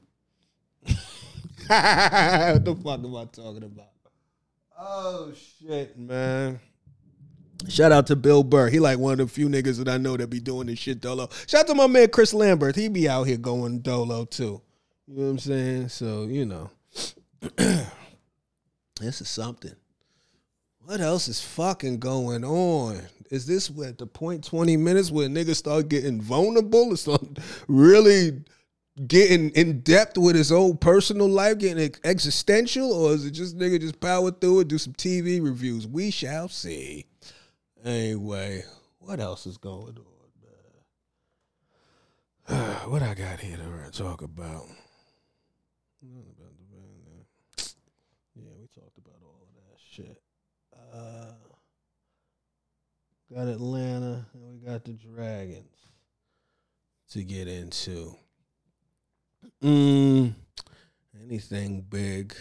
what 0.87 2.65
the 2.65 2.77
fuck 2.83 3.01
am 3.01 3.17
I 3.17 3.25
talking 3.27 3.65
about? 3.65 3.89
Oh 4.79 5.33
shit, 5.35 5.99
man. 5.99 6.61
Shout 7.69 7.93
out 7.93 8.07
to 8.09 8.17
Bill 8.17 8.43
Burr. 8.43 8.69
He 8.69 8.81
like 8.81 8.99
one 8.99 9.13
of 9.13 9.19
the 9.19 9.27
few 9.29 9.49
niggas 9.49 9.79
that 9.79 9.89
I 9.89 9.97
know 9.97 10.17
that 10.17 10.29
be 10.29 10.41
doing 10.41 10.67
this 10.67 10.79
shit 10.79 11.01
dolo. 11.01 11.29
Shout 11.47 11.63
out 11.63 11.67
to 11.69 11.75
my 11.75 11.87
man 11.87 12.09
Chris 12.09 12.35
Lambert. 12.35 12.77
He 12.77 12.89
be 12.89 13.09
out 13.09 13.25
here 13.25 13.37
going 13.37 13.81
dolo 13.81 14.25
too. 14.25 14.61
You 15.07 15.17
know 15.17 15.25
what 15.25 15.31
I'm 15.31 15.39
saying? 15.39 15.89
So, 15.91 16.25
you 16.25 16.45
know. 16.45 16.71
this 19.01 19.21
is 19.21 19.29
something. 19.29 19.75
What 20.85 21.01
else 21.01 21.29
is 21.29 21.41
fucking 21.41 21.99
going 21.99 22.45
on? 22.45 23.01
Is 23.31 23.47
this 23.47 23.71
at 23.83 23.97
the 23.97 24.07
point 24.07 24.45
20 24.45 24.77
minutes 24.77 25.11
where 25.11 25.29
niggas 25.29 25.57
start 25.57 25.89
getting 25.89 26.21
vulnerable? 26.21 26.95
Start 26.99 27.39
really 27.69 28.43
getting 29.07 29.49
in 29.51 29.81
depth 29.81 30.19
with 30.19 30.37
his 30.37 30.53
own 30.53 30.77
personal 30.77 31.27
life, 31.27 31.57
getting 31.57 31.91
existential, 32.05 32.93
or 32.93 33.13
is 33.13 33.25
it 33.25 33.31
just 33.31 33.57
nigga 33.57 33.81
just 33.81 33.99
power 33.99 34.31
through 34.31 34.61
it, 34.61 34.69
do 34.69 34.77
some 34.77 34.93
TV 34.93 35.43
reviews? 35.43 35.87
We 35.87 36.11
shall 36.11 36.51
see. 36.51 37.07
Anyway, 37.83 38.65
what 38.99 39.21
else 39.21 39.47
is 39.47 39.57
going 39.57 39.97
on, 42.47 42.85
what 42.91 43.03
I 43.03 43.15
got 43.15 43.41
here 43.41 43.57
to 43.57 43.91
talk 43.91 44.21
about? 44.21 44.67
Yeah, 48.37 48.51
we 48.61 48.67
talked 48.67 48.99
about 48.99 49.23
all 49.23 49.49
of 49.49 49.55
that 49.55 49.81
shit. 49.91 50.21
Uh, 50.95 51.33
got 53.33 53.49
Atlanta, 53.49 54.27
and 54.33 54.43
we 54.49 54.67
got 54.67 54.85
the 54.85 54.93
Dragons 54.93 55.65
to 57.11 57.23
get 57.23 57.49
into. 57.49 58.17
Mm, 59.63 60.35
anything 61.23 61.81
big? 61.83 62.35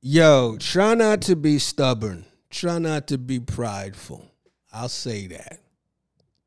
Yo, 0.00 0.56
try 0.58 0.94
not 0.94 1.22
to 1.22 1.36
be 1.36 1.58
stubborn. 1.58 2.24
Try 2.50 2.78
not 2.78 3.06
to 3.08 3.18
be 3.18 3.40
prideful. 3.40 4.30
I'll 4.72 4.88
say 4.88 5.26
that. 5.28 5.60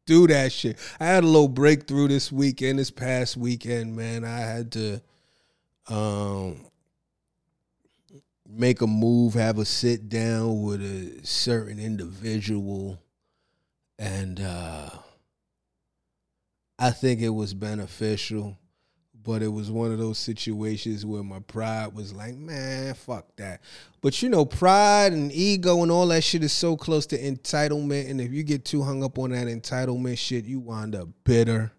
Do 0.05 0.27
that 0.27 0.51
shit. 0.51 0.77
I 0.99 1.05
had 1.05 1.23
a 1.23 1.27
little 1.27 1.47
breakthrough 1.47 2.07
this 2.07 2.31
weekend, 2.31 2.79
this 2.79 2.91
past 2.91 3.35
weekend, 3.35 3.95
man. 3.95 4.23
I 4.23 4.37
had 4.37 4.71
to 4.73 5.01
um 5.89 6.65
make 8.49 8.81
a 8.81 8.87
move, 8.87 9.33
have 9.33 9.57
a 9.57 9.65
sit 9.65 10.09
down 10.09 10.61
with 10.61 10.81
a 10.81 11.25
certain 11.25 11.79
individual 11.79 12.99
and 13.99 14.39
uh 14.39 14.89
I 16.79 16.91
think 16.91 17.21
it 17.21 17.29
was 17.29 17.55
beneficial, 17.55 18.55
but 19.23 19.41
it 19.41 19.47
was 19.47 19.71
one 19.71 19.91
of 19.91 19.97
those 19.97 20.19
situations 20.19 21.05
where 21.05 21.23
my 21.23 21.39
pride 21.39 21.93
was 21.93 22.13
like, 22.13 22.35
man, 22.35 22.93
fuck 22.93 23.35
that. 23.37 23.61
But 24.01 24.21
you 24.21 24.29
know, 24.29 24.45
pride 24.45 25.11
and 25.11 25.31
ego 25.31 25.81
and 25.81 25.91
all 25.91 26.07
that 26.07 26.23
shit 26.23 26.43
is 26.43 26.53
so 26.53 26.77
close 26.77 27.07
to 27.07 27.19
entitlement. 27.19 28.11
And 28.11 28.21
if 28.21 28.31
you 28.31 28.43
get 28.43 28.63
too 28.63 28.83
hung 28.83 29.03
up 29.03 29.17
on 29.17 29.31
that 29.31 29.47
entitlement 29.47 30.19
shit, 30.19 30.45
you 30.45 30.59
wind 30.59 30.93
up 30.93 31.09
bitter. 31.23 31.71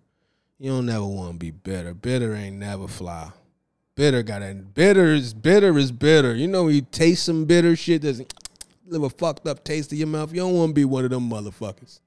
You 0.59 0.73
don't 0.73 0.87
never 0.87 1.07
want 1.07 1.35
to 1.35 1.39
be 1.39 1.53
bitter. 1.53 1.95
Bitter 1.95 2.35
ain't 2.35 2.57
never 2.57 2.89
fly. 2.89 3.31
Bitter 3.99 4.23
got 4.23 4.43
it. 4.43 4.75
Bitter 4.75 5.07
is 5.07 5.35
bitter 5.35 5.77
is 5.77 5.91
bitter. 5.91 6.33
You 6.33 6.47
know, 6.47 6.69
you 6.69 6.83
taste 6.83 7.25
some 7.25 7.47
bitter 7.47 7.75
shit 7.75 8.03
doesn't 8.03 8.33
live 8.87 9.03
a 9.03 9.11
fucked 9.11 9.49
up 9.49 9.65
taste 9.65 9.91
in 9.91 9.99
your 9.99 10.07
mouth. 10.07 10.33
You 10.33 10.43
don't 10.43 10.55
want 10.55 10.71
to 10.71 10.75
be 10.75 10.85
one 10.85 11.05
of 11.05 11.11
them 11.11 11.29
motherfuckers. 11.29 11.99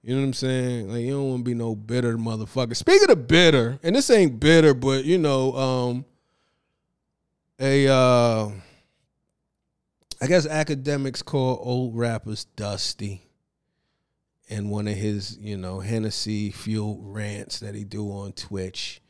You 0.00 0.14
know 0.14 0.20
what 0.20 0.28
I'm 0.28 0.32
saying? 0.32 0.92
Like 0.92 1.00
you 1.00 1.10
don't 1.10 1.28
want 1.28 1.40
to 1.40 1.50
be 1.50 1.54
no 1.54 1.74
bitter 1.74 2.16
motherfucker. 2.16 2.76
Speaking 2.76 3.10
of 3.10 3.26
bitter, 3.26 3.80
and 3.82 3.96
this 3.96 4.10
ain't 4.10 4.38
bitter, 4.38 4.74
but 4.74 5.04
you 5.04 5.18
know, 5.18 5.56
um, 5.56 6.04
a 7.58 7.88
uh, 7.88 8.50
I 10.22 10.26
guess 10.28 10.46
Akademiks 10.46 11.24
call 11.24 11.58
old 11.60 11.96
rappers 11.96 12.44
dusty. 12.54 13.22
And 14.48 14.70
one 14.70 14.86
of 14.86 14.94
his, 14.94 15.36
you 15.38 15.56
know, 15.56 15.80
Hennessy 15.80 16.52
fuel 16.52 17.00
rants 17.02 17.58
that 17.58 17.74
he 17.74 17.82
do 17.82 18.08
on 18.08 18.34
Twitch, 18.34 19.02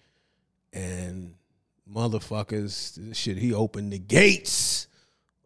and 0.73 1.35
motherfuckers, 1.93 3.15
shit, 3.15 3.39
he 3.39 3.53
opened 3.53 3.93
the 3.93 3.99
gates 3.99 4.89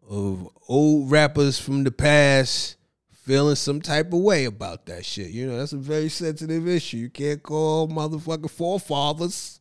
of 0.09 0.49
old 0.67 1.09
rappers 1.09 1.59
from 1.59 1.83
the 1.83 1.91
past 1.91 2.77
feeling 3.23 3.55
some 3.55 3.81
type 3.81 4.11
of 4.11 4.19
way 4.19 4.45
about 4.45 4.85
that 4.85 5.05
shit. 5.05 5.31
You 5.31 5.47
know, 5.47 5.57
that's 5.57 5.73
a 5.73 5.77
very 5.77 6.09
sensitive 6.09 6.67
issue. 6.67 6.97
You 6.97 7.09
can't 7.09 7.41
call 7.41 7.87
motherfucking 7.87 8.49
forefathers 8.49 9.59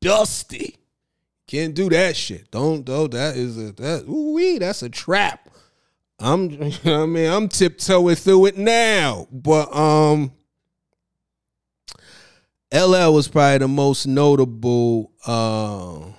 dusty. 0.00 0.76
Can't 1.46 1.74
do 1.74 1.88
that 1.90 2.16
shit. 2.16 2.50
Don't 2.50 2.84
though. 2.84 3.06
That 3.06 3.36
is 3.36 3.56
a 3.56 3.72
that 3.72 4.04
ooh 4.08 4.34
wee. 4.34 4.58
That's 4.58 4.82
a 4.82 4.90
trap. 4.90 5.48
I'm. 6.18 6.72
I 6.84 7.06
mean, 7.06 7.30
I'm 7.30 7.48
tiptoeing 7.48 8.16
through 8.16 8.46
it 8.46 8.58
now, 8.58 9.28
but 9.30 9.74
um, 9.74 10.32
LL 12.72 13.12
was 13.14 13.28
probably 13.28 13.58
the 13.58 13.68
most 13.68 14.06
notable. 14.06 15.12
Uh, 15.26 16.12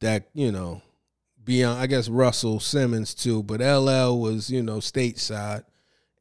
that 0.00 0.28
you 0.32 0.52
know 0.52 0.80
beyond 1.48 1.80
I 1.80 1.86
guess 1.86 2.10
Russell 2.10 2.60
Simmons 2.60 3.14
too, 3.14 3.42
but 3.42 3.60
LL 3.60 4.20
was, 4.20 4.50
you 4.50 4.62
know, 4.62 4.78
stateside. 4.78 5.64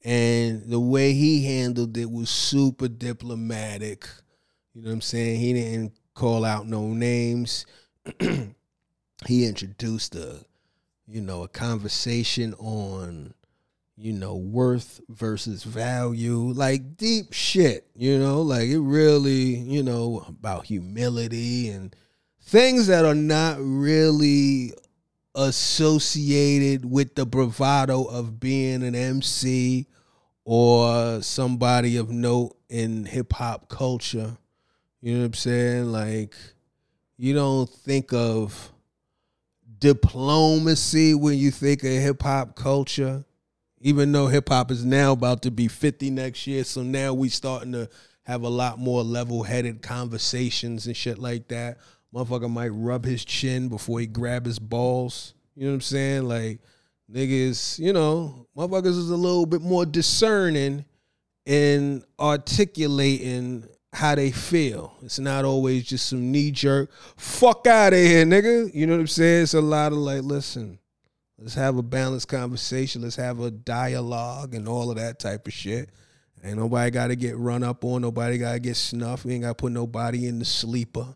And 0.05 0.63
the 0.69 0.79
way 0.79 1.11
he 1.11 1.43
handled 1.43 1.97
it 1.97 2.09
was 2.09 2.29
super 2.29 2.87
diplomatic. 2.87 4.07
You 4.73 4.83
know 4.83 4.87
what 4.87 4.93
I'm 4.93 5.01
saying? 5.01 5.39
He 5.41 5.51
didn't 5.51 5.93
call 6.13 6.45
out 6.45 6.65
no 6.65 6.87
names. 6.87 7.65
he 9.25 9.45
introduced 9.45 10.15
a, 10.15 10.45
you 11.07 11.19
know, 11.19 11.43
a 11.43 11.49
conversation 11.49 12.53
on, 12.53 13.33
you 13.97 14.13
know, 14.13 14.35
worth 14.35 15.01
versus 15.09 15.63
value, 15.63 16.37
like 16.37 16.97
deep 16.97 17.33
shit, 17.33 17.87
you 17.95 18.19
know, 18.19 18.43
like 18.43 18.69
it 18.69 18.79
really, 18.79 19.55
you 19.55 19.81
know, 19.81 20.23
about 20.27 20.67
humility 20.67 21.69
and 21.69 21.95
things 22.43 22.87
that 22.87 23.05
are 23.05 23.15
not 23.15 23.57
really 23.59 24.71
associated 25.33 26.85
with 26.85 27.15
the 27.15 27.25
bravado 27.25 28.03
of 28.03 28.39
being 28.39 28.83
an 28.83 28.93
MC 28.93 29.87
or 30.45 31.21
somebody 31.21 31.97
of 31.97 32.11
note 32.11 32.55
in 32.69 33.05
hip 33.05 33.33
hop 33.33 33.67
culture. 33.67 34.37
You 35.01 35.13
know 35.13 35.19
what 35.21 35.25
I'm 35.25 35.33
saying? 35.33 35.91
Like, 35.91 36.35
you 37.17 37.33
don't 37.33 37.69
think 37.69 38.13
of 38.13 38.71
diplomacy 39.79 41.15
when 41.15 41.37
you 41.37 41.49
think 41.49 41.83
of 41.83 41.89
hip 41.89 42.21
hop 42.21 42.55
culture. 42.55 43.23
Even 43.79 44.11
though 44.11 44.27
hip 44.27 44.49
hop 44.49 44.71
is 44.71 44.83
now 44.83 45.11
about 45.11 45.43
to 45.43 45.51
be 45.51 45.67
50 45.67 46.09
next 46.09 46.47
year, 46.47 46.63
so 46.63 46.81
now 46.81 47.13
we 47.13 47.29
starting 47.29 47.71
to 47.73 47.89
have 48.23 48.41
a 48.41 48.49
lot 48.49 48.79
more 48.79 49.03
level 49.03 49.43
headed 49.43 49.81
conversations 49.81 50.87
and 50.87 50.97
shit 50.97 51.17
like 51.17 51.47
that. 51.47 51.77
Motherfucker 52.13 52.49
might 52.49 52.69
rub 52.69 53.05
his 53.05 53.23
chin 53.23 53.69
before 53.69 53.99
he 53.99 54.07
grab 54.07 54.45
his 54.45 54.59
balls. 54.59 55.33
You 55.55 55.63
know 55.63 55.69
what 55.69 55.75
I'm 55.75 55.81
saying? 55.81 56.23
Like 56.23 56.59
niggas, 57.11 57.79
you 57.79 57.93
know, 57.93 58.47
motherfuckers 58.55 58.97
is 58.97 59.09
a 59.09 59.15
little 59.15 59.45
bit 59.45 59.61
more 59.61 59.85
discerning 59.85 60.85
in 61.45 62.03
articulating 62.19 63.65
how 63.93 64.15
they 64.15 64.31
feel. 64.31 64.93
It's 65.01 65.19
not 65.19 65.45
always 65.45 65.85
just 65.85 66.07
some 66.07 66.31
knee 66.31 66.51
jerk, 66.51 66.91
fuck 67.15 67.65
out 67.67 67.93
of 67.93 67.99
here, 67.99 68.25
nigga. 68.25 68.73
You 68.73 68.87
know 68.87 68.93
what 68.93 69.01
I'm 69.01 69.07
saying? 69.07 69.43
It's 69.43 69.53
a 69.53 69.61
lot 69.61 69.91
of 69.91 69.97
like, 69.99 70.23
listen, 70.23 70.79
let's 71.37 71.55
have 71.55 71.77
a 71.77 71.83
balanced 71.83 72.27
conversation. 72.27 73.01
Let's 73.01 73.15
have 73.15 73.39
a 73.39 73.51
dialogue 73.51 74.53
and 74.53 74.67
all 74.67 74.89
of 74.89 74.97
that 74.97 75.19
type 75.19 75.47
of 75.47 75.53
shit. 75.53 75.89
Ain't 76.43 76.57
nobody 76.57 76.91
got 76.91 77.07
to 77.07 77.15
get 77.15 77.37
run 77.37 77.63
up 77.63 77.83
on. 77.83 78.01
Nobody 78.01 78.37
got 78.37 78.53
to 78.53 78.59
get 78.59 78.77
snuffed. 78.77 79.25
We 79.25 79.33
ain't 79.33 79.43
got 79.43 79.49
to 79.49 79.55
put 79.55 79.71
nobody 79.71 80.27
in 80.27 80.39
the 80.39 80.45
sleeper. 80.45 81.15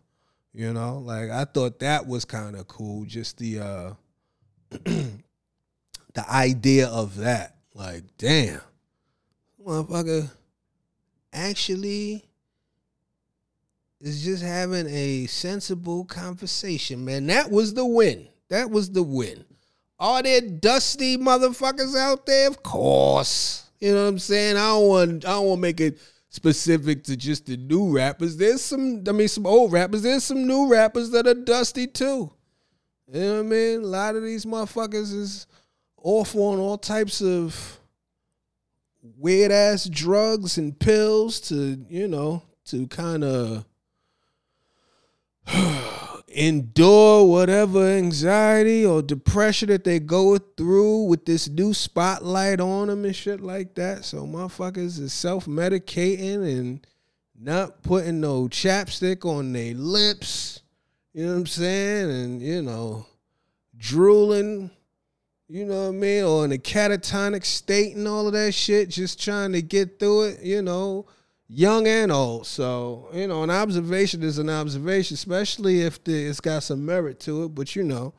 You 0.54 0.72
know, 0.72 0.98
like 0.98 1.30
I 1.30 1.44
thought 1.44 1.78
that 1.78 2.06
was 2.06 2.24
kind 2.24 2.56
of 2.56 2.68
cool. 2.68 3.06
Just 3.06 3.38
the 3.38 3.60
uh 3.60 3.92
the 4.84 6.30
idea 6.30 6.88
of 6.88 7.16
that. 7.18 7.56
Like, 7.74 8.02
damn, 8.18 8.60
motherfucker, 9.64 10.30
actually 11.32 12.24
is 14.00 14.24
just 14.24 14.42
having 14.42 14.86
a 14.88 15.26
sensible 15.26 16.04
conversation, 16.04 17.04
man. 17.04 17.28
That 17.28 17.50
was 17.50 17.72
the 17.72 17.86
win. 17.86 18.28
That 18.48 18.70
was 18.70 18.90
the 18.90 19.02
win. 19.02 19.44
Are 20.02 20.20
there 20.20 20.40
dusty 20.40 21.16
motherfuckers 21.16 21.96
out 21.96 22.26
there? 22.26 22.48
Of 22.48 22.60
course. 22.60 23.70
You 23.78 23.94
know 23.94 24.02
what 24.02 24.08
I'm 24.08 24.18
saying? 24.18 24.56
I 24.56 24.66
don't 24.66 24.88
want 24.88 25.24
I 25.24 25.30
don't 25.30 25.46
want 25.46 25.58
to 25.58 25.62
make 25.62 25.80
it 25.80 26.00
specific 26.28 27.04
to 27.04 27.16
just 27.16 27.46
the 27.46 27.56
new 27.56 27.88
rappers. 27.88 28.36
There's 28.36 28.62
some 28.62 29.04
I 29.08 29.12
mean 29.12 29.28
some 29.28 29.46
old 29.46 29.70
rappers. 29.70 30.02
There's 30.02 30.24
some 30.24 30.44
new 30.44 30.68
rappers 30.68 31.10
that 31.10 31.28
are 31.28 31.34
dusty 31.34 31.86
too. 31.86 32.32
You 33.12 33.20
know 33.20 33.34
what 33.34 33.46
I 33.46 33.48
mean? 33.48 33.82
A 33.82 33.86
lot 33.86 34.16
of 34.16 34.24
these 34.24 34.44
motherfuckers 34.44 35.14
is 35.14 35.46
off 36.02 36.34
on 36.34 36.58
all 36.58 36.78
types 36.78 37.22
of 37.22 37.78
weird 39.16 39.52
ass 39.52 39.84
drugs 39.84 40.58
and 40.58 40.76
pills 40.76 41.40
to, 41.42 41.86
you 41.88 42.08
know, 42.08 42.42
to 42.64 42.88
kind 42.88 43.22
of 43.22 43.64
endure 46.32 47.26
whatever 47.26 47.86
anxiety 47.86 48.84
or 48.84 49.02
depression 49.02 49.68
that 49.68 49.84
they 49.84 49.98
go 50.00 50.38
through 50.38 51.04
with 51.04 51.24
this 51.24 51.48
new 51.48 51.74
spotlight 51.74 52.60
on 52.60 52.88
them 52.88 53.04
and 53.04 53.14
shit 53.14 53.40
like 53.40 53.74
that. 53.74 54.04
So 54.04 54.26
motherfuckers 54.26 54.98
is 54.98 55.12
self 55.12 55.46
medicating 55.46 56.58
and 56.58 56.86
not 57.38 57.82
putting 57.82 58.20
no 58.20 58.48
chapstick 58.48 59.24
on 59.24 59.52
their 59.52 59.74
lips. 59.74 60.62
You 61.12 61.26
know 61.26 61.32
what 61.32 61.38
I'm 61.38 61.46
saying? 61.46 62.10
And 62.10 62.42
you 62.42 62.62
know, 62.62 63.06
drooling. 63.76 64.70
You 65.48 65.66
know 65.66 65.82
what 65.82 65.88
I 65.88 65.92
mean? 65.92 66.24
Or 66.24 66.44
in 66.46 66.52
a 66.52 66.56
catatonic 66.56 67.44
state 67.44 67.94
and 67.94 68.08
all 68.08 68.26
of 68.26 68.32
that 68.32 68.54
shit, 68.54 68.88
just 68.88 69.22
trying 69.22 69.52
to 69.52 69.60
get 69.60 69.98
through 69.98 70.22
it, 70.22 70.42
you 70.42 70.62
know 70.62 71.06
young 71.52 71.86
and 71.86 72.10
old. 72.10 72.46
So 72.46 73.08
you 73.12 73.26
know, 73.26 73.42
an 73.42 73.50
observation 73.50 74.22
is 74.22 74.38
an 74.38 74.50
observation, 74.50 75.14
especially 75.14 75.82
if 75.82 76.02
the, 76.04 76.26
it's 76.26 76.40
got 76.40 76.62
some 76.62 76.84
merit 76.84 77.20
to 77.20 77.44
it. 77.44 77.48
But 77.54 77.76
you 77.76 77.84
know, 77.84 78.14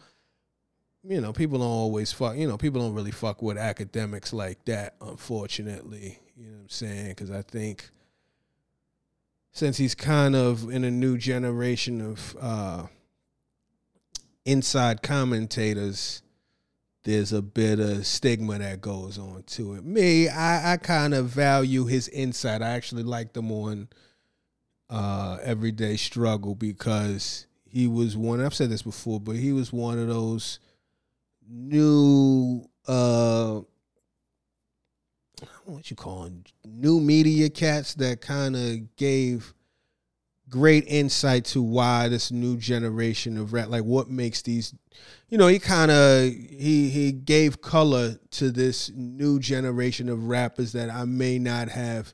you 1.03 1.19
know, 1.19 1.33
people 1.33 1.59
don't 1.59 1.67
always 1.67 2.11
fuck. 2.11 2.37
You 2.37 2.47
know, 2.47 2.57
people 2.57 2.81
don't 2.81 2.93
really 2.93 3.11
fuck 3.11 3.41
with 3.41 3.57
Akademiks 3.57 4.33
like 4.33 4.63
that. 4.65 4.95
Unfortunately, 5.01 6.19
you 6.37 6.47
know 6.47 6.53
what 6.53 6.61
I'm 6.61 6.69
saying? 6.69 7.09
Because 7.09 7.31
I 7.31 7.41
think 7.41 7.89
since 9.51 9.77
he's 9.77 9.95
kind 9.95 10.35
of 10.35 10.69
in 10.69 10.83
a 10.83 10.91
new 10.91 11.17
generation 11.17 12.01
of 12.01 12.35
uh, 12.39 12.87
inside 14.45 15.01
commentators 15.03 16.22
there's 17.03 17.33
a 17.33 17.41
bit 17.41 17.79
of 17.79 18.05
stigma 18.05 18.59
that 18.59 18.81
goes 18.81 19.17
on 19.17 19.43
to 19.43 19.75
it. 19.75 19.83
Me, 19.83 20.29
I, 20.29 20.73
I 20.73 20.77
kind 20.77 21.13
of 21.13 21.27
value 21.27 21.85
his 21.85 22.07
insight. 22.09 22.61
I 22.61 22.69
actually 22.69 23.03
like 23.03 23.33
them 23.33 23.51
on 23.51 23.89
uh, 24.89 25.37
Everyday 25.43 25.97
Struggle 25.97 26.55
because 26.55 27.47
he 27.65 27.87
was 27.87 28.15
one. 28.15 28.43
I've 28.43 28.53
said 28.53 28.69
this 28.69 28.83
before, 28.83 29.19
but 29.19 29.35
he 29.35 29.51
was 29.51 29.73
one 29.73 29.99
of 29.99 30.07
those 30.07 30.59
new 31.49 32.69
uh, 32.87 33.61
what 35.65 35.89
you 35.89 35.95
call 35.95 36.23
them, 36.23 36.43
new 36.65 36.99
media 36.99 37.49
cats 37.49 37.95
that 37.95 38.21
kind 38.21 38.55
of 38.55 38.95
gave 38.95 39.53
great 40.53 40.85
insight 40.87 41.45
to 41.45 41.63
why 41.63 42.07
this 42.07 42.31
new 42.31 42.57
generation 42.57 43.39
of 43.39 43.53
rap, 43.53 43.69
like 43.69 43.83
what 43.83 44.07
makes 44.07 44.43
these, 44.43 44.75
you 45.29 45.35
know, 45.35 45.47
he 45.47 45.57
kind 45.57 45.89
of 45.89 46.25
he 46.25 46.89
he 46.89 47.11
gave 47.11 47.59
color 47.59 48.19
to 48.29 48.51
this 48.51 48.91
new 48.93 49.39
generation 49.39 50.09
of 50.09 50.27
rappers 50.27 50.73
that 50.73 50.91
I 50.91 51.05
may 51.05 51.39
not 51.39 51.69
have 51.69 52.13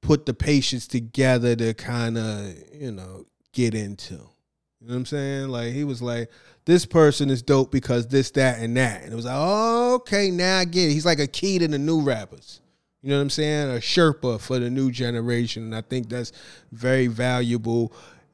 put 0.00 0.24
the 0.24 0.32
patience 0.32 0.86
together 0.86 1.54
to 1.54 1.74
kind 1.74 2.16
of 2.16 2.54
you 2.72 2.92
know 2.92 3.26
get 3.52 3.74
into. 3.74 4.14
You 4.14 4.88
know 4.88 4.94
what 4.94 4.96
I'm 4.96 5.06
saying? 5.06 5.48
Like 5.50 5.74
he 5.74 5.84
was 5.84 6.00
like, 6.00 6.30
this 6.64 6.86
person 6.86 7.28
is 7.28 7.42
dope 7.42 7.70
because 7.70 8.06
this, 8.08 8.30
that, 8.32 8.58
and 8.58 8.74
that, 8.78 9.02
and 9.02 9.12
it 9.12 9.16
was 9.16 9.26
like, 9.26 9.36
oh, 9.36 9.96
okay, 9.96 10.30
now 10.30 10.60
I 10.60 10.64
get 10.64 10.88
it. 10.88 10.94
He's 10.94 11.04
like 11.04 11.18
a 11.18 11.26
key 11.26 11.58
to 11.58 11.68
the 11.68 11.78
new 11.78 12.00
rappers. 12.00 12.62
You 13.04 13.10
know 13.10 13.16
what 13.16 13.22
I'm 13.24 13.30
saying? 13.30 13.68
A 13.68 13.80
Sherpa 13.80 14.40
for 14.40 14.58
the 14.58 14.70
new 14.70 14.90
generation. 14.90 15.64
And 15.64 15.76
I 15.76 15.82
think 15.82 16.08
that's 16.08 16.32
very 16.72 17.06
valuable, 17.06 17.92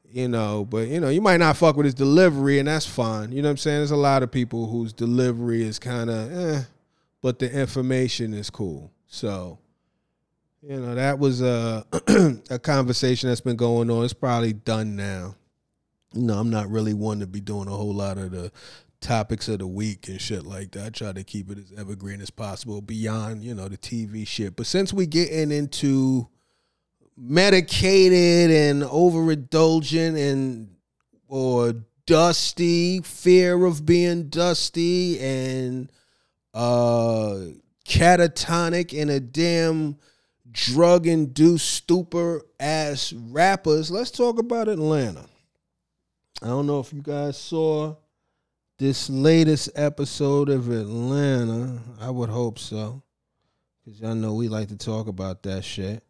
you 0.09 0.29
know. 0.29 0.63
But, 0.63 0.87
you 0.87 1.01
know, 1.01 1.09
you 1.09 1.19
might 1.19 1.41
not 1.41 1.57
fuck 1.57 1.75
with 1.75 1.83
his 1.83 1.93
delivery, 1.93 2.57
and 2.57 2.69
that's 2.69 2.85
fine. 2.85 3.33
You 3.33 3.41
know 3.41 3.49
what 3.49 3.51
I'm 3.51 3.57
saying? 3.57 3.79
There's 3.79 3.91
a 3.91 3.97
lot 3.97 4.23
of 4.23 4.31
people 4.31 4.67
whose 4.67 4.93
delivery 4.93 5.63
is 5.63 5.77
kind 5.77 6.09
of 6.09 6.31
eh, 6.31 6.61
but 7.19 7.39
the 7.39 7.51
information 7.51 8.33
is 8.33 8.49
cool. 8.49 8.89
So, 9.07 9.59
you 10.61 10.79
know, 10.79 10.95
that 10.95 11.19
was 11.19 11.41
a, 11.41 11.85
a 12.49 12.57
conversation 12.57 13.27
that's 13.27 13.41
been 13.41 13.57
going 13.57 13.91
on. 13.91 14.05
It's 14.05 14.13
probably 14.13 14.53
done 14.53 14.95
now. 14.95 15.35
You 16.13 16.21
know, 16.21 16.35
I'm 16.35 16.49
not 16.49 16.69
really 16.69 16.93
one 16.93 17.19
to 17.19 17.27
be 17.27 17.41
doing 17.41 17.67
a 17.67 17.71
whole 17.71 17.93
lot 17.93 18.17
of 18.17 18.31
the 18.31 18.53
topics 19.01 19.47
of 19.47 19.59
the 19.59 19.67
week 19.67 20.07
and 20.07 20.21
shit 20.21 20.45
like 20.45 20.71
that. 20.71 20.85
I 20.85 20.89
try 20.89 21.11
to 21.11 21.23
keep 21.23 21.51
it 21.51 21.57
as 21.57 21.73
evergreen 21.77 22.21
as 22.21 22.29
possible 22.29 22.81
beyond, 22.81 23.43
you 23.43 23.53
know, 23.53 23.67
the 23.67 23.77
TV 23.77 24.25
shit. 24.25 24.55
But 24.55 24.67
since 24.67 24.93
we 24.93 25.07
getting 25.07 25.51
into 25.51 26.29
medicated 27.17 28.51
and 28.51 28.83
overindulgent 28.83 30.17
and 30.31 30.75
or 31.27 31.73
dusty, 32.05 33.01
fear 33.01 33.65
of 33.65 33.85
being 33.85 34.29
dusty 34.29 35.19
and 35.19 35.91
uh 36.53 37.37
catatonic 37.85 38.99
and 38.99 39.09
a 39.09 39.19
damn 39.19 39.97
drug 40.51 41.07
induced 41.07 41.69
stupor 41.69 42.41
ass 42.59 43.13
rappers, 43.13 43.89
let's 43.89 44.11
talk 44.11 44.37
about 44.39 44.67
Atlanta. 44.67 45.25
I 46.41 46.47
don't 46.47 46.67
know 46.67 46.79
if 46.79 46.91
you 46.91 47.01
guys 47.01 47.37
saw 47.37 47.95
this 48.81 49.11
latest 49.11 49.69
episode 49.75 50.49
of 50.49 50.71
Atlanta. 50.71 51.79
I 51.99 52.09
would 52.09 52.29
hope 52.29 52.57
so. 52.57 53.03
Cause 53.85 54.01
y'all 54.01 54.15
know 54.15 54.33
we 54.33 54.47
like 54.47 54.69
to 54.69 54.75
talk 54.75 55.07
about 55.07 55.43
that 55.43 55.63
shit. 55.63 56.03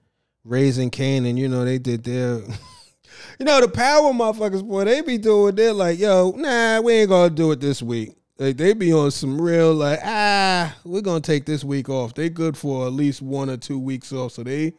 Raising 0.45 0.89
Kanan, 0.89 1.37
you 1.37 1.49
know, 1.49 1.65
they 1.65 1.79
did 1.79 2.05
their 2.05 2.39
You 3.39 3.45
know, 3.45 3.59
the 3.59 3.67
power 3.67 4.13
motherfuckers, 4.13 4.65
boy, 4.65 4.85
they 4.85 5.01
be 5.01 5.17
doing 5.17 5.53
they're 5.53 5.73
like, 5.73 5.99
yo, 5.99 6.31
nah, 6.37 6.79
we 6.79 6.93
ain't 6.93 7.09
gonna 7.09 7.29
do 7.29 7.51
it 7.51 7.59
this 7.59 7.81
week. 7.81 8.15
Like 8.39 8.55
they 8.55 8.71
be 8.71 8.93
on 8.93 9.11
some 9.11 9.41
real 9.41 9.73
like, 9.73 9.99
ah, 10.01 10.73
we're 10.85 11.01
gonna 11.01 11.19
take 11.19 11.45
this 11.45 11.65
week 11.65 11.89
off. 11.89 12.13
They 12.13 12.29
good 12.29 12.55
for 12.55 12.87
at 12.87 12.93
least 12.93 13.21
one 13.21 13.49
or 13.49 13.57
two 13.57 13.79
weeks 13.79 14.13
off. 14.13 14.31
So 14.31 14.43
they 14.43 14.71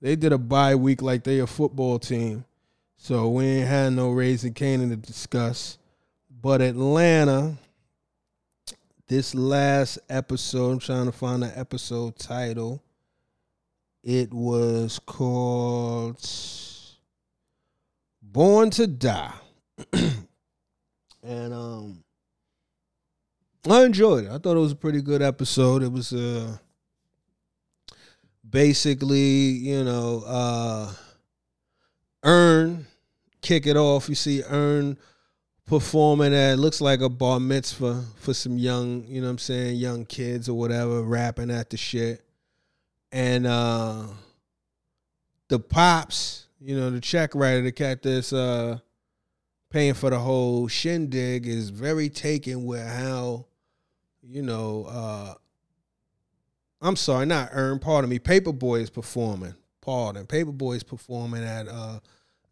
they 0.00 0.14
did 0.14 0.32
a 0.32 0.38
bye 0.38 0.76
week 0.76 1.02
like 1.02 1.24
they 1.24 1.40
a 1.40 1.48
football 1.48 1.98
team. 1.98 2.44
So 2.96 3.28
we 3.28 3.44
ain't 3.44 3.68
had 3.68 3.92
no 3.94 4.12
Raising 4.12 4.54
Kanan 4.54 4.90
to 4.90 4.96
discuss. 4.96 5.79
But 6.42 6.62
Atlanta, 6.62 7.54
this 9.08 9.34
last 9.34 9.98
episode, 10.08 10.72
I'm 10.72 10.78
trying 10.78 11.04
to 11.04 11.12
find 11.12 11.42
the 11.42 11.58
episode 11.58 12.16
title. 12.16 12.82
It 14.02 14.32
was 14.32 14.98
called 15.04 16.26
Born 18.22 18.70
to 18.70 18.86
Die. 18.86 19.34
and 21.22 21.52
um 21.52 22.04
I 23.68 23.82
enjoyed 23.82 24.24
it. 24.24 24.30
I 24.30 24.38
thought 24.38 24.56
it 24.56 24.60
was 24.60 24.72
a 24.72 24.76
pretty 24.76 25.02
good 25.02 25.20
episode. 25.20 25.82
It 25.82 25.92
was 25.92 26.14
uh 26.14 26.56
basically, 28.48 29.18
you 29.18 29.84
know, 29.84 30.24
uh 30.26 30.92
Earn 32.22 32.86
kick 33.42 33.66
it 33.66 33.76
off. 33.76 34.08
You 34.08 34.14
see 34.14 34.42
Earn 34.44 34.96
performing 35.70 36.34
at 36.34 36.58
looks 36.58 36.80
like 36.80 37.00
a 37.00 37.08
bar 37.08 37.38
mitzvah 37.38 38.02
for 38.16 38.34
some 38.34 38.58
young, 38.58 39.04
you 39.06 39.20
know 39.20 39.28
what 39.28 39.30
I'm 39.30 39.38
saying, 39.38 39.76
young 39.76 40.04
kids 40.04 40.48
or 40.48 40.58
whatever, 40.58 41.00
rapping 41.00 41.48
at 41.48 41.70
the 41.70 41.76
shit. 41.76 42.24
And 43.12 43.46
uh 43.46 44.08
the 45.46 45.60
pops, 45.60 46.48
you 46.60 46.76
know, 46.76 46.90
the 46.90 47.00
check 47.00 47.36
writer, 47.36 47.62
the 47.62 47.70
cat 47.70 48.02
that's 48.02 48.32
uh 48.32 48.80
paying 49.70 49.94
for 49.94 50.10
the 50.10 50.18
whole 50.18 50.66
shindig 50.66 51.46
is 51.46 51.70
very 51.70 52.08
taken 52.08 52.64
with 52.64 52.84
how, 52.84 53.46
you 54.22 54.42
know, 54.42 54.86
uh 54.90 55.34
I'm 56.82 56.96
sorry, 56.96 57.26
not 57.26 57.50
Earn, 57.52 57.78
pardon 57.78 58.10
me, 58.10 58.18
Paperboy 58.18 58.80
is 58.80 58.90
performing. 58.90 59.54
Pardon. 59.80 60.26
Paperboy 60.26 60.78
is 60.78 60.82
performing 60.82 61.44
at 61.44 61.68
uh 61.68 62.00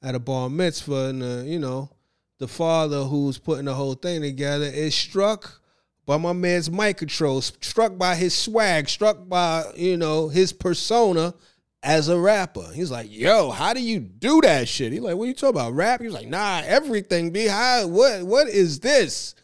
at 0.04 0.14
a 0.14 0.20
bar 0.20 0.48
mitzvah 0.48 1.06
and 1.06 1.22
uh, 1.24 1.42
you 1.42 1.58
know, 1.58 1.90
the 2.38 2.48
father 2.48 3.04
who's 3.04 3.38
putting 3.38 3.66
the 3.66 3.74
whole 3.74 3.94
thing 3.94 4.22
together 4.22 4.66
is 4.66 4.94
struck 4.94 5.60
by 6.06 6.16
my 6.16 6.32
man's 6.32 6.70
mic 6.70 6.96
control, 6.96 7.40
struck 7.42 7.98
by 7.98 8.14
his 8.14 8.34
swag, 8.34 8.88
struck 8.88 9.28
by, 9.28 9.64
you 9.76 9.96
know, 9.96 10.28
his 10.28 10.52
persona 10.52 11.34
as 11.82 12.08
a 12.08 12.18
rapper. 12.18 12.66
He's 12.72 12.90
like, 12.90 13.08
yo, 13.10 13.50
how 13.50 13.74
do 13.74 13.80
you 13.82 14.00
do 14.00 14.40
that 14.40 14.68
shit? 14.68 14.92
He's 14.92 15.02
like, 15.02 15.16
what 15.16 15.24
are 15.24 15.28
you 15.28 15.34
talking 15.34 15.60
about? 15.60 15.74
Rap? 15.74 16.00
He's 16.00 16.12
like, 16.12 16.28
nah, 16.28 16.62
everything 16.64 17.30
behind 17.30 17.92
what 17.92 18.22
what 18.24 18.48
is 18.48 18.80
this? 18.80 19.34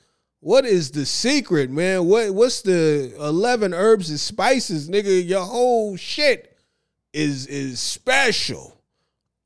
What 0.40 0.64
is 0.64 0.90
the 0.90 1.06
secret, 1.06 1.70
man? 1.70 2.06
What 2.06 2.34
what's 2.34 2.62
the 2.62 3.14
eleven 3.18 3.72
herbs 3.74 4.10
and 4.10 4.20
spices, 4.20 4.88
nigga? 4.88 5.26
Your 5.26 5.44
whole 5.44 5.96
shit 5.96 6.56
is 7.12 7.46
is 7.46 7.80
special. 7.80 8.80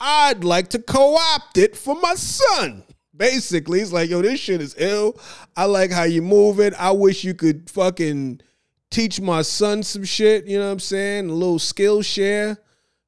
I'd 0.01 0.45
like 0.45 0.69
to 0.69 0.79
co-opt 0.79 1.59
it 1.59 1.77
for 1.77 1.97
my 1.97 2.15
son. 2.15 2.85
Basically, 3.19 3.81
he's 3.81 3.93
like, 3.93 4.09
yo, 4.09 4.23
this 4.23 4.41
shit 4.41 4.63
is 4.63 4.75
ill. 4.79 5.19
I 5.57 5.65
like 5.65 5.91
how 5.91 6.05
you 6.05 6.23
move 6.23 6.61
it. 6.61 6.73
I 6.79 6.93
wish 6.93 7.25
you 7.25 7.35
could 7.35 7.69
fucking 7.69 8.41
teach 8.91 9.21
my 9.21 9.43
son 9.43 9.83
some 9.83 10.05
shit, 10.05 10.47
you 10.47 10.59
know 10.59 10.67
what 10.67 10.73
I'm 10.73 10.81
saying? 10.81 11.29
A 11.29 11.33
little 11.33 11.59
skill 11.59 12.01
share. 12.01 12.59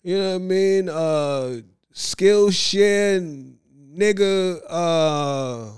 You 0.03 0.19
know 0.19 0.29
what 0.31 0.35
I 0.35 0.39
mean? 0.39 0.89
Uh 0.89 1.61
skill 1.93 2.51
share 2.51 3.21
nigga 3.21 4.61
uh 4.69 5.71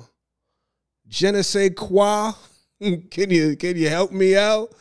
je 1.09 1.31
ne 1.31 1.43
sais 1.43 1.71
quoi. 1.71 2.33
can 3.11 3.31
you 3.31 3.57
can 3.57 3.77
you 3.77 3.89
help 3.89 4.13
me 4.13 4.37
out? 4.37 4.73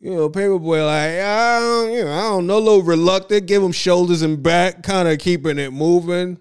You 0.00 0.14
know, 0.14 0.28
Paperboy 0.28 0.84
like, 0.84 1.18
I 1.24 1.60
don't, 1.60 1.92
you 1.92 2.04
know, 2.04 2.12
I 2.12 2.22
don't 2.22 2.46
know, 2.46 2.58
a 2.58 2.60
little 2.60 2.82
reluctant, 2.82 3.46
give 3.46 3.62
him 3.62 3.72
shoulders 3.72 4.20
and 4.20 4.42
back, 4.42 4.82
kind 4.82 5.08
of 5.08 5.18
keeping 5.18 5.58
it 5.58 5.72
moving. 5.72 6.38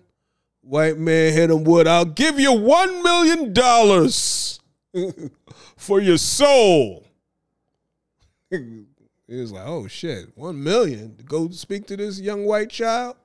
White 0.66 0.98
man 0.98 1.34
hit 1.34 1.52
him 1.52 1.66
with, 1.66 1.88
I'll 1.88 2.06
give 2.06 2.40
you 2.40 2.54
one 2.54 3.04
million 3.04 3.52
dollars 3.52 4.62
for 5.78 6.00
your 6.00 6.18
soul. 6.18 7.06
he 8.50 8.86
was 9.28 9.52
like, 9.52 9.68
oh 9.68 9.88
shit, 9.88 10.28
one 10.36 10.64
million 10.64 11.18
to 11.18 11.24
go 11.24 11.50
speak 11.50 11.86
to 11.88 11.98
this 11.98 12.20
young 12.20 12.46
white 12.46 12.70
child? 12.70 13.18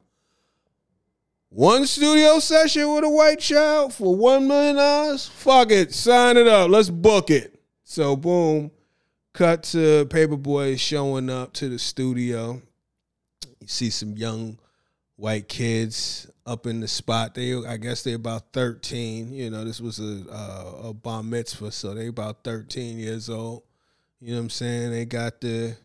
One 1.51 1.87
studio 1.87 2.41
session 2.41 2.93
with 2.93 3.05
a 3.05 3.09
white 3.09 3.39
child 3.39 3.95
for 3.95 4.17
one 4.17 4.49
million 4.49 4.75
dollars? 4.75 5.29
Fuck 5.29 5.71
it, 5.71 5.95
sign 5.95 6.37
it 6.37 6.49
up. 6.49 6.71
Let's 6.71 6.91
book 6.91 7.31
it. 7.31 7.61
So 7.85 8.17
boom, 8.17 8.73
cut 9.33 9.63
to 9.65 10.07
Paperboy 10.07 10.79
showing 10.79 11.31
up 11.31 11.53
to 11.55 11.69
the 11.69 11.79
studio. 11.79 12.61
You 13.61 13.69
see 13.69 13.91
some 13.91 14.17
young 14.17 14.59
white 15.19 15.49
kids 15.49 16.31
up 16.47 16.65
in 16.67 16.81
the 16.81 16.89
spot. 16.89 17.35
They, 17.35 17.53
I 17.55 17.77
guess, 17.77 18.03
they 18.03 18.15
about 18.15 18.53
thirteen. 18.53 19.35
You 19.35 19.51
know, 19.51 19.65
this 19.65 19.81
was 19.81 19.99
a 19.99 20.25
a, 20.31 20.89
a 20.89 20.95
bar 20.95 21.23
mitzvah, 21.23 21.73
so 21.73 21.93
they 21.93 22.07
about 22.07 22.45
thirteen 22.45 22.99
years 22.99 23.29
old. 23.29 23.65
You 24.21 24.31
know 24.31 24.39
what 24.39 24.43
I'm 24.45 24.51
saying? 24.51 24.91
They 24.93 25.05
got 25.05 25.41
the, 25.41 25.77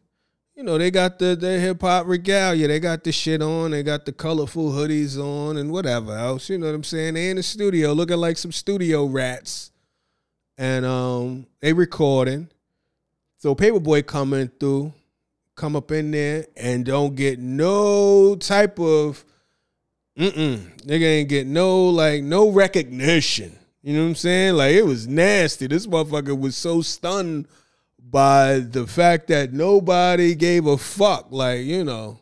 you 0.55 0.63
know, 0.63 0.77
they 0.77 0.89
got 0.91 1.19
the 1.19 1.35
the 1.35 1.59
hip 1.59 1.81
hop 1.81 2.07
regalia. 2.07 2.67
They 2.67 2.79
got 2.79 3.03
the 3.03 3.11
shit 3.11 3.41
on. 3.41 3.71
They 3.71 3.83
got 3.83 4.05
the 4.05 4.13
colorful 4.13 4.71
hoodies 4.71 5.17
on 5.17 5.57
and 5.57 5.71
whatever 5.71 6.17
else. 6.17 6.49
You 6.49 6.57
know 6.59 6.67
what 6.67 6.75
I'm 6.75 6.83
saying? 6.83 7.15
They 7.15 7.29
in 7.29 7.35
the 7.35 7.43
studio 7.43 7.91
looking 7.93 8.17
like 8.17 8.37
some 8.37 8.51
studio 8.51 9.05
rats, 9.05 9.71
and 10.57 10.85
um, 10.85 11.47
they 11.59 11.73
recording. 11.73 12.49
So 13.37 13.53
Paperboy 13.53 14.05
coming 14.05 14.47
through, 14.59 14.93
come 15.55 15.75
up 15.75 15.91
in 15.91 16.11
there 16.11 16.45
and 16.55 16.85
don't 16.85 17.15
get 17.15 17.39
no 17.39 18.35
type 18.35 18.79
of 18.79 19.23
mm-mm. 20.17 20.59
Nigga 20.81 21.03
ain't 21.03 21.29
get 21.29 21.47
no 21.47 21.89
like 21.89 22.23
no 22.23 22.49
recognition. 22.49 23.57
You 23.81 23.95
know 23.95 24.03
what 24.03 24.09
I'm 24.09 24.15
saying? 24.15 24.55
Like 24.55 24.73
it 24.73 24.85
was 24.85 25.07
nasty. 25.07 25.67
This 25.67 25.87
motherfucker 25.87 26.39
was 26.39 26.55
so 26.55 26.81
stunned 26.81 27.47
by 28.13 28.59
the 28.59 28.85
fact 28.85 29.27
that 29.27 29.53
nobody 29.53 30.35
gave 30.35 30.67
a 30.67 30.77
fuck. 30.77 31.27
Like, 31.31 31.61
you 31.61 31.83
know, 31.83 32.19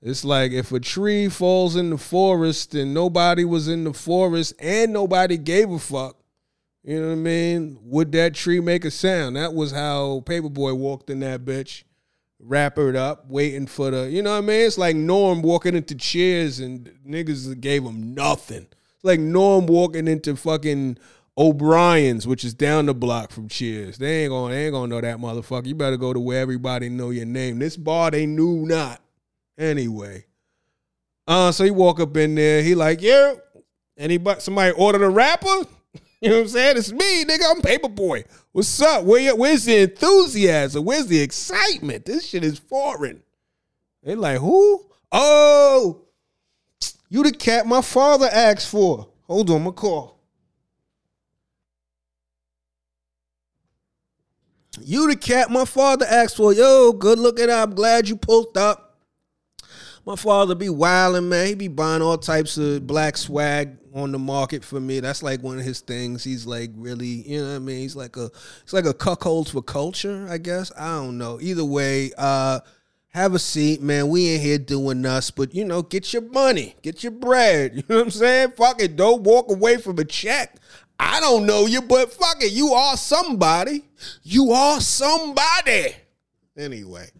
it's 0.00 0.24
like 0.24 0.52
if 0.52 0.72
a 0.72 0.80
tree 0.80 1.28
falls 1.28 1.76
in 1.76 1.90
the 1.90 1.98
forest 1.98 2.74
and 2.74 2.94
nobody 2.94 3.44
was 3.44 3.68
in 3.68 3.84
the 3.84 3.92
forest 3.92 4.54
and 4.58 4.92
nobody 4.92 5.36
gave 5.36 5.70
a 5.70 5.78
fuck, 5.78 6.16
you 6.82 7.00
know 7.00 7.08
what 7.08 7.12
I 7.12 7.16
mean? 7.16 7.78
Would 7.82 8.12
that 8.12 8.34
tree 8.34 8.60
make 8.60 8.84
a 8.84 8.90
sound? 8.90 9.36
That 9.36 9.52
was 9.52 9.72
how 9.72 10.22
Paperboy 10.24 10.76
walked 10.76 11.10
in 11.10 11.20
that 11.20 11.44
bitch, 11.44 11.82
rappered 12.40 12.96
up, 12.96 13.28
waiting 13.28 13.66
for 13.66 13.90
the, 13.90 14.10
you 14.10 14.22
know 14.22 14.32
what 14.32 14.38
I 14.38 14.46
mean? 14.46 14.66
It's 14.66 14.78
like 14.78 14.96
Norm 14.96 15.42
walking 15.42 15.74
into 15.74 15.94
Cheers 15.94 16.60
and 16.60 16.90
niggas 17.06 17.60
gave 17.60 17.84
him 17.84 18.14
nothing. 18.14 18.66
It's 18.70 19.04
like 19.04 19.20
Norm 19.20 19.66
walking 19.66 20.08
into 20.08 20.36
fucking 20.36 20.98
O'Brien's, 21.36 22.26
which 22.26 22.44
is 22.44 22.54
down 22.54 22.86
the 22.86 22.94
block 22.94 23.30
from 23.30 23.48
Cheers. 23.48 23.98
They 23.98 24.24
ain't 24.24 24.30
gonna, 24.30 24.54
they 24.54 24.66
ain't 24.66 24.72
gonna 24.72 24.88
know 24.88 25.00
that 25.00 25.18
motherfucker. 25.18 25.66
You 25.66 25.74
better 25.74 25.96
go 25.96 26.12
to 26.12 26.20
where 26.20 26.40
everybody 26.40 26.88
know 26.88 27.10
your 27.10 27.26
name. 27.26 27.58
This 27.58 27.76
bar 27.76 28.10
they 28.10 28.26
knew 28.26 28.66
not. 28.66 29.00
Anyway, 29.56 30.24
uh, 31.26 31.52
so 31.52 31.64
he 31.64 31.70
walk 31.70 32.00
up 32.00 32.16
in 32.16 32.34
there. 32.34 32.62
He 32.62 32.74
like, 32.74 33.02
yeah. 33.02 33.34
Anybody, 33.96 34.40
somebody 34.40 34.72
ordered 34.72 35.02
a 35.02 35.08
rapper? 35.08 35.46
You 36.20 36.30
know 36.30 36.36
what 36.38 36.42
I'm 36.42 36.48
saying? 36.48 36.76
It's 36.78 36.90
me, 36.90 37.24
nigga. 37.24 37.42
I'm 37.48 37.62
Paperboy. 37.62 38.24
What's 38.58 38.82
up? 38.82 39.04
Where, 39.04 39.36
where's 39.36 39.66
the 39.66 39.82
enthusiasm? 39.82 40.84
Where's 40.84 41.06
the 41.06 41.20
excitement? 41.20 42.06
This 42.06 42.26
shit 42.26 42.42
is 42.42 42.58
foreign. 42.58 43.22
They 44.02 44.16
like, 44.16 44.40
who? 44.40 44.84
Oh, 45.12 46.02
you 47.08 47.22
the 47.22 47.30
cat 47.30 47.68
my 47.68 47.82
father 47.82 48.26
asked 48.26 48.68
for. 48.68 49.10
Hold 49.28 49.48
on, 49.50 49.62
my 49.62 49.70
call. 49.70 50.18
You 54.80 55.08
the 55.08 55.14
cat 55.14 55.52
my 55.52 55.64
father 55.64 56.06
asked 56.06 56.36
for. 56.36 56.52
Yo, 56.52 56.90
good 56.90 57.20
looking. 57.20 57.50
I'm 57.50 57.76
glad 57.76 58.08
you 58.08 58.16
pulled 58.16 58.58
up. 58.58 58.87
My 60.08 60.16
father 60.16 60.54
be 60.54 60.70
wilding, 60.70 61.28
man. 61.28 61.48
He 61.48 61.54
be 61.54 61.68
buying 61.68 62.00
all 62.00 62.16
types 62.16 62.56
of 62.56 62.86
black 62.86 63.18
swag 63.18 63.76
on 63.92 64.10
the 64.10 64.18
market 64.18 64.64
for 64.64 64.80
me. 64.80 65.00
That's 65.00 65.22
like 65.22 65.42
one 65.42 65.58
of 65.58 65.66
his 65.66 65.80
things. 65.80 66.24
He's 66.24 66.46
like 66.46 66.70
really, 66.76 67.28
you 67.28 67.42
know 67.42 67.50
what 67.50 67.56
I 67.56 67.58
mean? 67.58 67.80
He's 67.80 67.94
like 67.94 68.16
a 68.16 68.30
it's 68.62 68.72
like 68.72 68.86
a 68.86 68.94
cuckold 68.94 69.50
for 69.50 69.60
culture, 69.60 70.26
I 70.30 70.38
guess. 70.38 70.72
I 70.78 70.94
don't 70.94 71.18
know. 71.18 71.38
Either 71.42 71.62
way, 71.62 72.12
uh 72.16 72.60
have 73.08 73.34
a 73.34 73.38
seat, 73.38 73.82
man. 73.82 74.08
We 74.08 74.30
ain't 74.30 74.42
here 74.42 74.56
doing 74.56 75.04
us, 75.04 75.30
but 75.30 75.54
you 75.54 75.66
know, 75.66 75.82
get 75.82 76.10
your 76.14 76.22
money, 76.22 76.74
get 76.80 77.02
your 77.02 77.12
bread. 77.12 77.72
You 77.76 77.82
know 77.90 77.96
what 77.96 78.04
I'm 78.04 78.10
saying? 78.10 78.52
Fuck 78.52 78.80
it. 78.80 78.96
Don't 78.96 79.24
walk 79.24 79.50
away 79.50 79.76
from 79.76 79.98
a 79.98 80.06
check. 80.06 80.56
I 80.98 81.20
don't 81.20 81.44
know 81.44 81.66
you, 81.66 81.82
but 81.82 82.14
fuck 82.14 82.42
it. 82.42 82.52
You 82.52 82.68
are 82.72 82.96
somebody. 82.96 83.84
You 84.22 84.52
are 84.52 84.80
somebody. 84.80 85.96
Anyway. 86.56 87.10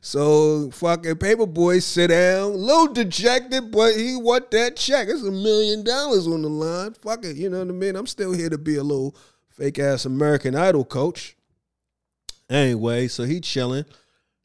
So 0.00 0.70
fucking 0.70 1.16
paperboy 1.16 1.82
sit 1.82 2.08
down, 2.08 2.54
little 2.54 2.92
dejected, 2.92 3.70
but 3.70 3.96
he 3.96 4.16
want 4.16 4.50
that 4.52 4.76
check. 4.76 5.08
It's 5.08 5.22
a 5.22 5.30
million 5.30 5.82
dollars 5.84 6.26
on 6.26 6.42
the 6.42 6.48
line. 6.48 6.94
Fuck 6.94 7.24
it, 7.24 7.36
you 7.36 7.50
know 7.50 7.58
what 7.58 7.68
I 7.68 7.72
mean? 7.72 7.96
I'm 7.96 8.06
still 8.06 8.32
here 8.32 8.48
to 8.48 8.58
be 8.58 8.76
a 8.76 8.82
little 8.82 9.16
fake 9.48 9.78
ass 9.78 10.04
American 10.04 10.54
Idol 10.54 10.84
coach. 10.84 11.36
Anyway, 12.48 13.08
so 13.08 13.24
he 13.24 13.40
chilling. 13.40 13.84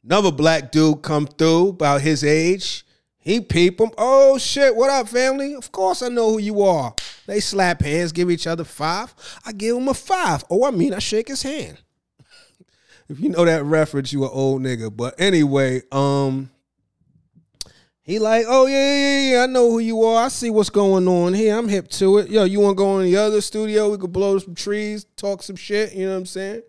Another 0.04 0.32
black 0.32 0.70
dude 0.70 1.02
come 1.02 1.26
through 1.26 1.68
about 1.68 2.02
his 2.02 2.22
age. 2.22 2.84
He 3.16 3.40
peep 3.40 3.80
him. 3.80 3.90
Oh 3.96 4.36
shit, 4.36 4.76
what 4.76 4.90
up, 4.90 5.08
family? 5.08 5.54
Of 5.54 5.72
course 5.72 6.02
I 6.02 6.08
know 6.08 6.32
who 6.32 6.38
you 6.38 6.60
are. 6.60 6.94
They 7.26 7.40
slap 7.40 7.80
hands, 7.80 8.12
give 8.12 8.30
each 8.30 8.46
other 8.46 8.64
five. 8.64 9.14
I 9.46 9.52
give 9.52 9.76
him 9.78 9.88
a 9.88 9.94
five. 9.94 10.44
Oh, 10.50 10.66
I 10.66 10.70
mean 10.70 10.92
I 10.92 10.98
shake 10.98 11.28
his 11.28 11.42
hand. 11.42 11.80
If 13.08 13.20
you 13.20 13.28
know 13.28 13.44
that 13.44 13.64
reference, 13.64 14.12
you 14.12 14.24
an 14.24 14.30
old 14.32 14.62
nigga. 14.62 14.94
But 14.94 15.14
anyway, 15.18 15.82
um, 15.92 16.50
he 18.02 18.18
like, 18.18 18.44
oh 18.48 18.66
yeah, 18.66 18.96
yeah, 18.96 19.30
yeah, 19.32 19.42
I 19.44 19.46
know 19.46 19.70
who 19.70 19.78
you 19.78 20.02
are. 20.02 20.24
I 20.24 20.28
see 20.28 20.50
what's 20.50 20.70
going 20.70 21.08
on 21.08 21.32
here. 21.32 21.56
I'm 21.56 21.68
hip 21.68 21.88
to 21.88 22.18
it. 22.18 22.28
Yo, 22.28 22.44
you 22.44 22.60
want 22.60 22.76
to 22.76 22.82
go 22.82 22.98
in 22.98 23.06
the 23.06 23.16
other 23.16 23.40
studio? 23.40 23.90
We 23.90 23.98
could 23.98 24.12
blow 24.12 24.38
some 24.38 24.54
trees, 24.54 25.06
talk 25.16 25.42
some 25.42 25.56
shit. 25.56 25.94
You 25.94 26.06
know 26.06 26.12
what 26.12 26.18
I'm 26.18 26.26
saying? 26.26 26.62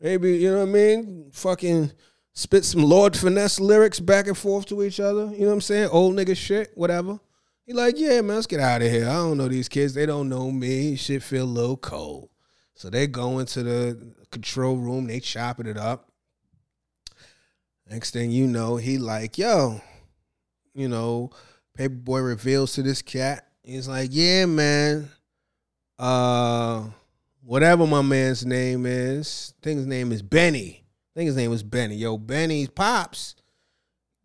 Maybe 0.00 0.38
you 0.38 0.50
know 0.50 0.58
what 0.58 0.68
I 0.68 0.72
mean. 0.72 1.30
Fucking 1.32 1.92
spit 2.32 2.64
some 2.64 2.82
Lord 2.82 3.16
finesse 3.16 3.60
lyrics 3.60 4.00
back 4.00 4.26
and 4.26 4.38
forth 4.38 4.66
to 4.66 4.82
each 4.82 5.00
other. 5.00 5.26
You 5.26 5.40
know 5.40 5.48
what 5.48 5.52
I'm 5.54 5.60
saying? 5.60 5.88
Old 5.90 6.16
nigga 6.16 6.36
shit, 6.36 6.70
whatever. 6.74 7.20
He 7.66 7.74
like, 7.74 7.98
yeah, 7.98 8.20
man, 8.22 8.36
let's 8.36 8.46
get 8.46 8.60
out 8.60 8.82
of 8.82 8.90
here. 8.90 9.08
I 9.08 9.12
don't 9.12 9.36
know 9.36 9.48
these 9.48 9.68
kids. 9.68 9.94
They 9.94 10.06
don't 10.06 10.28
know 10.28 10.50
me. 10.50 10.96
Shit 10.96 11.22
feel 11.22 11.44
a 11.44 11.46
little 11.46 11.76
cold. 11.76 12.30
So 12.74 12.88
they 12.88 13.06
go 13.06 13.38
into 13.38 13.62
the 13.62 14.14
control 14.30 14.76
room. 14.76 15.06
They 15.06 15.20
chopping 15.20 15.66
it 15.66 15.76
up. 15.76 16.10
Next 17.88 18.12
thing 18.12 18.30
you 18.30 18.46
know, 18.46 18.76
he 18.76 18.98
like, 18.98 19.36
yo, 19.36 19.80
you 20.74 20.88
know, 20.88 21.30
Paperboy 21.76 22.24
reveals 22.24 22.74
to 22.74 22.82
this 22.82 23.02
cat. 23.02 23.48
He's 23.64 23.88
like, 23.88 24.10
yeah, 24.12 24.46
man. 24.46 25.08
Uh, 25.98 26.84
whatever 27.42 27.86
my 27.86 28.02
man's 28.02 28.46
name 28.46 28.86
is. 28.86 29.54
I 29.58 29.64
think 29.64 29.78
his 29.78 29.86
name 29.86 30.12
is 30.12 30.22
Benny. 30.22 30.84
I 30.84 31.18
think 31.18 31.26
his 31.26 31.36
name 31.36 31.50
was 31.50 31.62
Benny. 31.62 31.96
Yo, 31.96 32.16
Benny's 32.16 32.68
pops 32.68 33.34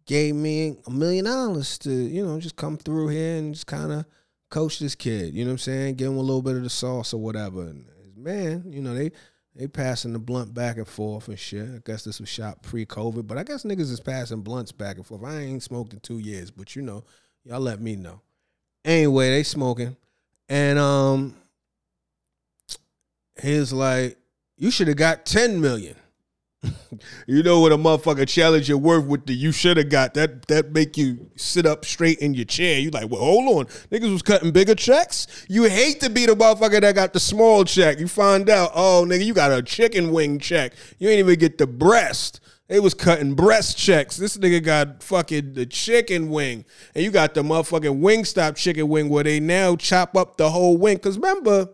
gave 0.06 0.36
me 0.36 0.78
a 0.86 0.91
million 0.91 1.26
dollars 1.26 1.78
to, 1.80 1.91
you 1.91 2.26
know, 2.26 2.39
just 2.39 2.56
come 2.56 2.78
through 2.78 3.08
here 3.10 3.38
and 3.38 3.53
just 3.56 3.68
kind 3.68 3.91
of 3.91 4.06
coach 4.49 4.80
this 4.80 4.95
kid. 4.95 5.34
You 5.34 5.43
know 5.43 5.49
what 5.49 5.53
I'm 5.53 5.58
saying? 5.60 5.95
Give 5.95 6.12
him 6.12 6.18
a 6.18 6.22
little 6.22 6.43
bit 6.43 6.56
of 6.56 6.64
the 6.64 6.70
sauce 6.70 7.14
or 7.14 7.20
whatever. 7.20 7.64
And 7.64 7.88
man, 8.16 8.66
you 8.68 8.82
know, 8.82 8.93
they 8.93 9.12
they 9.56 9.68
passing 9.68 10.14
the 10.14 10.20
blunt 10.20 10.53
back 10.53 10.78
and 10.78 10.88
forth 10.88 11.30
and 11.30 11.39
shit. 11.39 11.68
I 11.68 11.80
guess 11.86 12.03
this 12.03 12.20
was 12.20 12.28
shot 12.28 12.62
pre-COVID, 12.62 13.26
but 13.26 13.38
I 13.38 13.43
guess 13.43 13.64
niggas 13.64 13.91
is 13.91 14.01
passing 14.01 14.41
blunts 14.41 14.72
back 14.72 14.97
and 14.97 15.06
forth. 15.06 15.24
I 15.24 15.39
ain't 15.39 15.64
smoked 15.64 15.93
in 15.93 16.01
two 16.01 16.20
years, 16.20 16.51
but 16.51 16.76
you 16.76 16.82
know, 16.82 17.06
y'all 17.43 17.62
let 17.62 17.80
me 17.80 17.95
know. 17.95 18.22
Anyway, 18.84 19.30
they 19.30 19.43
smoking, 19.43 19.95
and 20.49 20.78
um, 20.78 21.36
he's 23.41 23.74
like, 23.74 24.18
"You 24.58 24.70
should 24.70 24.88
have 24.89 24.97
got 24.97 25.26
ten 25.26 25.60
million. 25.62 25.95
you 27.28 27.43
know 27.43 27.59
what 27.59 27.72
a 27.72 27.78
motherfucker 27.78 28.28
challenge 28.28 28.70
your 28.70 28.78
worth 28.78 29.05
with 29.05 29.26
the 29.26 29.34
you 29.34 29.51
should 29.51 29.78
have 29.78 29.89
got 29.89 30.13
that 30.16 30.47
that 30.47 30.72
make 30.72 30.97
you 30.97 31.30
sit 31.36 31.66
up 31.66 31.86
straight 31.86 32.20
in 32.20 32.34
your 32.34 32.45
chair. 32.45 32.80
You 32.80 32.91
like, 32.91 33.09
well, 33.09 33.22
hold 33.22 33.57
on. 33.57 33.66
Niggas 33.91 34.11
was 34.11 34.22
cutting 34.22 34.51
bigger 34.51 34.76
checks. 34.76 35.45
You 35.49 35.63
hate 35.63 35.99
to 36.01 36.09
be 36.09 36.26
the 36.26 36.36
motherfucker 36.36 36.82
that 36.82 36.95
got 36.95 37.13
the 37.13 37.20
small 37.20 37.66
check. 37.66 37.99
You 37.99 38.07
find 38.07 38.49
out, 38.49 38.72
oh 38.74 39.05
nigga, 39.07 39.26
you 39.26 39.34
got 39.34 39.51
a 39.51 39.61
chicken 39.61 40.11
wing 40.11 40.39
check. 40.39 40.74
You 40.99 41.09
ain't 41.09 41.20
even 41.20 41.39
get 41.39 41.57
the 41.57 41.68
breast. 41.68 42.41
They 42.68 42.80
was 42.80 42.95
cutting 42.95 43.36
breast 43.36 43.78
checks. 43.78 44.18
This 44.18 44.38
nigga 44.38 44.63
got 44.63 45.03
fucking 45.03 45.53
the 45.53 45.68
chicken 45.68 46.30
wing. 46.30 46.66
And 46.95 47.03
you 47.03 47.11
got 47.11 47.36
the 47.36 47.43
motherfucking 47.43 48.01
Wingstop 48.01 48.55
chicken 48.55 48.88
wing 48.88 49.09
where 49.09 49.24
they 49.24 49.39
now 49.39 49.76
chop 49.76 50.18
up 50.18 50.38
the 50.38 50.49
whole 50.49 50.76
wing. 50.76 50.97
Cause 50.97 51.18
remember, 51.18 51.70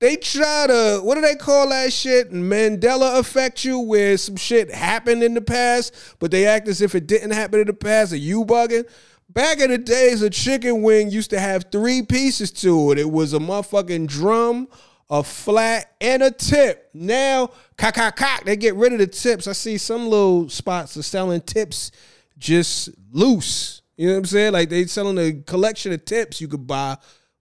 they 0.00 0.16
try 0.16 0.66
to 0.66 1.00
what 1.02 1.14
do 1.14 1.20
they 1.20 1.36
call 1.36 1.68
that 1.68 1.92
shit? 1.92 2.32
Mandela 2.32 3.18
effect 3.20 3.64
you, 3.64 3.78
where 3.78 4.16
some 4.16 4.36
shit 4.36 4.72
happened 4.72 5.22
in 5.22 5.34
the 5.34 5.42
past, 5.42 5.94
but 6.18 6.30
they 6.30 6.46
act 6.46 6.68
as 6.68 6.80
if 6.80 6.94
it 6.94 7.06
didn't 7.06 7.32
happen 7.32 7.60
in 7.60 7.66
the 7.66 7.74
past. 7.74 8.12
Are 8.12 8.16
you 8.16 8.44
bugging? 8.44 8.88
Back 9.28 9.60
in 9.60 9.70
the 9.70 9.78
days, 9.78 10.22
a 10.22 10.30
chicken 10.30 10.82
wing 10.82 11.10
used 11.10 11.30
to 11.30 11.38
have 11.38 11.66
three 11.70 12.02
pieces 12.02 12.50
to 12.52 12.90
it. 12.90 12.98
It 12.98 13.10
was 13.10 13.32
a 13.32 13.38
motherfucking 13.38 14.08
drum, 14.08 14.66
a 15.08 15.22
flat, 15.22 15.92
and 16.00 16.22
a 16.22 16.32
tip. 16.32 16.90
Now, 16.94 17.50
cock, 17.76 17.94
cock, 17.94 18.16
cock, 18.16 18.44
they 18.44 18.56
get 18.56 18.74
rid 18.74 18.92
of 18.92 18.98
the 18.98 19.06
tips. 19.06 19.46
I 19.46 19.52
see 19.52 19.78
some 19.78 20.08
little 20.08 20.48
spots 20.48 20.96
are 20.96 21.02
selling 21.02 21.42
tips 21.42 21.92
just 22.38 22.88
loose. 23.12 23.82
You 23.96 24.06
know 24.06 24.14
what 24.14 24.18
I'm 24.20 24.24
saying? 24.24 24.52
Like 24.54 24.70
they 24.70 24.86
selling 24.86 25.18
a 25.18 25.32
collection 25.42 25.92
of 25.92 26.04
tips 26.06 26.40
you 26.40 26.48
could 26.48 26.66
buy 26.66 26.96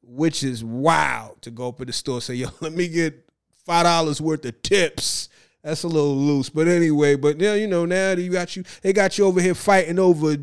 which 0.09 0.43
is 0.43 0.63
wild 0.63 1.41
to 1.43 1.51
go 1.51 1.67
up 1.67 1.79
in 1.81 1.87
the 1.87 1.93
store 1.93 2.21
say, 2.21 2.33
yo, 2.33 2.49
let 2.61 2.73
me 2.73 2.87
get 2.87 3.29
five 3.65 3.85
dollars 3.85 4.19
worth 4.21 4.45
of 4.45 4.61
tips. 4.61 5.29
That's 5.63 5.83
a 5.83 5.87
little 5.87 6.15
loose, 6.15 6.49
but 6.49 6.67
anyway. 6.67 7.15
But 7.15 7.37
now 7.37 7.53
you 7.53 7.67
know 7.67 7.85
now 7.85 8.11
you 8.11 8.31
got 8.31 8.55
you, 8.55 8.63
they 8.81 8.93
got 8.93 9.17
you 9.17 9.25
over 9.25 9.41
here 9.41 9.55
fighting 9.55 9.99
over 9.99 10.37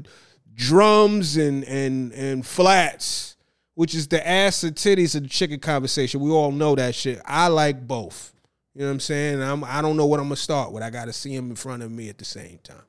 drums 0.55 1.37
and 1.37 1.65
and 1.65 2.13
and 2.13 2.47
flats, 2.47 3.37
which 3.75 3.95
is 3.95 4.09
the 4.09 4.27
ass 4.27 4.63
and 4.63 4.77
titties 4.77 5.15
of 5.17 5.23
the 5.23 5.29
chicken 5.29 5.59
conversation. 5.59 6.21
We 6.21 6.31
all 6.31 6.53
know 6.53 6.75
that 6.75 6.95
shit. 6.95 7.21
I 7.25 7.49
like 7.49 7.87
both. 7.87 8.35
You 8.75 8.83
know 8.83 8.89
what 8.89 8.93
I'm 8.93 9.01
saying? 9.01 9.43
I'm 9.43 9.65
I 9.65 9.81
don't 9.81 9.97
know 9.97 10.07
what 10.07 10.21
I'm 10.21 10.27
gonna 10.27 10.37
start 10.37 10.71
with. 10.71 10.83
I 10.83 10.91
got 10.91 11.07
to 11.07 11.13
see 11.13 11.35
him 11.35 11.49
in 11.51 11.57
front 11.57 11.83
of 11.83 11.91
me 11.91 12.11
at 12.11 12.19
the 12.19 12.27
same 12.27 12.59
time. 12.63 12.83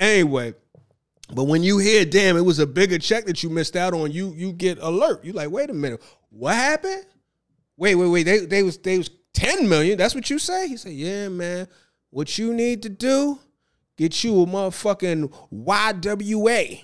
Anyway, 0.00 0.54
but 1.32 1.44
when 1.44 1.62
you 1.62 1.78
hear, 1.78 2.04
damn, 2.04 2.36
it 2.36 2.44
was 2.44 2.58
a 2.58 2.66
bigger 2.66 2.98
check 2.98 3.26
that 3.26 3.42
you 3.42 3.50
missed 3.50 3.76
out 3.76 3.94
on, 3.94 4.10
you 4.10 4.32
you 4.34 4.52
get 4.52 4.78
alert. 4.80 5.24
You 5.24 5.32
like, 5.32 5.50
wait 5.50 5.70
a 5.70 5.74
minute, 5.74 6.02
what 6.30 6.54
happened? 6.54 7.04
Wait, 7.76 7.94
wait, 7.94 8.08
wait. 8.08 8.22
They 8.24 8.38
they 8.46 8.62
was 8.62 8.78
they 8.78 8.98
was 8.98 9.10
10 9.34 9.68
million. 9.68 9.96
That's 9.96 10.14
what 10.14 10.28
you 10.30 10.38
say? 10.38 10.68
He 10.68 10.76
said, 10.76 10.92
Yeah, 10.92 11.28
man. 11.28 11.68
What 12.10 12.38
you 12.38 12.54
need 12.54 12.82
to 12.82 12.88
do, 12.88 13.38
get 13.96 14.24
you 14.24 14.42
a 14.42 14.46
motherfucking 14.46 15.32
YWA. 15.52 16.82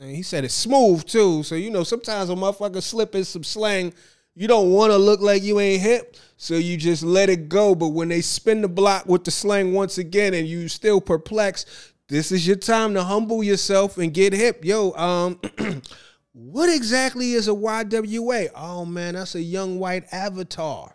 And 0.00 0.10
he 0.10 0.22
said 0.22 0.44
it's 0.44 0.54
smooth 0.54 1.04
too. 1.04 1.42
So 1.42 1.54
you 1.54 1.70
know, 1.70 1.84
sometimes 1.84 2.30
a 2.30 2.34
motherfucker 2.34 2.82
slip 2.82 3.14
in 3.14 3.24
some 3.24 3.44
slang. 3.44 3.92
You 4.34 4.48
don't 4.48 4.72
want 4.72 4.90
to 4.90 4.98
look 4.98 5.20
like 5.20 5.44
you 5.44 5.60
ain't 5.60 5.80
hip, 5.80 6.16
so 6.36 6.54
you 6.54 6.76
just 6.76 7.04
let 7.04 7.30
it 7.30 7.48
go. 7.48 7.76
But 7.76 7.88
when 7.88 8.08
they 8.08 8.20
spin 8.20 8.62
the 8.62 8.68
block 8.68 9.06
with 9.06 9.22
the 9.22 9.30
slang 9.30 9.72
once 9.72 9.96
again 9.98 10.34
and 10.34 10.48
you 10.48 10.66
still 10.66 11.00
perplexed, 11.00 11.68
this 12.08 12.32
is 12.32 12.44
your 12.46 12.56
time 12.56 12.94
to 12.94 13.04
humble 13.04 13.44
yourself 13.44 13.96
and 13.96 14.12
get 14.12 14.32
hip. 14.32 14.64
Yo, 14.64 14.92
um, 14.94 15.40
What 16.36 16.68
exactly 16.68 17.34
is 17.34 17.46
a 17.46 17.52
YWA? 17.52 18.48
Oh 18.56 18.84
man, 18.84 19.14
that's 19.14 19.36
a 19.36 19.40
young 19.40 19.78
white 19.78 20.04
avatar. 20.10 20.92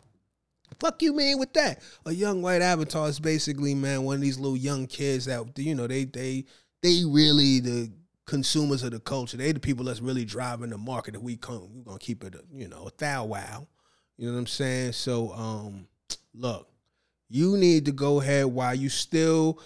Fuck 0.81 1.01
you 1.01 1.13
mean 1.13 1.39
with 1.39 1.53
that? 1.53 1.81
A 2.05 2.11
young 2.11 2.41
white 2.41 2.61
avatar 2.61 3.07
is 3.07 3.21
basically, 3.21 3.73
man, 3.73 4.03
one 4.03 4.15
of 4.15 4.21
these 4.21 4.37
little 4.37 4.57
young 4.57 4.85
kids 4.85 5.25
that 5.25 5.45
you 5.57 5.75
know 5.75 5.87
they 5.87 6.03
they 6.03 6.43
they 6.83 7.03
really 7.05 7.61
the 7.61 7.89
consumers 8.25 8.83
of 8.83 8.91
the 8.91 8.99
culture. 8.99 9.37
They 9.37 9.53
the 9.53 9.61
people 9.61 9.85
that's 9.85 10.01
really 10.01 10.25
driving 10.25 10.71
the 10.71 10.77
market. 10.77 11.13
That 11.13 11.23
we 11.23 11.37
come, 11.37 11.69
we're 11.73 11.83
gonna 11.83 11.99
keep 11.99 12.25
it, 12.25 12.35
you 12.53 12.67
know, 12.67 12.87
a 12.87 12.91
thou 12.97 13.23
wow. 13.23 13.65
You 14.17 14.27
know 14.27 14.33
what 14.33 14.39
I'm 14.39 14.47
saying? 14.47 14.91
So, 14.91 15.31
um, 15.31 15.87
look, 16.33 16.67
you 17.29 17.55
need 17.55 17.85
to 17.85 17.93
go 17.93 18.19
ahead 18.19 18.47
while 18.47 18.75
you 18.75 18.89
still 18.89 19.61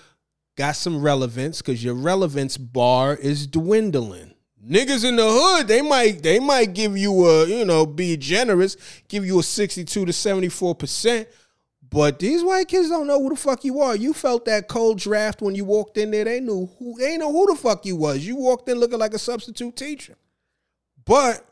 got 0.55 0.75
some 0.75 1.01
relevance, 1.01 1.63
because 1.63 1.83
your 1.83 1.95
relevance 1.95 2.57
bar 2.57 3.15
is 3.15 3.47
dwindling 3.47 4.32
niggas 4.67 5.07
in 5.07 5.15
the 5.15 5.27
hood 5.27 5.67
they 5.67 5.81
might 5.81 6.23
they 6.23 6.39
might 6.39 6.73
give 6.73 6.97
you 6.97 7.25
a 7.27 7.47
you 7.47 7.65
know 7.65 7.85
be 7.85 8.15
generous 8.15 8.77
give 9.07 9.25
you 9.25 9.39
a 9.39 9.43
62 9.43 10.05
to 10.05 10.13
74 10.13 10.75
percent 10.75 11.27
but 11.89 12.17
these 12.17 12.43
white 12.43 12.67
kids 12.67 12.89
don't 12.89 13.07
know 13.07 13.21
who 13.21 13.29
the 13.29 13.35
fuck 13.35 13.63
you 13.65 13.81
are 13.81 13.95
you 13.95 14.13
felt 14.13 14.45
that 14.45 14.67
cold 14.67 14.99
draft 14.99 15.41
when 15.41 15.53
you 15.53 15.65
walked 15.65 15.97
in 15.97 16.11
there 16.11 16.23
they 16.23 16.39
knew 16.39 16.69
who 16.79 16.95
they 16.97 17.17
know 17.17 17.31
who 17.31 17.47
the 17.47 17.55
fuck 17.55 17.85
you 17.85 17.95
was 17.95 18.25
you 18.25 18.35
walked 18.35 18.69
in 18.69 18.79
looking 18.79 18.99
like 18.99 19.13
a 19.13 19.19
substitute 19.19 19.75
teacher 19.75 20.15
but 21.05 21.45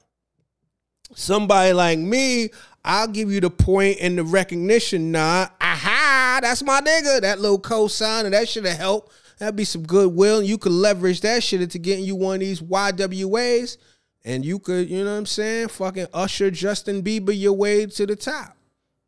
somebody 1.14 1.74
like 1.74 1.99
me 1.99 2.49
I'll 2.84 3.07
give 3.07 3.32
you 3.32 3.39
the 3.39 3.49
point 3.49 3.97
and 4.01 4.18
the 4.18 4.24
recognition. 4.24 5.12
Nah, 5.12 5.49
aha, 5.62 6.39
that's 6.41 6.64
my 6.64 6.82
nigga. 6.82 7.22
That 7.22 7.39
little 7.39 7.59
cosign 7.59 8.26
and 8.26 8.34
that 8.34 8.49
should 8.49 8.66
have 8.66 8.78
helped 8.78 9.14
That'd 9.42 9.56
be 9.56 9.66
some 9.66 9.82
goodwill. 9.82 10.44
You 10.44 10.60
could 10.60 10.72
leverage 10.72 11.22
that 11.22 11.42
shit 11.42 11.64
into 11.64 11.80
getting 11.80 12.06
you 12.06 12.16
one 12.16 12.36
of 12.36 12.42
these 12.42 12.62
YWAs. 12.62 13.78
And 14.24 14.46
you 14.46 14.60
could, 14.60 14.88
you 14.88 15.04
know 15.04 15.10
what 15.14 15.18
I'm 15.18 15.26
saying, 15.26 15.70
fucking 15.70 16.06
usher 16.14 16.52
Justin 16.52 17.02
Bieber 17.02 17.36
your 17.36 17.54
way 17.54 17.88
to 17.88 18.06
the 18.06 18.16
top. 18.16 18.56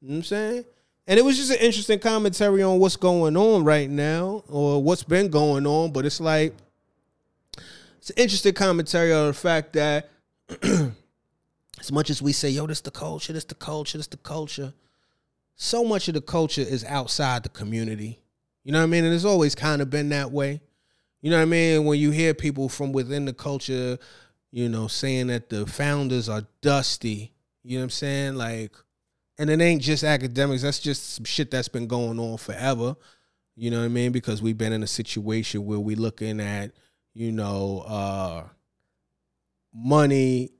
You 0.01 0.07
know 0.07 0.13
what 0.13 0.17
I'm 0.17 0.23
saying? 0.23 0.65
And 1.05 1.19
it 1.19 1.21
was 1.21 1.37
just 1.37 1.51
an 1.51 1.57
interesting 1.57 1.99
commentary 1.99 2.63
on 2.63 2.79
what's 2.79 2.95
going 2.95 3.37
on 3.37 3.63
right 3.63 3.87
now 3.87 4.43
or 4.49 4.81
what's 4.81 5.03
been 5.03 5.29
going 5.29 5.67
on. 5.67 5.91
But 5.91 6.03
it's 6.03 6.19
like, 6.19 6.55
it's 7.99 8.09
an 8.09 8.15
interesting 8.17 8.55
commentary 8.55 9.13
on 9.13 9.27
the 9.27 9.33
fact 9.33 9.73
that 9.73 10.09
as 10.63 11.91
much 11.91 12.09
as 12.09 12.23
we 12.23 12.33
say, 12.33 12.49
yo, 12.49 12.65
this 12.65 12.81
the 12.81 12.89
culture, 12.89 13.33
this 13.33 13.45
the 13.45 13.53
culture, 13.53 13.99
this 13.99 14.07
the 14.07 14.17
culture, 14.17 14.73
so 15.55 15.83
much 15.83 16.07
of 16.07 16.15
the 16.15 16.21
culture 16.21 16.61
is 16.61 16.83
outside 16.85 17.43
the 17.43 17.49
community. 17.49 18.22
You 18.63 18.71
know 18.71 18.79
what 18.79 18.85
I 18.85 18.87
mean? 18.87 19.03
And 19.03 19.13
it's 19.13 19.25
always 19.25 19.55
kind 19.55 19.81
of 19.81 19.89
been 19.89 20.09
that 20.09 20.31
way. 20.31 20.61
You 21.21 21.29
know 21.29 21.37
what 21.37 21.43
I 21.43 21.45
mean? 21.45 21.85
When 21.85 21.99
you 21.99 22.11
hear 22.11 22.33
people 22.33 22.69
from 22.69 22.91
within 22.91 23.25
the 23.25 23.33
culture, 23.33 23.97
you 24.51 24.69
know, 24.69 24.87
saying 24.87 25.27
that 25.27 25.49
the 25.49 25.65
founders 25.65 26.29
are 26.29 26.43
dusty, 26.61 27.33
you 27.63 27.77
know 27.77 27.81
what 27.81 27.85
I'm 27.85 27.89
saying? 27.91 28.35
Like, 28.35 28.75
and 29.37 29.49
it 29.49 29.61
ain't 29.61 29.81
just 29.81 30.03
Akademiks, 30.03 30.61
that's 30.61 30.79
just 30.79 31.15
some 31.15 31.25
shit 31.25 31.49
that's 31.49 31.67
been 31.67 31.87
going 31.87 32.19
on 32.19 32.37
forever. 32.37 32.95
You 33.55 33.71
know 33.71 33.79
what 33.79 33.85
I 33.85 33.89
mean? 33.89 34.11
Because 34.11 34.41
we've 34.41 34.57
been 34.57 34.73
in 34.73 34.83
a 34.83 34.87
situation 34.87 35.65
where 35.65 35.79
we 35.79 35.95
looking 35.95 36.39
at, 36.39 36.71
you 37.13 37.31
know, 37.31 37.83
uh 37.87 38.43
money 39.73 40.51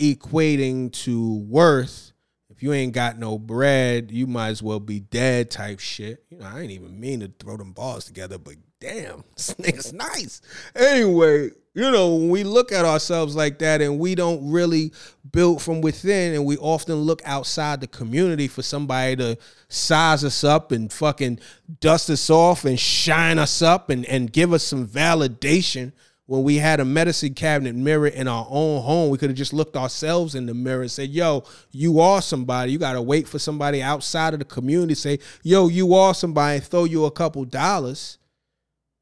equating 0.00 0.92
to 0.92 1.38
worth 1.48 2.12
if 2.56 2.62
you 2.62 2.72
ain't 2.72 2.94
got 2.94 3.18
no 3.18 3.38
bread, 3.38 4.10
you 4.10 4.26
might 4.26 4.48
as 4.48 4.62
well 4.62 4.80
be 4.80 5.00
dead 5.00 5.50
type 5.50 5.78
shit. 5.78 6.24
You 6.30 6.38
know, 6.38 6.46
I 6.46 6.60
ain't 6.60 6.70
even 6.70 6.98
mean 6.98 7.20
to 7.20 7.30
throw 7.38 7.58
them 7.58 7.72
balls 7.72 8.06
together, 8.06 8.38
but 8.38 8.54
damn, 8.80 9.24
this 9.36 9.52
nigga's 9.54 9.92
nice. 9.92 10.40
Anyway, 10.74 11.50
you 11.74 11.90
know, 11.90 12.14
when 12.14 12.30
we 12.30 12.44
look 12.44 12.72
at 12.72 12.86
ourselves 12.86 13.36
like 13.36 13.58
that 13.58 13.82
and 13.82 13.98
we 13.98 14.14
don't 14.14 14.50
really 14.50 14.94
build 15.30 15.60
from 15.60 15.82
within 15.82 16.34
and 16.34 16.46
we 16.46 16.56
often 16.56 16.94
look 16.94 17.20
outside 17.26 17.82
the 17.82 17.86
community 17.86 18.48
for 18.48 18.62
somebody 18.62 19.16
to 19.16 19.36
size 19.68 20.24
us 20.24 20.42
up 20.42 20.72
and 20.72 20.90
fucking 20.90 21.38
dust 21.80 22.08
us 22.08 22.30
off 22.30 22.64
and 22.64 22.80
shine 22.80 23.38
us 23.38 23.60
up 23.60 23.90
and, 23.90 24.06
and 24.06 24.32
give 24.32 24.54
us 24.54 24.62
some 24.62 24.86
validation 24.88 25.92
when 26.26 26.42
we 26.42 26.56
had 26.56 26.80
a 26.80 26.84
medicine 26.84 27.34
cabinet 27.34 27.74
mirror 27.76 28.08
in 28.08 28.26
our 28.26 28.46
own 28.50 28.82
home, 28.82 29.10
we 29.10 29.18
could 29.18 29.30
have 29.30 29.36
just 29.36 29.52
looked 29.52 29.76
ourselves 29.76 30.34
in 30.34 30.46
the 30.46 30.54
mirror 30.54 30.82
and 30.82 30.90
said, 30.90 31.08
Yo, 31.08 31.44
you 31.70 32.00
are 32.00 32.20
somebody. 32.20 32.72
You 32.72 32.78
got 32.78 32.94
to 32.94 33.02
wait 33.02 33.28
for 33.28 33.38
somebody 33.38 33.80
outside 33.80 34.32
of 34.32 34.40
the 34.40 34.44
community 34.44 34.94
to 34.94 35.00
say, 35.00 35.18
Yo, 35.42 35.68
you 35.68 35.94
are 35.94 36.14
somebody, 36.14 36.56
and 36.56 36.64
throw 36.64 36.84
you 36.84 37.04
a 37.04 37.10
couple 37.12 37.44
dollars. 37.44 38.18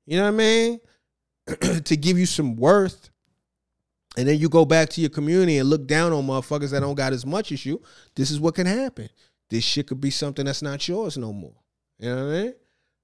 You 0.07 0.19
know 0.19 0.25
what 0.25 0.35
I 0.35 0.37
mean? 0.37 0.81
to 1.85 1.97
give 1.97 2.19
you 2.19 2.27
some 2.27 2.57
worth. 2.57 3.11
And 4.17 4.29
then 4.29 4.39
you 4.39 4.49
go 4.49 4.65
back 4.65 4.91
to 4.91 5.01
your 5.01 5.11
community 5.11 5.59
and 5.59 5.69
look 5.69 5.87
down 5.87 6.13
on 6.13 6.27
motherfuckers 6.27 6.71
that 6.71 6.81
don't 6.81 6.95
got 6.95 7.13
as 7.13 7.27
much 7.27 7.51
as 7.53 7.65
you. 7.67 7.83
This 8.15 8.31
is 8.31 8.39
what 8.39 8.55
can 8.55 8.67
happen. 8.67 9.09
This 9.49 9.65
shit 9.65 9.89
could 9.89 10.01
be 10.01 10.11
something 10.11 10.45
that's 10.45 10.63
not 10.63 10.87
yours 10.87 11.17
no 11.17 11.33
more. 11.33 11.55
You 11.99 12.11
know 12.11 12.27
what 12.27 12.35
I 12.35 12.43
mean? 12.43 12.55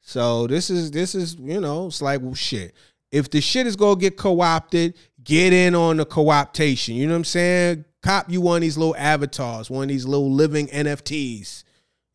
So 0.03 0.47
this 0.47 0.71
is 0.71 0.91
this 0.91 1.14
is 1.14 1.35
you 1.35 1.61
know 1.61 1.87
it's 1.87 2.01
like 2.01 2.23
well 2.23 2.35
shit 2.35 2.75
if 3.13 3.31
the 3.31 3.41
shit 3.41 3.67
is 3.67 3.77
gonna 3.77 3.99
get 3.99 4.17
co-opted, 4.17 4.95
get 5.23 5.53
in 5.53 5.75
on 5.75 5.99
the 5.99 6.05
co-optation. 6.05 6.95
You 6.95 7.07
know 7.07 7.15
what 7.15 7.19
I'm 7.19 7.25
saying? 7.25 7.85
Cop 8.03 8.31
you 8.31 8.41
one 8.41 8.59
of 8.59 8.63
these 8.63 8.79
little 8.79 8.97
avatars, 8.97 9.69
one 9.69 9.85
of 9.85 9.89
these 9.89 10.07
little 10.07 10.31
living 10.31 10.69
NFTs. 10.69 11.65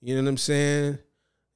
You 0.01 0.15
know 0.15 0.23
what 0.23 0.29
I'm 0.29 0.37
saying? 0.37 0.99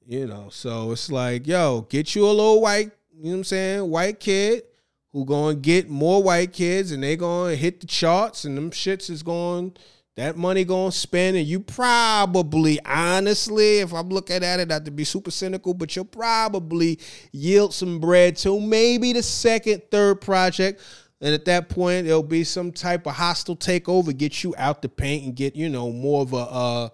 You 0.06 0.26
know, 0.26 0.48
so 0.50 0.92
it's 0.92 1.10
like, 1.10 1.46
yo, 1.46 1.82
get 1.82 2.14
you 2.14 2.24
a 2.24 2.30
little 2.30 2.60
white, 2.60 2.90
you 3.12 3.24
know 3.24 3.30
what 3.30 3.36
I'm 3.36 3.44
saying, 3.44 3.90
white 3.90 4.18
kid 4.20 4.64
who 5.12 5.24
gonna 5.24 5.54
get 5.54 5.88
more 5.88 6.22
white 6.22 6.52
kids 6.52 6.92
and 6.92 7.02
they 7.02 7.16
gonna 7.16 7.56
hit 7.56 7.80
the 7.80 7.86
charts 7.86 8.44
and 8.44 8.56
them 8.56 8.70
shits 8.70 9.10
is 9.10 9.22
going 9.22 9.76
that 10.16 10.36
money 10.36 10.64
gonna 10.64 10.92
spend, 10.92 11.36
and 11.36 11.46
you 11.46 11.60
probably, 11.60 12.78
honestly, 12.84 13.78
if 13.78 13.92
I'm 13.92 14.08
looking 14.08 14.42
at 14.42 14.60
it, 14.60 14.68
not 14.68 14.84
to 14.84 14.90
be 14.90 15.04
super 15.04 15.30
cynical, 15.30 15.72
but 15.72 15.94
you'll 15.94 16.04
probably 16.04 16.98
yield 17.32 17.72
some 17.72 18.00
bread 18.00 18.36
to 18.38 18.60
maybe 18.60 19.12
the 19.12 19.22
second, 19.22 19.82
third 19.90 20.20
project. 20.20 20.82
And 21.22 21.34
at 21.34 21.44
that 21.44 21.68
point, 21.68 22.06
there'll 22.06 22.22
be 22.22 22.44
some 22.44 22.72
type 22.72 23.06
of 23.06 23.14
hostile 23.14 23.56
takeover, 23.56 24.16
get 24.16 24.42
you 24.42 24.54
out 24.56 24.82
the 24.82 24.88
paint 24.88 25.24
and 25.24 25.36
get, 25.36 25.54
you 25.54 25.68
know, 25.68 25.90
more 25.90 26.22
of 26.22 26.32
a 26.32 26.36
uh, 26.36 26.88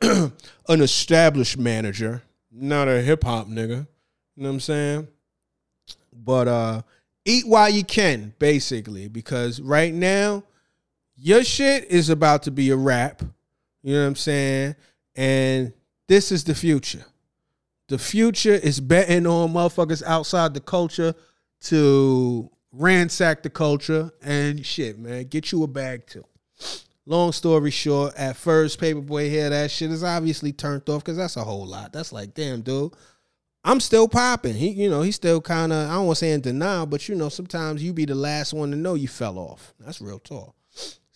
an 0.68 0.80
established 0.80 1.58
manager, 1.58 2.22
not 2.50 2.88
a 2.88 3.00
hip 3.00 3.24
hop 3.24 3.46
nigga. 3.46 3.86
You 4.36 4.42
know 4.42 4.48
what 4.48 4.54
I'm 4.54 4.60
saying? 4.60 5.08
But 6.12 6.48
uh 6.48 6.82
eat 7.24 7.46
while 7.46 7.68
you 7.68 7.84
can, 7.84 8.34
basically, 8.38 9.08
because 9.08 9.60
right 9.60 9.92
now 9.92 10.44
your 11.18 11.42
shit 11.44 11.86
is 11.86 12.08
about 12.08 12.44
to 12.44 12.50
be 12.50 12.70
a 12.70 12.76
rap. 12.76 13.22
You 13.82 13.94
know 13.94 14.02
what 14.02 14.08
I'm 14.08 14.16
saying? 14.16 14.76
And 15.16 15.72
this 16.06 16.30
is 16.32 16.44
the 16.44 16.54
future. 16.54 17.04
The 17.88 17.98
future 17.98 18.54
is 18.54 18.80
betting 18.80 19.26
on 19.26 19.52
motherfuckers 19.52 20.02
outside 20.02 20.54
the 20.54 20.60
culture 20.60 21.14
to 21.62 22.50
ransack 22.72 23.42
the 23.42 23.50
culture 23.50 24.12
and 24.22 24.64
shit, 24.64 24.98
man. 24.98 25.24
Get 25.24 25.50
you 25.52 25.62
a 25.64 25.66
bag 25.66 26.06
too. 26.06 26.24
Long 27.06 27.32
story 27.32 27.70
short, 27.70 28.14
at 28.16 28.36
first, 28.36 28.78
Paperboy 28.78 29.30
here, 29.30 29.48
that 29.48 29.70
shit 29.70 29.90
is 29.90 30.04
obviously 30.04 30.52
turned 30.52 30.88
off 30.90 31.02
because 31.02 31.16
that's 31.16 31.38
a 31.38 31.44
whole 31.44 31.66
lot. 31.66 31.92
That's 31.92 32.12
like, 32.12 32.34
damn, 32.34 32.60
dude. 32.60 32.92
I'm 33.64 33.80
still 33.80 34.06
popping. 34.06 34.54
He, 34.54 34.68
you 34.68 34.90
know, 34.90 35.02
he's 35.02 35.16
still 35.16 35.40
kind 35.40 35.72
of, 35.72 35.90
I 35.90 35.94
don't 35.94 36.06
want 36.06 36.18
to 36.18 36.20
say 36.20 36.32
in 36.32 36.42
denial, 36.42 36.86
but 36.86 37.08
you 37.08 37.14
know, 37.14 37.28
sometimes 37.28 37.82
you 37.82 37.92
be 37.92 38.04
the 38.04 38.14
last 38.14 38.52
one 38.52 38.70
to 38.70 38.76
know 38.76 38.94
you 38.94 39.08
fell 39.08 39.38
off. 39.38 39.74
That's 39.80 40.00
real 40.00 40.18
talk. 40.18 40.54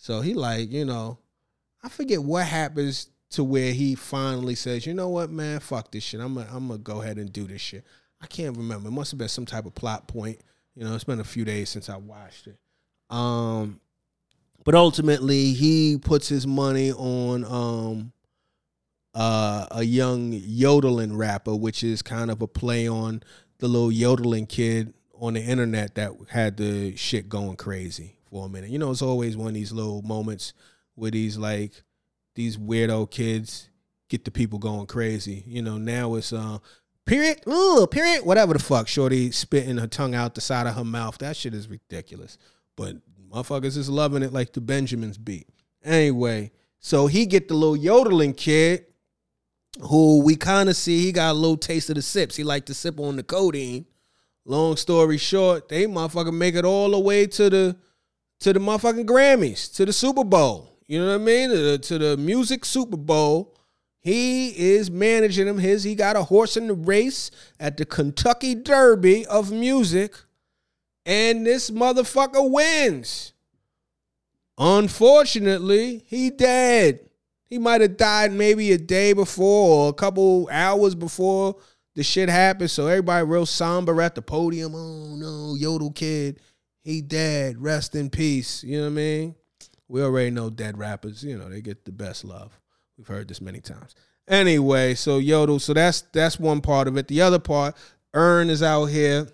So 0.03 0.19
he 0.19 0.33
like, 0.33 0.69
you 0.69 0.83
know, 0.83 1.17
I 1.81 1.87
forget 1.87 2.21
what 2.21 2.45
happens 2.45 3.07
to 3.29 3.41
where 3.41 3.71
he 3.71 3.95
finally 3.95 4.53
says, 4.53 4.85
you 4.85 4.93
know 4.93 5.07
what, 5.07 5.29
man, 5.29 5.61
fuck 5.61 5.91
this 5.91 6.03
shit. 6.03 6.19
I'm 6.19 6.33
gonna 6.33 6.49
I'm 6.51 6.67
gonna 6.67 6.79
go 6.79 7.01
ahead 7.01 7.15
and 7.15 7.31
do 7.31 7.47
this 7.47 7.61
shit. 7.61 7.85
I 8.21 8.25
can't 8.25 8.57
remember. 8.57 8.89
It 8.89 8.91
must 8.91 9.11
have 9.11 9.17
been 9.17 9.29
some 9.29 9.45
type 9.45 9.65
of 9.65 9.73
plot 9.75 10.09
point. 10.09 10.41
You 10.75 10.83
know, 10.83 10.93
it's 10.93 11.05
been 11.05 11.21
a 11.21 11.23
few 11.23 11.45
days 11.45 11.69
since 11.69 11.87
I 11.87 11.95
watched 11.95 12.47
it. 12.47 12.57
Um, 13.09 13.79
but 14.65 14.75
ultimately, 14.75 15.53
he 15.53 15.97
puts 15.97 16.27
his 16.27 16.45
money 16.45 16.91
on 16.91 17.45
um, 17.45 18.11
uh, 19.13 19.67
a 19.71 19.83
young 19.83 20.33
yodeling 20.33 21.15
rapper, 21.15 21.55
which 21.55 21.81
is 21.81 22.01
kind 22.01 22.29
of 22.29 22.41
a 22.41 22.47
play 22.47 22.89
on 22.89 23.23
the 23.59 23.69
little 23.69 23.89
yodeling 23.89 24.47
kid 24.47 24.93
on 25.17 25.35
the 25.35 25.41
internet 25.41 25.95
that 25.95 26.11
had 26.27 26.57
the 26.57 26.93
shit 26.97 27.29
going 27.29 27.55
crazy 27.55 28.17
for 28.33 28.47
a 28.47 28.49
minute. 28.49 28.71
You 28.71 28.79
know, 28.79 28.89
it's 28.89 29.03
always 29.03 29.37
one 29.37 29.49
of 29.49 29.53
these 29.53 29.71
little 29.71 30.01
moments 30.01 30.53
where 30.95 31.11
these 31.11 31.37
like 31.37 31.83
these 32.33 32.57
weirdo 32.57 33.11
kids 33.11 33.69
get 34.09 34.25
the 34.25 34.31
people 34.31 34.57
going 34.57 34.87
crazy. 34.87 35.43
You 35.45 35.61
know, 35.61 35.77
now 35.77 36.15
it's 36.15 36.33
uh 36.33 36.57
period, 37.05 37.41
ooh, 37.47 37.85
period, 37.85 38.25
whatever 38.25 38.53
the 38.53 38.59
fuck. 38.59 38.87
Shorty 38.87 39.29
spitting 39.31 39.77
her 39.77 39.85
tongue 39.85 40.15
out 40.15 40.33
the 40.33 40.41
side 40.41 40.65
of 40.65 40.73
her 40.73 40.83
mouth. 40.83 41.19
That 41.19 41.37
shit 41.37 41.53
is 41.53 41.69
ridiculous. 41.69 42.39
But 42.75 42.95
motherfuckers 43.31 43.77
is 43.77 43.87
loving 43.87 44.23
it 44.23 44.33
like 44.33 44.53
the 44.53 44.61
Benjamins 44.61 45.19
beat. 45.19 45.47
Anyway, 45.83 46.51
so 46.79 47.05
he 47.05 47.27
get 47.27 47.47
the 47.47 47.53
little 47.53 47.77
yodeling 47.77 48.33
kid 48.33 48.87
who 49.79 50.23
we 50.23 50.35
kind 50.35 50.69
of 50.69 50.75
see 50.75 51.03
he 51.03 51.11
got 51.11 51.31
a 51.31 51.33
little 51.33 51.57
taste 51.57 51.89
of 51.89 51.95
the 51.95 52.01
sips. 52.01 52.35
He 52.35 52.43
like 52.43 52.65
to 52.65 52.73
sip 52.73 52.99
on 52.99 53.15
the 53.15 53.23
codeine. 53.23 53.85
Long 54.43 54.75
story 54.75 55.19
short, 55.19 55.69
they 55.69 55.85
motherfucker 55.85 56.33
make 56.33 56.55
it 56.55 56.65
all 56.65 56.89
the 56.89 56.99
way 56.99 57.27
to 57.27 57.49
the 57.49 57.77
to 58.43 58.51
the 58.51 58.59
motherfucking 58.59 59.05
Grammys, 59.05 59.73
to 59.73 59.85
the 59.85 59.93
Super 59.93 60.25
Bowl. 60.25 60.77
You 60.85 60.99
know 60.99 61.07
what 61.07 61.15
I 61.15 61.17
mean? 61.17 61.49
To 61.49 61.57
the, 61.57 61.77
to 61.77 61.97
the 61.97 62.17
music 62.17 62.65
Super 62.65 62.97
Bowl. 62.97 63.55
He 64.01 64.49
is 64.49 64.91
managing 64.91 65.47
him. 65.47 65.59
His 65.59 65.85
he 65.85 65.95
got 65.95 66.17
a 66.17 66.23
horse 66.23 66.57
in 66.57 66.67
the 66.67 66.73
race 66.73 67.31
at 67.57 67.77
the 67.77 67.85
Kentucky 67.85 68.53
Derby 68.53 69.25
of 69.27 69.53
music, 69.53 70.13
and 71.05 71.45
this 71.45 71.71
motherfucker 71.71 72.51
wins. 72.51 73.31
Unfortunately, 74.57 76.03
he 76.05 76.29
dead. 76.29 76.99
He 77.45 77.57
might 77.57 77.79
have 77.79 77.95
died 77.95 78.33
maybe 78.33 78.73
a 78.73 78.77
day 78.77 79.13
before 79.13 79.85
or 79.85 79.89
a 79.89 79.93
couple 79.93 80.49
hours 80.51 80.95
before 80.95 81.55
the 81.95 82.03
shit 82.03 82.27
happened. 82.27 82.71
So 82.71 82.87
everybody 82.87 83.25
real 83.25 83.45
somber 83.45 84.01
at 84.01 84.15
the 84.15 84.21
podium. 84.21 84.75
Oh 84.75 85.15
no, 85.15 85.55
Yodel 85.55 85.91
kid 85.91 86.41
he 86.83 87.01
dead. 87.01 87.61
Rest 87.61 87.95
in 87.95 88.09
peace. 88.09 88.63
You 88.63 88.77
know 88.77 88.83
what 88.83 88.91
I 88.91 88.93
mean? 88.93 89.35
We 89.87 90.01
already 90.01 90.31
know 90.31 90.49
dead 90.49 90.77
rappers, 90.77 91.23
you 91.23 91.37
know, 91.37 91.49
they 91.49 91.61
get 91.61 91.85
the 91.85 91.91
best 91.91 92.23
love. 92.25 92.59
We've 92.97 93.07
heard 93.07 93.27
this 93.27 93.41
many 93.41 93.59
times. 93.59 93.95
Anyway, 94.27 94.95
so 94.95 95.17
Yodel, 95.17 95.59
so 95.59 95.73
that's 95.73 96.01
that's 96.13 96.39
one 96.39 96.61
part 96.61 96.87
of 96.87 96.97
it. 96.97 97.07
The 97.07 97.21
other 97.21 97.39
part, 97.39 97.75
Earn 98.13 98.49
is 98.49 98.63
out 98.63 98.85
here. 98.85 99.27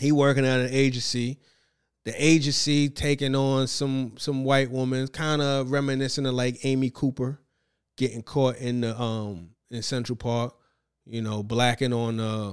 He 0.00 0.12
working 0.12 0.46
at 0.46 0.60
an 0.60 0.70
agency. 0.70 1.38
The 2.04 2.14
agency 2.22 2.88
taking 2.88 3.34
on 3.34 3.66
some 3.66 4.14
some 4.18 4.44
white 4.44 4.70
woman, 4.70 5.08
kind 5.08 5.42
of 5.42 5.70
reminiscent 5.70 6.26
of 6.26 6.34
like 6.34 6.64
Amy 6.64 6.90
Cooper 6.90 7.40
getting 7.96 8.22
caught 8.22 8.56
in 8.56 8.80
the 8.80 9.00
um 9.00 9.50
in 9.70 9.82
Central 9.82 10.16
Park, 10.16 10.54
you 11.04 11.20
know, 11.22 11.42
blacking 11.42 11.92
on 11.92 12.20
uh 12.20 12.52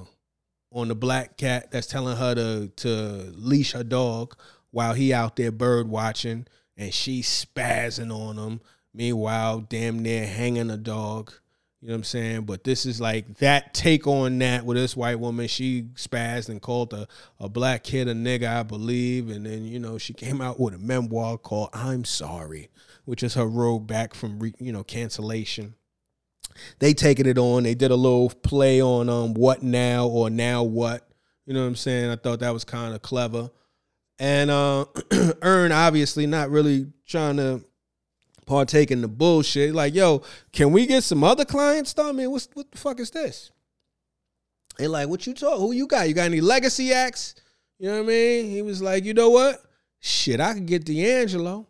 on 0.71 0.87
the 0.87 0.95
black 0.95 1.37
cat 1.37 1.71
that's 1.71 1.87
telling 1.87 2.17
her 2.17 2.35
to 2.35 2.71
to 2.77 3.31
leash 3.35 3.73
her 3.73 3.83
dog 3.83 4.35
while 4.71 4.93
he 4.93 5.13
out 5.13 5.35
there 5.35 5.51
bird 5.51 5.87
watching 5.87 6.47
and 6.77 6.93
she 6.93 7.21
spazzing 7.21 8.11
on 8.11 8.37
him. 8.37 8.61
Meanwhile, 8.93 9.61
damn 9.69 9.99
near 9.99 10.25
hanging 10.25 10.69
a 10.69 10.77
dog. 10.77 11.33
You 11.81 11.87
know 11.87 11.93
what 11.93 11.97
I'm 11.97 12.03
saying? 12.03 12.41
But 12.43 12.63
this 12.63 12.85
is 12.85 13.01
like 13.01 13.37
that 13.39 13.73
take 13.73 14.05
on 14.05 14.37
that 14.39 14.65
with 14.65 14.77
this 14.77 14.95
white 14.95 15.19
woman. 15.19 15.47
She 15.47 15.83
spazzed 15.95 16.49
and 16.49 16.61
called 16.61 16.93
a, 16.93 17.07
a 17.39 17.49
black 17.49 17.83
kid 17.83 18.07
a 18.07 18.13
nigga, 18.13 18.47
I 18.47 18.63
believe. 18.63 19.29
And 19.29 19.45
then, 19.45 19.65
you 19.65 19.79
know, 19.79 19.97
she 19.97 20.13
came 20.13 20.41
out 20.41 20.59
with 20.59 20.75
a 20.75 20.77
memoir 20.77 21.37
called 21.37 21.69
I'm 21.73 22.05
Sorry, 22.05 22.69
which 23.05 23.23
is 23.23 23.33
her 23.33 23.47
road 23.47 23.79
back 23.79 24.13
from, 24.13 24.39
re, 24.39 24.53
you 24.59 24.71
know, 24.71 24.83
cancellation 24.83 25.73
they 26.79 26.93
taking 26.93 27.25
it 27.25 27.37
on. 27.37 27.63
They 27.63 27.75
did 27.75 27.91
a 27.91 27.95
little 27.95 28.29
play 28.29 28.81
on 28.81 29.09
um 29.09 29.33
what 29.33 29.63
now 29.63 30.07
or 30.07 30.29
now 30.29 30.63
what. 30.63 31.07
You 31.45 31.53
know 31.53 31.61
what 31.61 31.67
I'm 31.67 31.75
saying? 31.75 32.09
I 32.09 32.15
thought 32.15 32.39
that 32.39 32.53
was 32.53 32.63
kind 32.63 32.93
of 32.93 33.01
clever. 33.01 33.49
And 34.19 34.51
uh 34.51 34.85
Earn 35.41 35.71
obviously 35.71 36.27
not 36.27 36.49
really 36.49 36.87
trying 37.05 37.37
to 37.37 37.63
partake 38.45 38.91
in 38.91 39.01
the 39.01 39.07
bullshit. 39.07 39.73
Like, 39.73 39.95
yo, 39.95 40.23
can 40.51 40.71
we 40.71 40.85
get 40.85 41.03
some 41.03 41.23
other 41.23 41.45
clients? 41.45 41.95
I 41.97 42.11
mean, 42.11 42.31
what's 42.31 42.49
what 42.53 42.71
the 42.71 42.77
fuck 42.77 42.99
is 42.99 43.11
this? 43.11 43.51
They 44.77 44.87
like, 44.87 45.09
what 45.09 45.27
you 45.27 45.33
talk? 45.33 45.57
Who 45.59 45.71
you 45.71 45.87
got? 45.87 46.07
You 46.07 46.13
got 46.13 46.25
any 46.25 46.41
legacy 46.41 46.93
acts? 46.93 47.35
You 47.79 47.87
know 47.87 47.97
what 47.97 48.03
I 48.03 48.07
mean? 48.07 48.49
He 48.49 48.61
was 48.61 48.81
like, 48.81 49.05
you 49.05 49.13
know 49.13 49.29
what? 49.29 49.61
Shit, 49.99 50.39
I 50.39 50.53
could 50.53 50.65
get 50.65 50.85
D'Angelo. 50.85 51.67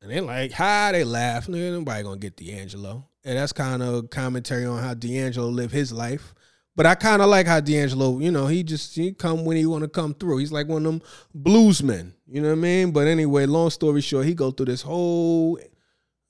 And 0.00 0.10
they 0.10 0.20
like, 0.20 0.52
hi, 0.52 0.92
they 0.92 1.04
laugh. 1.04 1.48
Nobody 1.48 2.02
gonna 2.02 2.16
get 2.16 2.36
D'Angelo. 2.36 3.07
And 3.24 3.36
that's 3.36 3.52
kind 3.52 3.82
of 3.82 4.10
commentary 4.10 4.64
on 4.64 4.82
how 4.82 4.94
D'Angelo 4.94 5.48
lived 5.48 5.72
his 5.72 5.92
life. 5.92 6.34
But 6.78 6.86
I 6.86 6.94
kind 6.94 7.20
of 7.20 7.28
like 7.28 7.48
how 7.48 7.58
D'Angelo, 7.58 8.20
you 8.20 8.30
know, 8.30 8.46
he 8.46 8.62
just 8.62 8.94
he 8.94 9.12
come 9.12 9.44
when 9.44 9.56
he 9.56 9.66
want 9.66 9.82
to 9.82 9.88
come 9.88 10.14
through. 10.14 10.38
He's 10.38 10.52
like 10.52 10.68
one 10.68 10.86
of 10.86 10.92
them 10.92 11.02
bluesmen, 11.36 12.12
you 12.28 12.40
know 12.40 12.50
what 12.50 12.58
I 12.58 12.60
mean? 12.60 12.92
But 12.92 13.08
anyway, 13.08 13.46
long 13.46 13.70
story 13.70 14.00
short, 14.00 14.26
he 14.26 14.34
go 14.34 14.52
through 14.52 14.66
this 14.66 14.82
whole, 14.82 15.58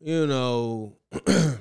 you 0.01 0.27
know, 0.27 0.97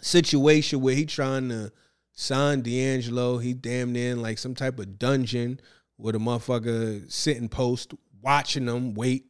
situation 0.00 0.80
where 0.80 0.96
he 0.96 1.06
trying 1.06 1.50
to 1.50 1.70
sign 2.10 2.62
D'Angelo. 2.62 3.38
He 3.38 3.54
damn 3.54 3.92
near 3.92 4.10
in 4.10 4.22
like 4.22 4.38
some 4.38 4.56
type 4.56 4.80
of 4.80 4.98
dungeon 4.98 5.60
with 5.96 6.16
a 6.16 6.18
motherfucker 6.18 7.08
sitting 7.12 7.48
post 7.48 7.94
watching 8.20 8.66
them 8.66 8.94
wait. 8.94 9.26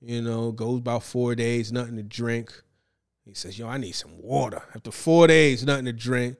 You 0.00 0.22
know, 0.22 0.52
goes 0.52 0.78
about 0.78 1.02
four 1.02 1.34
days, 1.34 1.72
nothing 1.72 1.96
to 1.96 2.04
drink. 2.04 2.52
He 3.28 3.34
says, 3.34 3.58
"Yo, 3.58 3.68
I 3.68 3.76
need 3.76 3.92
some 3.92 4.16
water." 4.22 4.62
After 4.74 4.90
four 4.90 5.26
days, 5.26 5.62
nothing 5.62 5.84
to 5.84 5.92
drink. 5.92 6.38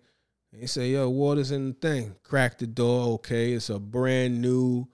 He 0.59 0.67
say, 0.67 0.93
"Yo, 0.93 1.11
water's 1.11 1.51
in 1.51 1.69
the 1.69 1.75
thing." 1.75 2.17
Crack 2.23 2.59
the 2.59 2.67
door. 2.67 3.15
Okay, 3.15 3.53
it's 3.53 3.69
a 3.69 3.79
brand 3.79 4.41
new 4.41 4.89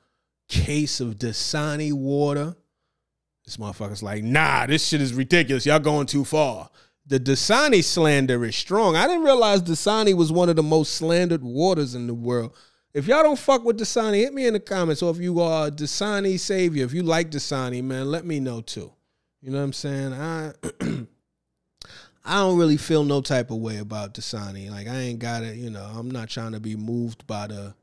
case 0.49 1.01
of 1.01 1.19
Dasani 1.19 1.93
water. 1.93 2.57
This 3.45 3.59
motherfucker's 3.59 4.03
like, 4.03 4.25
"Nah, 4.25 4.67
this 4.67 4.85
shit 4.85 5.01
is 5.01 5.15
ridiculous. 5.15 5.67
Y'all 5.67 5.79
going 5.79 6.07
too 6.07 6.25
far." 6.25 6.69
The 7.07 7.21
Dasani 7.21 7.85
slander 7.85 8.45
is 8.45 8.57
strong. 8.57 8.97
I 8.97 9.07
didn't 9.07 9.25
realize 9.25 9.63
Dasani 9.63 10.15
was 10.15 10.33
one 10.33 10.49
of 10.49 10.57
the 10.57 10.63
most 10.63 10.95
slandered 10.95 11.45
waters 11.45 11.95
in 11.95 12.09
the 12.09 12.15
world. 12.15 12.57
If 12.93 13.07
y'all 13.07 13.23
don't 13.23 13.39
fuck 13.39 13.63
with 13.63 13.79
Dasani, 13.79 14.17
hit 14.17 14.35
me 14.35 14.47
in 14.47 14.55
the 14.55 14.61
comments. 14.61 15.03
Or 15.03 15.11
if 15.13 15.19
you 15.19 15.39
are 15.41 15.69
a 15.69 15.71
Dasani 15.71 16.41
savior, 16.41 16.85
if 16.85 16.93
you 16.93 17.05
like 17.05 17.31
Dasani, 17.31 17.85
man, 17.85 18.11
let 18.11 18.25
me 18.25 18.41
know 18.41 18.63
too. 18.63 18.93
You 19.43 19.51
know 19.51 19.59
what 19.59 19.65
I'm 19.65 19.73
saying? 19.75 20.13
I 20.15 20.53
I 22.25 22.37
don't 22.39 22.59
really 22.59 22.79
feel 22.79 23.05
no 23.05 23.21
type 23.21 23.51
of 23.51 23.59
way 23.59 23.79
about 23.79 24.15
Dasani. 24.15 24.71
Like 24.71 24.89
I 24.89 24.97
ain't 24.97 25.19
got 25.19 25.43
it, 25.43 25.57
you 25.57 25.71
know, 25.71 25.85
I'm 25.85 26.11
not 26.11 26.31
trying 26.31 26.53
to 26.53 26.61
be 26.61 26.77
moved 26.77 27.27
by 27.27 27.49
the 27.49 27.75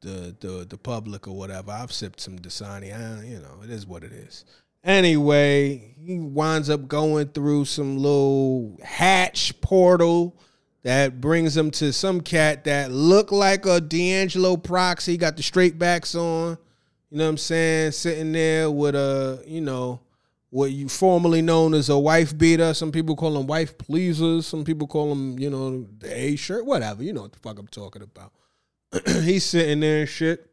the 0.00 0.34
the 0.40 0.66
the 0.68 0.78
public 0.78 1.28
or 1.28 1.36
whatever. 1.36 1.70
I've 1.70 1.92
sipped 1.92 2.20
some 2.20 2.38
Dasani. 2.38 2.94
I, 2.94 3.24
you 3.24 3.38
know, 3.38 3.60
it 3.62 3.70
is 3.70 3.86
what 3.86 4.02
it 4.02 4.12
is. 4.12 4.44
Anyway, 4.82 5.94
he 5.98 6.18
winds 6.18 6.70
up 6.70 6.88
going 6.88 7.28
through 7.28 7.66
some 7.66 7.98
little 7.98 8.78
hatch 8.82 9.60
portal 9.60 10.34
that 10.84 11.20
brings 11.20 11.54
him 11.54 11.70
to 11.70 11.92
some 11.92 12.22
cat 12.22 12.64
that 12.64 12.90
looked 12.90 13.32
like 13.32 13.66
a 13.66 13.80
D'Angelo 13.80 14.56
proxy. 14.56 15.18
Got 15.18 15.36
the 15.36 15.42
straight 15.42 15.78
backs 15.78 16.14
on. 16.14 16.56
You 17.10 17.18
know 17.18 17.24
what 17.24 17.30
I'm 17.30 17.36
saying? 17.36 17.92
Sitting 17.92 18.32
there 18.32 18.70
with 18.70 18.94
a, 18.94 19.42
you 19.46 19.60
know, 19.60 20.00
what 20.50 20.72
you 20.72 20.88
formerly 20.88 21.42
known 21.42 21.74
as 21.74 21.88
a 21.88 21.98
wife 21.98 22.36
beater. 22.36 22.74
Some 22.74 22.92
people 22.92 23.16
call 23.16 23.34
them 23.34 23.46
wife 23.46 23.78
pleasers. 23.78 24.46
Some 24.46 24.64
people 24.64 24.86
call 24.86 25.08
them, 25.08 25.38
you 25.38 25.48
know, 25.48 25.86
the 25.98 26.12
A 26.12 26.36
shirt, 26.36 26.66
whatever. 26.66 27.02
You 27.02 27.12
know 27.12 27.22
what 27.22 27.32
the 27.32 27.38
fuck 27.38 27.58
I'm 27.58 27.68
talking 27.68 28.02
about. 28.02 28.32
He's 29.22 29.44
sitting 29.44 29.80
there 29.80 30.00
and 30.00 30.08
shit. 30.08 30.50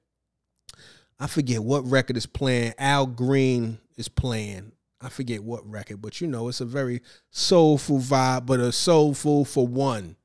I 1.20 1.26
forget 1.26 1.64
what 1.64 1.90
record 1.90 2.16
is 2.16 2.28
playing. 2.28 2.74
Al 2.78 3.08
Green 3.08 3.80
is 3.98 4.08
playing. 4.08 4.72
I 5.02 5.10
forget 5.10 5.44
what 5.44 5.68
record, 5.70 6.02
but 6.02 6.22
you 6.22 6.28
know, 6.28 6.48
it's 6.48 6.62
a 6.62 6.66
very 6.66 7.02
soulful 7.30 8.00
vibe, 8.00 8.46
but 8.46 8.60
a 8.60 8.72
soulful 8.72 9.46
for 9.46 9.68
one. 9.68 10.16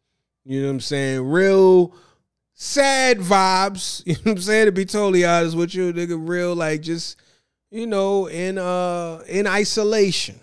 You 0.45 0.61
know 0.61 0.69
what 0.69 0.75
I'm 0.75 0.81
saying? 0.81 1.31
Real 1.31 1.95
sad 2.55 3.19
vibes. 3.19 4.03
You 4.07 4.15
know 4.15 4.21
what 4.23 4.33
I'm 4.33 4.43
saying? 4.43 4.67
To 4.67 4.73
be 4.73 4.85
totally 4.85 5.25
honest 5.25 5.57
with 5.57 5.75
you, 5.75 5.93
nigga, 5.93 6.17
real 6.19 6.55
like 6.55 6.83
just, 6.83 7.21
you 7.73 7.87
know, 7.87 8.27
in 8.27 8.59
uh 8.59 9.23
in 9.29 9.47
isolation. 9.47 10.39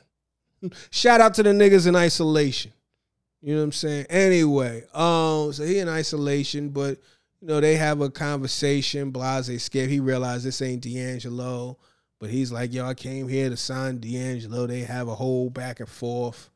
Shout 0.89 1.21
out 1.21 1.35
to 1.35 1.43
the 1.43 1.51
niggas 1.51 1.87
in 1.87 1.95
isolation. 1.95 2.73
You 3.41 3.53
know 3.53 3.61
what 3.61 3.65
I'm 3.65 3.71
saying? 3.71 4.07
Anyway, 4.09 4.83
um, 4.93 5.53
so 5.53 5.63
he 5.63 5.79
in 5.79 5.87
isolation, 5.87 6.69
but 6.69 6.97
you 7.39 7.47
know, 7.47 7.61
they 7.61 7.75
have 7.75 8.01
a 8.01 8.09
conversation. 8.09 9.11
Blase 9.11 9.63
scared. 9.63 9.89
He 9.89 10.01
realized 10.01 10.43
this 10.43 10.61
ain't 10.61 10.81
D'Angelo. 10.83 11.77
But 12.19 12.31
he's 12.31 12.51
like, 12.51 12.73
yo, 12.73 12.85
I 12.85 12.95
came 12.95 13.29
here 13.29 13.49
to 13.49 13.55
sign 13.55 13.99
D'Angelo. 13.99 14.67
They 14.67 14.81
have 14.81 15.07
a 15.07 15.15
whole 15.15 15.49
back 15.49 15.79
and 15.79 15.87
forth. 15.87 16.49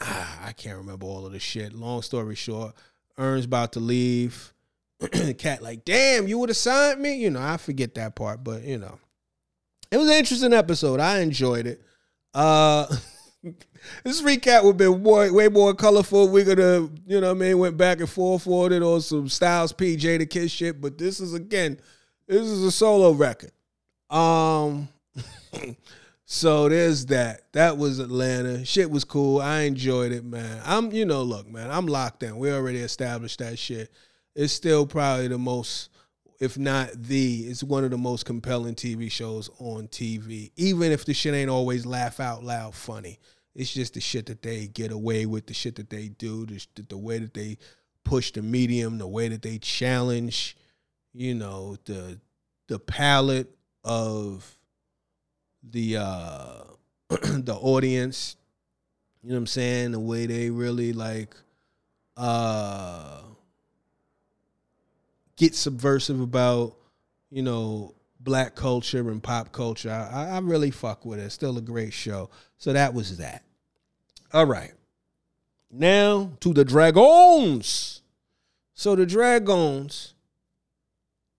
Ah, 0.00 0.46
I 0.46 0.52
can't 0.52 0.78
remember 0.78 1.06
all 1.06 1.24
of 1.24 1.32
the 1.32 1.38
shit. 1.38 1.72
Long 1.72 2.02
story 2.02 2.34
short, 2.34 2.74
Earn's 3.16 3.44
about 3.44 3.72
to 3.74 3.80
leave. 3.80 4.52
Cat 5.38 5.62
like, 5.62 5.84
damn, 5.84 6.26
you 6.26 6.38
would 6.38 6.48
have 6.48 6.56
signed 6.56 7.00
me. 7.00 7.14
You 7.14 7.30
know, 7.30 7.40
I 7.40 7.58
forget 7.58 7.94
that 7.94 8.16
part, 8.16 8.42
but 8.42 8.64
you 8.64 8.78
know, 8.78 8.98
it 9.90 9.96
was 9.96 10.08
an 10.08 10.16
interesting 10.16 10.52
episode. 10.52 11.00
I 11.00 11.20
enjoyed 11.20 11.66
it. 11.66 11.82
Uh, 12.34 12.86
this 14.04 14.22
recap 14.22 14.64
would 14.64 14.76
be 14.76 14.88
way, 14.88 15.30
way 15.30 15.48
more 15.48 15.74
colorful. 15.74 16.28
We're 16.28 16.44
gonna, 16.44 16.88
you 17.06 17.20
know, 17.20 17.28
what 17.28 17.42
I 17.42 17.48
mean, 17.48 17.58
went 17.58 17.76
back 17.76 18.00
and 18.00 18.08
forth 18.08 18.44
for 18.44 18.70
it 18.72 18.82
on 18.82 19.00
some 19.00 19.28
Styles 19.28 19.72
P 19.72 19.96
Jadakiss 19.96 20.50
shit. 20.50 20.80
But 20.80 20.98
this 20.98 21.20
is 21.20 21.34
again, 21.34 21.78
this 22.26 22.42
is 22.42 22.62
a 22.62 22.70
solo 22.70 23.12
record. 23.12 23.52
Um, 24.10 24.88
so 26.24 26.68
there's 26.68 27.06
that. 27.06 27.52
That 27.52 27.78
was 27.78 27.98
Atlanta. 27.98 28.64
Shit 28.64 28.90
was 28.90 29.04
cool. 29.04 29.40
I 29.40 29.60
enjoyed 29.62 30.12
it, 30.12 30.24
man. 30.24 30.60
I'm, 30.64 30.92
you 30.92 31.04
know, 31.04 31.22
look, 31.22 31.48
man, 31.48 31.70
I'm 31.70 31.86
locked 31.86 32.22
in. 32.22 32.36
We 32.36 32.52
already 32.52 32.80
established 32.80 33.38
that 33.38 33.58
shit. 33.58 33.92
It's 34.34 34.52
still 34.52 34.86
probably 34.86 35.28
the 35.28 35.38
most, 35.38 35.90
if 36.40 36.56
not 36.56 36.90
the, 36.94 37.40
it's 37.42 37.64
one 37.64 37.84
of 37.84 37.90
the 37.90 37.98
most 37.98 38.24
compelling 38.24 38.74
TV 38.74 39.10
shows 39.10 39.50
on 39.58 39.88
TV. 39.88 40.52
Even 40.56 40.92
if 40.92 41.04
the 41.04 41.14
shit 41.14 41.34
ain't 41.34 41.50
always 41.50 41.84
laugh 41.84 42.20
out 42.20 42.44
loud 42.44 42.74
funny. 42.74 43.18
It's 43.54 43.72
just 43.72 43.94
the 43.94 44.00
shit 44.00 44.26
that 44.26 44.42
they 44.42 44.68
get 44.68 44.92
away 44.92 45.26
with, 45.26 45.46
the 45.46 45.54
shit 45.54 45.74
that 45.76 45.90
they 45.90 46.08
do, 46.08 46.46
the, 46.46 46.64
the 46.88 46.96
way 46.96 47.18
that 47.18 47.34
they 47.34 47.58
push 48.04 48.30
the 48.30 48.40
medium, 48.40 48.98
the 48.98 49.06
way 49.06 49.28
that 49.28 49.42
they 49.42 49.58
challenge, 49.58 50.56
you 51.12 51.34
know, 51.34 51.76
the 51.84 52.20
the 52.68 52.78
palette 52.78 53.50
of 53.82 54.58
the 55.62 55.96
uh 55.96 56.62
the 57.08 57.58
audience. 57.60 58.36
You 59.22 59.30
know 59.30 59.34
what 59.34 59.40
I'm 59.40 59.46
saying? 59.48 59.92
The 59.92 60.00
way 60.00 60.26
they 60.26 60.50
really 60.50 60.92
like 60.92 61.34
uh 62.16 63.22
get 65.38 65.54
subversive 65.54 66.20
about, 66.20 66.76
you 67.30 67.42
know, 67.42 67.94
black 68.20 68.54
culture 68.54 69.10
and 69.10 69.22
pop 69.22 69.52
culture. 69.52 69.90
I, 69.90 70.36
I 70.36 70.38
really 70.40 70.70
fuck 70.70 71.06
with 71.06 71.20
it. 71.20 71.30
Still 71.30 71.56
a 71.56 71.62
great 71.62 71.94
show. 71.94 72.28
So 72.58 72.74
that 72.74 72.92
was 72.92 73.16
that. 73.16 73.44
All 74.34 74.44
right. 74.44 74.72
Now 75.70 76.32
to 76.40 76.52
the 76.52 76.64
Dragons. 76.64 78.02
So 78.74 78.94
the 78.94 79.06
Dragons, 79.06 80.14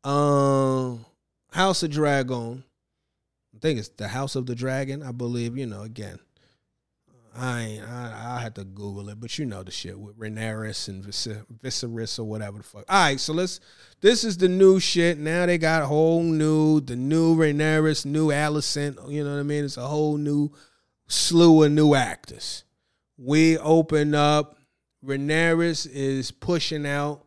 um, 0.03 1.05
House 1.51 1.83
of 1.83 1.91
Dragon. 1.91 2.63
I 3.55 3.59
think 3.59 3.79
it's 3.79 3.89
the 3.89 4.07
House 4.07 4.35
of 4.35 4.45
the 4.45 4.55
Dragon. 4.55 5.03
I 5.03 5.11
believe. 5.11 5.57
You 5.57 5.65
know, 5.65 5.81
again, 5.83 6.19
I 7.39 7.61
ain't, 7.61 7.83
I 7.83 8.35
I 8.37 8.41
had 8.41 8.55
to 8.55 8.65
Google 8.65 9.09
it, 9.09 9.19
but 9.19 9.37
you 9.37 9.45
know 9.45 9.63
the 9.63 9.71
shit 9.71 9.97
with 9.97 10.19
Rhaenyra 10.19 10.89
and 10.89 11.03
Vis- 11.03 11.27
Viserys 11.63 12.19
or 12.19 12.25
whatever 12.25 12.57
the 12.57 12.63
fuck. 12.63 12.85
All 12.89 13.03
right, 13.03 13.19
so 13.19 13.33
let's. 13.33 13.59
This 14.01 14.23
is 14.23 14.37
the 14.37 14.49
new 14.49 14.79
shit. 14.79 15.17
Now 15.17 15.45
they 15.45 15.57
got 15.57 15.83
whole 15.83 16.21
new, 16.21 16.81
the 16.81 16.95
new 16.95 17.35
Rhaenyra, 17.35 18.05
new 18.05 18.27
Alicent. 18.27 19.11
You 19.11 19.23
know 19.23 19.33
what 19.33 19.39
I 19.39 19.43
mean? 19.43 19.63
It's 19.63 19.77
a 19.77 19.87
whole 19.87 20.17
new 20.17 20.51
slew 21.07 21.63
of 21.63 21.71
new 21.71 21.95
actors. 21.95 22.65
We 23.17 23.57
open 23.57 24.15
up. 24.15 24.57
Rhaenyra 25.05 25.87
is 25.93 26.31
pushing 26.31 26.85
out. 26.85 27.25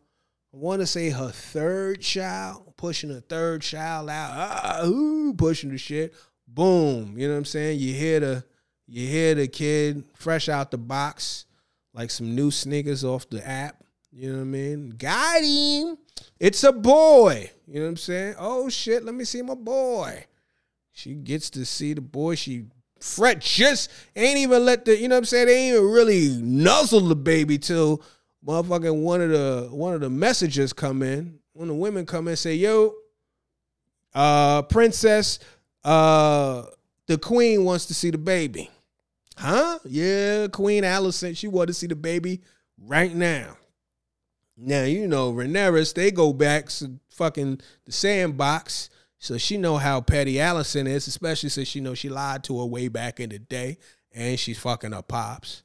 I 0.53 0.57
want 0.57 0.81
to 0.81 0.87
say 0.87 1.09
her 1.09 1.29
third 1.29 2.01
child, 2.01 2.73
pushing 2.77 3.09
her 3.09 3.21
third 3.21 3.63
child 3.63 4.09
out, 4.09 4.29
ah, 4.31 4.85
ooh, 4.85 5.33
pushing 5.33 5.71
the 5.71 5.79
shit. 5.79 6.13
Boom, 6.47 7.17
you 7.17 7.27
know 7.27 7.33
what 7.33 7.39
I'm 7.39 7.45
saying? 7.45 7.79
You 7.79 7.93
hear 7.95 8.19
the 8.19 8.43
you 8.93 9.07
hear 9.07 9.33
the 9.33 9.47
kid 9.47 10.03
fresh 10.13 10.47
out 10.47 10.69
the 10.69 10.77
box, 10.77 11.47
like 11.95 12.11
some 12.11 12.35
new 12.35 12.51
sneakers 12.51 13.03
off 13.03 13.27
the 13.27 13.45
app. 13.45 13.83
You 14.11 14.29
know 14.29 14.35
what 14.35 14.41
I 14.41 14.45
mean? 14.45 14.89
Got 14.91 15.43
him. 15.43 15.97
It's 16.39 16.63
a 16.63 16.71
boy. 16.71 17.49
You 17.67 17.79
know 17.79 17.85
what 17.85 17.89
I'm 17.89 17.97
saying? 17.97 18.35
Oh 18.37 18.69
shit, 18.69 19.03
let 19.03 19.15
me 19.15 19.23
see 19.23 19.41
my 19.41 19.55
boy. 19.55 20.25
She 20.91 21.15
gets 21.15 21.49
to 21.51 21.65
see 21.65 21.95
the 21.95 22.01
boy. 22.01 22.35
She 22.35 22.65
fret 22.99 23.41
just 23.41 23.89
ain't 24.15 24.37
even 24.37 24.63
let 24.63 24.85
the, 24.85 24.95
you 24.95 25.07
know 25.07 25.15
what 25.15 25.21
I'm 25.21 25.25
saying? 25.25 25.47
They 25.47 25.57
ain't 25.57 25.75
even 25.75 25.89
really 25.89 26.37
nuzzle 26.39 26.99
the 26.99 27.15
baby 27.15 27.57
till 27.57 27.99
motherfucking 28.45 29.01
one 29.01 29.21
of 29.21 29.31
the 29.31 29.69
one 29.71 29.95
of 29.95 30.01
the 30.01 30.09
messages 30.11 30.71
come 30.71 31.01
in. 31.01 31.39
When 31.53 31.67
the 31.67 31.73
women 31.73 32.05
come 32.05 32.27
in 32.27 32.33
and 32.33 32.39
say, 32.39 32.53
yo, 32.53 32.93
uh, 34.13 34.61
princess, 34.61 35.39
uh, 35.83 36.65
the 37.07 37.17
queen 37.17 37.63
wants 37.63 37.87
to 37.87 37.95
see 37.95 38.11
the 38.11 38.19
baby. 38.19 38.69
Huh? 39.37 39.79
Yeah, 39.85 40.47
Queen 40.47 40.83
Alicent. 40.83 41.37
she 41.37 41.47
wanted 41.47 41.67
to 41.67 41.73
see 41.73 41.87
the 41.87 41.95
baby 41.95 42.41
right 42.77 43.13
now. 43.13 43.57
Now, 44.55 44.83
you 44.83 45.07
know, 45.07 45.33
Rhaenyra, 45.33 45.93
they 45.93 46.11
go 46.11 46.31
back 46.33 46.67
to 46.69 46.99
fucking 47.09 47.61
the 47.85 47.91
sandbox. 47.91 48.89
So 49.17 49.37
she 49.37 49.57
know 49.57 49.77
how 49.77 50.01
petty 50.01 50.35
Alicent 50.35 50.87
is, 50.87 51.07
especially 51.07 51.49
since 51.49 51.67
she 51.67 51.79
know 51.79 51.95
she 51.95 52.09
lied 52.09 52.43
to 52.45 52.59
her 52.59 52.65
way 52.65 52.87
back 52.89 53.19
in 53.19 53.29
the 53.29 53.39
day. 53.39 53.77
and 54.11 54.39
she's 54.39 54.59
fucking 54.59 54.91
her 54.91 55.01
pops. 55.01 55.63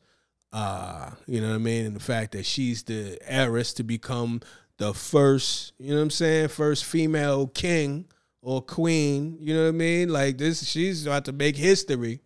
Uh, 0.52 1.10
you 1.26 1.40
know 1.40 1.48
what 1.48 1.56
I 1.56 1.58
mean? 1.58 1.86
And 1.86 1.96
the 1.96 2.00
fact 2.00 2.32
that 2.32 2.46
she's 2.46 2.82
the 2.84 3.18
heiress 3.22 3.74
to 3.74 3.82
become 3.82 4.40
the 4.78 4.94
first, 4.94 5.74
you 5.78 5.90
know 5.90 5.96
what 5.96 6.02
I'm 6.04 6.10
saying, 6.10 6.48
first 6.48 6.84
female 6.84 7.48
king 7.48 8.06
or 8.40 8.62
queen, 8.62 9.36
you 9.40 9.52
know 9.54 9.64
what 9.64 9.68
I 9.68 9.72
mean? 9.72 10.08
Like 10.08 10.38
this 10.38 10.66
she's 10.66 11.06
about 11.06 11.26
to 11.26 11.32
make 11.32 11.56
history. 11.56 12.22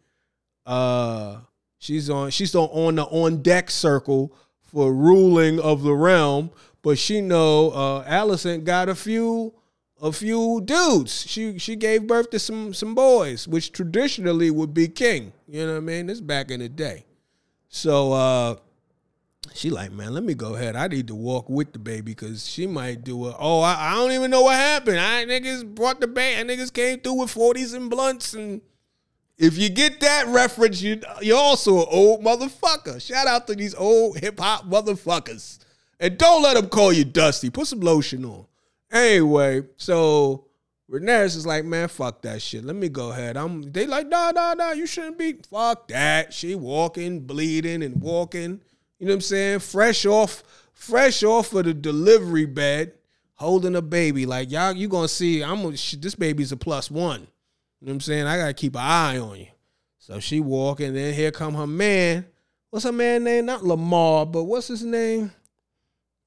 Uh 0.67 1.39
she's 1.79 2.09
on 2.09 2.31
she's 2.31 2.55
on, 2.55 2.69
on 2.69 2.95
the 2.97 3.05
on 3.05 3.43
deck 3.43 3.71
circle 3.71 4.35
for 4.61 4.93
ruling 4.93 5.61
of 5.61 5.83
the 5.83 5.95
realm, 5.95 6.51
but 6.83 6.99
she 6.99 7.21
know 7.21 7.71
uh 7.71 8.05
Alicent 8.09 8.65
got 8.65 8.89
a 8.89 8.95
few 8.95 9.55
a 10.01 10.13
few 10.13 10.61
dudes. 10.65 11.27
She 11.29 11.59
she 11.59 11.77
gave 11.77 12.07
birth 12.07 12.31
to 12.31 12.39
some 12.39 12.75
some 12.75 12.95
boys, 12.95 13.47
which 13.47 13.73
traditionally 13.73 14.51
would 14.51 14.75
be 14.75 14.89
king. 14.89 15.33
You 15.49 15.67
know 15.67 15.73
what 15.73 15.79
I 15.79 15.81
mean? 15.81 16.07
This 16.07 16.21
back 16.21 16.51
in 16.51 16.61
the 16.61 16.69
day. 16.69 17.07
So 17.69 18.13
uh 18.13 18.57
she 19.55 19.71
like, 19.71 19.93
man, 19.93 20.15
let 20.15 20.23
me 20.23 20.35
go 20.35 20.55
ahead. 20.55 20.77
I 20.77 20.89
need 20.89 21.09
to 21.09 21.15
walk 21.15 21.49
with 21.49 21.73
the 21.73 21.79
baby 21.79 22.13
because 22.13 22.49
she 22.49 22.67
might 22.67 23.05
do 23.05 23.29
it. 23.29 23.35
Oh, 23.39 23.61
I, 23.61 23.93
I, 23.93 23.95
don't 23.97 24.13
even 24.13 24.31
know 24.31 24.43
what 24.43 24.57
happened. 24.57 24.99
I 24.99 25.25
niggas 25.25 25.75
brought 25.75 26.01
the 26.01 26.07
baby. 26.07 26.49
Niggas 26.49 26.73
came 26.73 27.01
through 27.01 27.21
with 27.21 27.35
40s 27.35 27.75
and 27.75 27.91
blunts. 27.91 28.35
And 28.35 28.63
if 29.39 29.59
you 29.59 29.69
get 29.69 30.01
that 30.01 30.27
reference, 30.29 30.83
you, 30.83 31.01
you're 31.21 31.37
also 31.37 31.81
an 31.81 31.87
old 31.91 32.23
motherfucker. 32.23 33.01
Shout 33.01 33.27
out 33.27 33.47
to 33.49 33.55
these 33.55 33.75
old 33.75 34.19
hip 34.19 34.39
hop 34.39 34.69
motherfuckers. 34.69 35.59
And 35.99 36.19
don't 36.19 36.43
let 36.43 36.55
them 36.55 36.69
call 36.69 36.93
you 36.93 37.05
Dusty. 37.05 37.51
Put 37.51 37.69
some 37.69 37.81
lotion 37.81 38.25
on. 38.25 38.47
Anyway, 38.91 39.63
so 39.77 40.47
Rhaenyra 40.91 41.25
is 41.25 41.47
like, 41.47 41.65
man, 41.65 41.89
fuck 41.89 42.21
that 42.23 42.43
shit. 42.43 42.65
Let 42.65 42.77
me 42.77 42.89
go 42.89 43.13
ahead. 43.13 43.37
I'm. 43.37 43.73
They 43.73 43.87
like, 43.87 44.09
nah, 44.09 44.31
nah, 44.33 44.53
nah. 44.53 44.73
You 44.73 44.87
shouldn't 44.87 45.17
be. 45.17 45.35
Fuck 45.49 45.89
that. 45.89 46.35
She 46.35 46.55
walking, 46.55 47.21
bleeding, 47.21 47.83
and 47.83 48.01
walking. 48.01 48.61
You 48.99 49.07
know 49.07 49.13
what 49.13 49.15
I'm 49.15 49.21
saying? 49.23 49.59
Fresh 49.61 50.05
off, 50.05 50.43
fresh 50.75 51.23
off 51.23 51.55
of 51.55 51.65
the 51.65 51.73
delivery 51.73 52.45
bed, 52.45 52.93
holding 53.35 53.75
a 53.75 53.83
baby. 53.83 54.27
Like 54.27 54.51
y'all, 54.51 54.75
you 54.75 54.89
gonna 54.89 55.09
see? 55.09 55.43
I'm. 55.43 55.71
This 55.71 56.15
baby's 56.15 56.53
a 56.53 56.57
plus 56.57 56.91
one. 56.91 57.27
You 57.83 57.87
know 57.87 57.95
what 57.95 57.97
I'm 57.97 58.01
saying? 58.03 58.27
I 58.29 58.37
gotta 58.37 58.55
keep 58.55 58.77
an 58.77 58.81
eye 58.81 59.19
on 59.19 59.41
you. 59.41 59.49
So 59.99 60.21
she 60.21 60.39
walking. 60.39 60.95
Then 60.95 61.15
here 61.15 61.33
come 61.33 61.55
her 61.55 61.67
man. 61.67 62.27
What's 62.71 62.85
her 62.85 62.93
man 62.93 63.25
name? 63.25 63.47
Not 63.47 63.65
Lamar, 63.65 64.25
but 64.25 64.45
what's 64.45 64.69
his 64.69 64.85
name? 64.85 65.33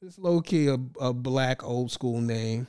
It's 0.02 0.20
low 0.20 0.42
key 0.42 0.68
a, 0.68 0.78
a 1.00 1.14
black 1.14 1.64
old 1.64 1.92
school 1.92 2.20
name. 2.20 2.68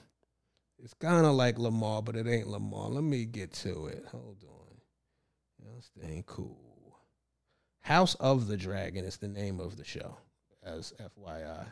It's 0.78 0.94
kind 0.94 1.26
of 1.26 1.34
like 1.34 1.58
Lamar, 1.58 2.00
but 2.00 2.14
it 2.14 2.28
ain't 2.28 2.46
Lamar. 2.46 2.88
Let 2.88 3.02
me 3.02 3.24
get 3.24 3.52
to 3.54 3.86
it. 3.86 4.04
Hold 4.12 4.44
on. 4.48 5.74
This 5.74 5.90
thing 6.00 6.22
cool. 6.24 6.96
House 7.80 8.14
of 8.14 8.46
the 8.46 8.56
Dragon 8.56 9.04
is 9.04 9.16
the 9.16 9.26
name 9.26 9.58
of 9.58 9.76
the 9.76 9.84
show, 9.84 10.16
as 10.62 10.94
FYI. 11.00 11.66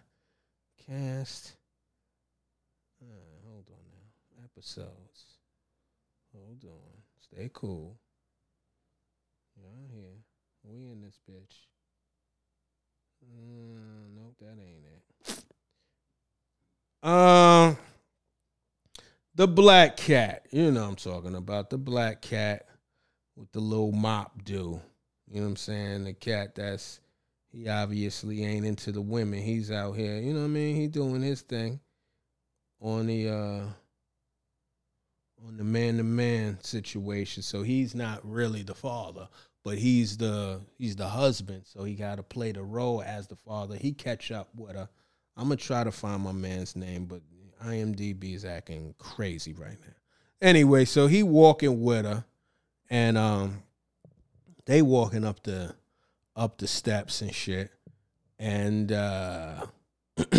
Cast. 0.85 1.55
Uh, 3.01 3.07
hold 3.49 3.67
on 3.71 3.85
now. 3.93 4.45
Episodes. 4.45 5.04
Stay 7.35 7.51
cool. 7.53 7.97
Y'all 9.57 9.89
here. 9.93 10.23
We 10.63 10.85
in 10.85 11.01
this 11.01 11.19
bitch. 11.29 11.67
Uh, 13.25 14.07
nope, 14.15 14.37
that 14.41 14.57
ain't 14.61 14.85
it. 17.03 17.09
Um, 17.09 17.77
the 19.35 19.49
black 19.49 19.97
cat. 19.97 20.47
You 20.53 20.71
know 20.71 20.85
I'm 20.85 20.95
talking 20.95 21.35
about 21.35 21.71
the 21.71 21.79
black 21.79 22.23
cat 22.23 22.67
with 23.37 23.51
the 23.51 23.61
little 23.61 23.91
mop 23.91 24.45
do. 24.45 24.81
You 25.29 25.37
know 25.37 25.43
what 25.43 25.49
I'm 25.49 25.57
saying? 25.57 26.05
The 26.05 26.13
cat 26.13 26.55
that's 26.55 27.01
he 27.51 27.69
obviously 27.69 28.45
ain't 28.45 28.65
into 28.65 28.93
the 28.93 29.03
women. 29.03 29.43
He's 29.43 29.73
out 29.73 29.97
here, 29.97 30.19
you 30.19 30.35
know 30.35 30.41
what 30.41 30.47
I 30.47 30.51
mean? 30.51 30.77
He 30.77 30.87
doing 30.87 31.23
his 31.23 31.41
thing 31.43 31.81
on 32.81 33.09
the 33.09 33.29
uh 33.29 33.65
on 35.47 35.57
the 35.57 35.65
man 35.65 35.99
to 35.99 36.03
man 36.03 36.59
situation. 36.63 37.43
So 37.43 37.63
he's 37.63 37.95
not 37.95 38.21
really 38.23 38.63
the 38.63 38.75
father, 38.75 39.29
but 39.63 39.79
he's 39.79 40.17
the 40.17 40.61
he's 40.79 40.97
the 40.97 41.09
husband. 41.09 41.63
So 41.65 41.85
he 41.85 41.95
got 41.95 42.17
to 42.17 42.23
play 42.23 42.53
the 42.53 42.63
role 42.63 43.03
as 43.03 43.27
the 43.27 43.37
father. 43.37 43.77
He 43.77 43.93
catch 43.93 44.31
up 44.31 44.49
with 44.57 44.77
her. 44.77 44.89
I'm 45.37 45.45
gonna 45.45 45.57
try 45.57 45.85
to 45.85 45.93
find 45.93 46.23
my 46.23 46.33
man's 46.33 46.77
name, 46.77 47.07
but 47.07 47.21
IMDb 47.65 48.35
is 48.35 48.45
acting 48.45 48.95
crazy 48.99 49.53
right 49.53 49.79
now. 49.81 49.95
Anyway, 50.41 50.85
so 50.85 51.07
he 51.07 51.23
walking 51.23 51.83
with 51.83 52.05
her, 52.05 52.25
and 52.91 53.19
um, 53.19 53.63
they 54.67 54.83
walking 54.83 55.25
up 55.25 55.43
the 55.43 55.75
up 56.37 56.59
the 56.59 56.67
steps 56.67 57.23
and 57.23 57.35
shit, 57.35 57.71
and 58.39 58.93
uh, 58.93 59.67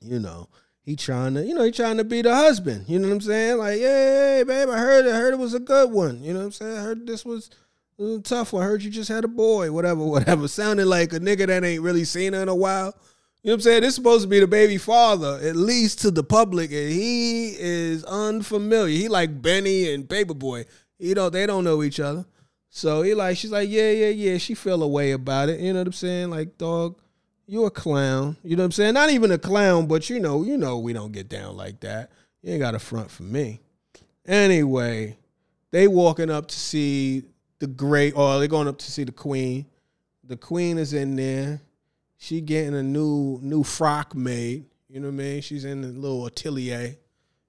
you 0.00 0.18
know 0.18 0.48
he 0.84 0.96
trying 0.96 1.34
to 1.34 1.44
you 1.44 1.54
know 1.54 1.62
he 1.62 1.70
trying 1.70 1.96
to 1.98 2.04
be 2.04 2.22
the 2.22 2.34
husband. 2.34 2.86
You 2.88 2.98
know 2.98 3.08
what 3.08 3.14
I'm 3.14 3.20
saying? 3.20 3.58
Like, 3.58 3.78
hey, 3.78 4.44
babe, 4.46 4.68
I 4.68 4.78
heard 4.78 5.06
I 5.06 5.16
heard 5.16 5.34
it 5.34 5.38
was 5.38 5.54
a 5.54 5.60
good 5.60 5.90
one. 5.90 6.22
You 6.22 6.32
know 6.32 6.40
what 6.40 6.46
I'm 6.46 6.52
saying? 6.52 6.78
I 6.78 6.80
heard 6.82 7.06
this 7.06 7.24
was. 7.24 7.50
a 7.98 8.18
tough 8.20 8.52
one. 8.52 8.62
I 8.62 8.66
heard 8.66 8.82
you 8.82 8.90
just 8.90 9.08
had 9.08 9.24
a 9.24 9.28
boy, 9.28 9.70
whatever, 9.70 10.04
whatever. 10.04 10.48
Sounded 10.48 10.86
like 10.86 11.12
a 11.12 11.20
nigga 11.20 11.46
that 11.46 11.64
ain't 11.64 11.82
really 11.82 12.04
seen 12.04 12.32
her 12.32 12.42
in 12.42 12.48
a 12.48 12.54
while. 12.54 12.94
You 13.42 13.48
know 13.48 13.54
what 13.54 13.56
I'm 13.56 13.60
saying? 13.62 13.80
This 13.82 13.88
is 13.88 13.94
supposed 13.96 14.22
to 14.22 14.28
be 14.28 14.38
the 14.38 14.46
baby 14.46 14.78
father, 14.78 15.40
at 15.42 15.56
least 15.56 16.00
to 16.02 16.12
the 16.12 16.22
public, 16.22 16.70
and 16.70 16.92
he 16.92 17.56
is 17.58 18.04
unfamiliar. 18.04 18.96
He 18.96 19.08
like 19.08 19.42
Benny 19.42 19.92
and 19.92 20.06
Paperboy. 20.06 20.64
You 21.00 21.16
know, 21.16 21.28
they 21.28 21.46
don't 21.46 21.64
know 21.64 21.82
each 21.82 21.98
other. 21.98 22.24
So 22.68 23.02
he 23.02 23.14
like, 23.14 23.36
she's 23.36 23.50
like, 23.50 23.68
yeah, 23.68 23.90
yeah, 23.90 24.10
yeah. 24.10 24.38
She 24.38 24.54
feel 24.54 24.80
a 24.82 24.86
way 24.86 25.10
about 25.10 25.48
it. 25.48 25.58
You 25.58 25.72
know 25.72 25.80
what 25.80 25.88
I'm 25.88 25.92
saying? 25.92 26.30
Like, 26.30 26.56
dog, 26.56 27.01
you 27.52 27.66
a 27.66 27.70
clown. 27.70 28.36
You 28.42 28.56
know 28.56 28.62
what 28.62 28.66
I'm 28.66 28.72
saying? 28.72 28.94
Not 28.94 29.10
even 29.10 29.30
a 29.30 29.38
clown, 29.38 29.86
but 29.86 30.08
you 30.08 30.18
know, 30.18 30.42
you 30.42 30.56
know, 30.56 30.78
we 30.78 30.94
don't 30.94 31.12
get 31.12 31.28
down 31.28 31.54
like 31.56 31.80
that. 31.80 32.10
You 32.40 32.52
ain't 32.52 32.60
got 32.60 32.74
a 32.74 32.78
front 32.78 33.10
for 33.10 33.24
me. 33.24 33.60
Anyway, 34.26 35.18
they 35.70 35.86
walking 35.86 36.30
up 36.30 36.48
to 36.48 36.58
see 36.58 37.24
the 37.58 37.66
great, 37.66 38.14
oh, 38.16 38.36
or 38.36 38.38
they're 38.38 38.48
going 38.48 38.68
up 38.68 38.78
to 38.78 38.90
see 38.90 39.04
the 39.04 39.12
queen. 39.12 39.66
The 40.24 40.36
queen 40.36 40.78
is 40.78 40.94
in 40.94 41.16
there 41.16 41.60
she 42.16 42.40
getting 42.40 42.74
a 42.74 42.82
new 42.82 43.38
new 43.42 43.64
frock 43.64 44.14
made. 44.14 44.64
You 44.88 45.00
know 45.00 45.08
what 45.08 45.14
I 45.14 45.16
mean? 45.16 45.40
She's 45.42 45.64
in 45.64 45.82
the 45.82 45.88
little 45.88 46.24
atelier. 46.24 46.78
You 46.78 46.86
know 46.86 46.96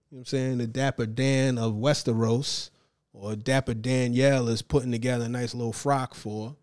what 0.09 0.19
I'm 0.19 0.25
saying? 0.25 0.57
The 0.57 0.67
Dapper 0.67 1.05
Dan 1.05 1.57
of 1.57 1.75
Westeros 1.75 2.71
or 3.13 3.35
Dapper 3.35 3.75
Danielle 3.75 4.49
is 4.49 4.63
putting 4.63 4.91
together 4.91 5.25
a 5.25 5.29
nice 5.29 5.53
little 5.53 5.73
frock 5.73 6.13
for. 6.13 6.55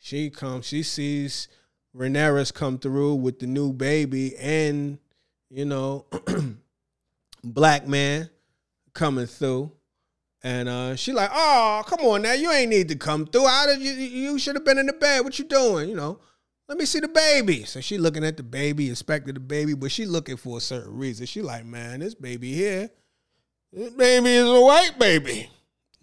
She 0.00 0.28
comes, 0.30 0.66
she 0.66 0.82
sees 0.82 1.48
Rhaenyra's 1.96 2.50
come 2.50 2.78
through 2.78 3.16
with 3.16 3.38
the 3.38 3.46
new 3.46 3.72
baby 3.72 4.36
and, 4.36 4.98
you 5.50 5.64
know, 5.64 6.06
black 7.44 7.86
man 7.86 8.30
coming 8.92 9.26
through. 9.26 9.72
And 10.42 10.68
uh, 10.68 10.96
she 10.96 11.12
like, 11.12 11.30
oh, 11.32 11.82
come 11.86 12.00
on 12.00 12.22
now, 12.22 12.34
you 12.34 12.50
ain't 12.50 12.70
need 12.70 12.88
to 12.88 12.96
come 12.96 13.26
through. 13.26 13.46
How 13.46 13.66
did 13.66 13.80
you? 13.80 13.92
You 13.92 14.38
should 14.38 14.56
have 14.56 14.64
been 14.64 14.76
in 14.76 14.86
the 14.86 14.92
bed. 14.92 15.24
What 15.24 15.38
you 15.38 15.46
doing? 15.46 15.88
You 15.88 15.96
know, 15.96 16.18
let 16.68 16.76
me 16.76 16.84
see 16.84 17.00
the 17.00 17.08
baby. 17.08 17.64
So 17.64 17.80
she 17.80 17.96
looking 17.96 18.24
at 18.24 18.36
the 18.36 18.42
baby, 18.42 18.90
inspecting 18.90 19.34
the 19.34 19.40
baby, 19.40 19.74
but 19.74 19.90
she 19.90 20.04
looking 20.04 20.36
for 20.36 20.58
a 20.58 20.60
certain 20.60 20.96
reason. 20.96 21.24
She 21.24 21.40
like, 21.40 21.64
man, 21.64 22.00
this 22.00 22.14
baby 22.14 22.52
here, 22.52 22.90
this 23.72 23.90
baby 23.94 24.34
is 24.34 24.48
a 24.48 24.60
white 24.60 24.98
baby. 24.98 25.50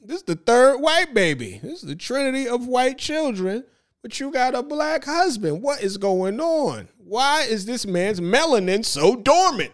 This 0.03 0.17
is 0.17 0.23
the 0.23 0.35
third 0.35 0.77
white 0.77 1.13
baby. 1.13 1.59
This 1.61 1.83
is 1.83 1.87
the 1.89 1.95
trinity 1.95 2.47
of 2.47 2.67
white 2.67 2.97
children, 2.97 3.63
but 4.01 4.19
you 4.19 4.31
got 4.31 4.55
a 4.55 4.63
black 4.63 5.05
husband. 5.05 5.61
What 5.61 5.81
is 5.81 5.97
going 5.97 6.39
on? 6.39 6.87
Why 6.97 7.43
is 7.43 7.65
this 7.65 7.85
man's 7.85 8.19
melanin 8.19 8.85
so 8.85 9.15
dormant? 9.15 9.71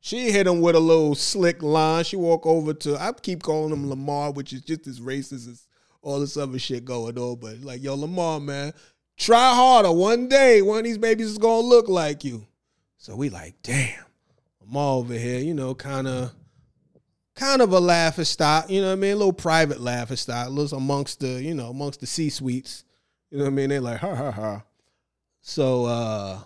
She 0.00 0.30
hit 0.30 0.46
him 0.46 0.60
with 0.60 0.76
a 0.76 0.80
little 0.80 1.14
slick 1.14 1.62
line. 1.62 2.04
She 2.04 2.16
walk 2.16 2.46
over 2.46 2.72
to, 2.72 2.96
I 2.96 3.12
keep 3.12 3.42
calling 3.42 3.72
him 3.72 3.88
Lamar, 3.88 4.32
which 4.32 4.52
is 4.52 4.62
just 4.62 4.86
as 4.86 5.00
racist 5.00 5.48
as 5.48 5.66
all 6.02 6.20
this 6.20 6.36
other 6.36 6.58
shit 6.58 6.84
going 6.84 7.18
on. 7.18 7.36
But 7.40 7.60
like, 7.62 7.82
yo, 7.82 7.94
Lamar, 7.94 8.38
man, 8.38 8.72
Try 9.18 9.52
harder. 9.52 9.90
One 9.90 10.28
day, 10.28 10.62
one 10.62 10.78
of 10.78 10.84
these 10.84 10.96
babies 10.96 11.26
is 11.26 11.38
gonna 11.38 11.66
look 11.66 11.88
like 11.88 12.22
you. 12.22 12.46
So 12.98 13.16
we 13.16 13.30
like, 13.30 13.56
damn. 13.62 14.04
All 14.72 15.00
over 15.00 15.14
here, 15.14 15.40
you 15.40 15.54
know, 15.54 15.74
kind 15.74 16.06
of 16.06 16.32
kind 17.34 17.62
of 17.62 17.72
a 17.72 17.80
laughing 17.80 18.24
stock, 18.24 18.70
you 18.70 18.80
know 18.80 18.88
what 18.88 18.92
I 18.92 18.96
mean? 18.96 19.12
A 19.12 19.16
little 19.16 19.32
private 19.32 19.80
laughing 19.80 20.16
stock, 20.16 20.46
a 20.46 20.50
little 20.50 20.78
amongst 20.78 21.20
the, 21.20 21.42
you 21.42 21.54
know, 21.54 21.70
amongst 21.70 22.00
the 22.00 22.06
C 22.06 22.30
suites. 22.30 22.84
You 23.30 23.38
know 23.38 23.44
what 23.44 23.50
I 23.50 23.54
mean? 23.54 23.68
They're 23.70 23.80
like, 23.80 23.98
ha 23.98 24.14
ha 24.14 24.30
ha. 24.30 24.62
So 25.40 25.84
uh 25.84 26.40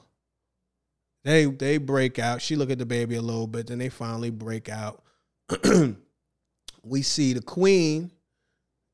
they 1.25 1.45
they 1.47 1.79
break 1.79 2.19
out. 2.19 2.43
She 2.43 2.57
look 2.57 2.71
at 2.71 2.79
the 2.79 2.87
baby 2.87 3.17
a 3.17 3.23
little 3.23 3.47
bit, 3.47 3.69
then 3.69 3.79
they 3.79 3.89
finally 3.89 4.31
break 4.31 4.69
out. 4.69 5.03
we 6.83 7.03
see 7.03 7.33
the 7.33 7.43
queen 7.43 8.11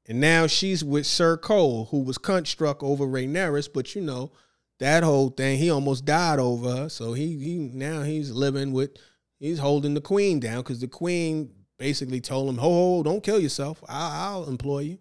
and 0.09 0.20
now 0.20 0.47
she's 0.47 0.82
with 0.82 1.07
Sir 1.07 1.36
Cole, 1.36 1.89
who 1.91 2.01
was 2.01 2.16
cunt 2.16 2.47
struck 2.47 2.82
over 2.82 3.07
Rhaenyra, 3.07 3.68
but 3.74 3.95
you 3.95 4.01
know, 4.01 4.32
that 4.78 5.03
whole 5.03 5.28
thing, 5.28 5.59
he 5.59 5.70
almost 5.70 6.07
died 6.07 6.39
over 6.39 6.74
her. 6.74 6.89
So 6.89 7.12
he 7.12 7.39
he 7.39 7.57
now 7.59 8.03
he's 8.03 8.30
living 8.30 8.72
with 8.72 8.97
he's 9.39 9.59
holding 9.59 9.93
the 9.93 10.01
queen 10.01 10.41
down 10.41 10.59
because 10.59 10.80
the 10.80 10.89
queen 10.89 11.51
basically 11.78 12.22
told 12.22 12.49
him, 12.49 12.57
Ho 12.57 12.70
ho, 12.70 13.03
don't 13.03 13.22
kill 13.22 13.39
yourself. 13.39 13.82
I'll, 13.86 14.43
I'll 14.43 14.49
employ 14.49 14.80
you. 14.80 14.99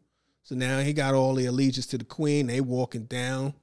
So 0.48 0.56
now 0.56 0.80
he 0.80 0.93
got 0.93 1.14
all 1.14 1.36
the 1.36 1.45
allegiance 1.45 1.88
to 1.88 1.98
the 1.98 2.06
queen. 2.06 2.48
They 2.48 2.62
walking 2.62 3.04
down. 3.04 3.54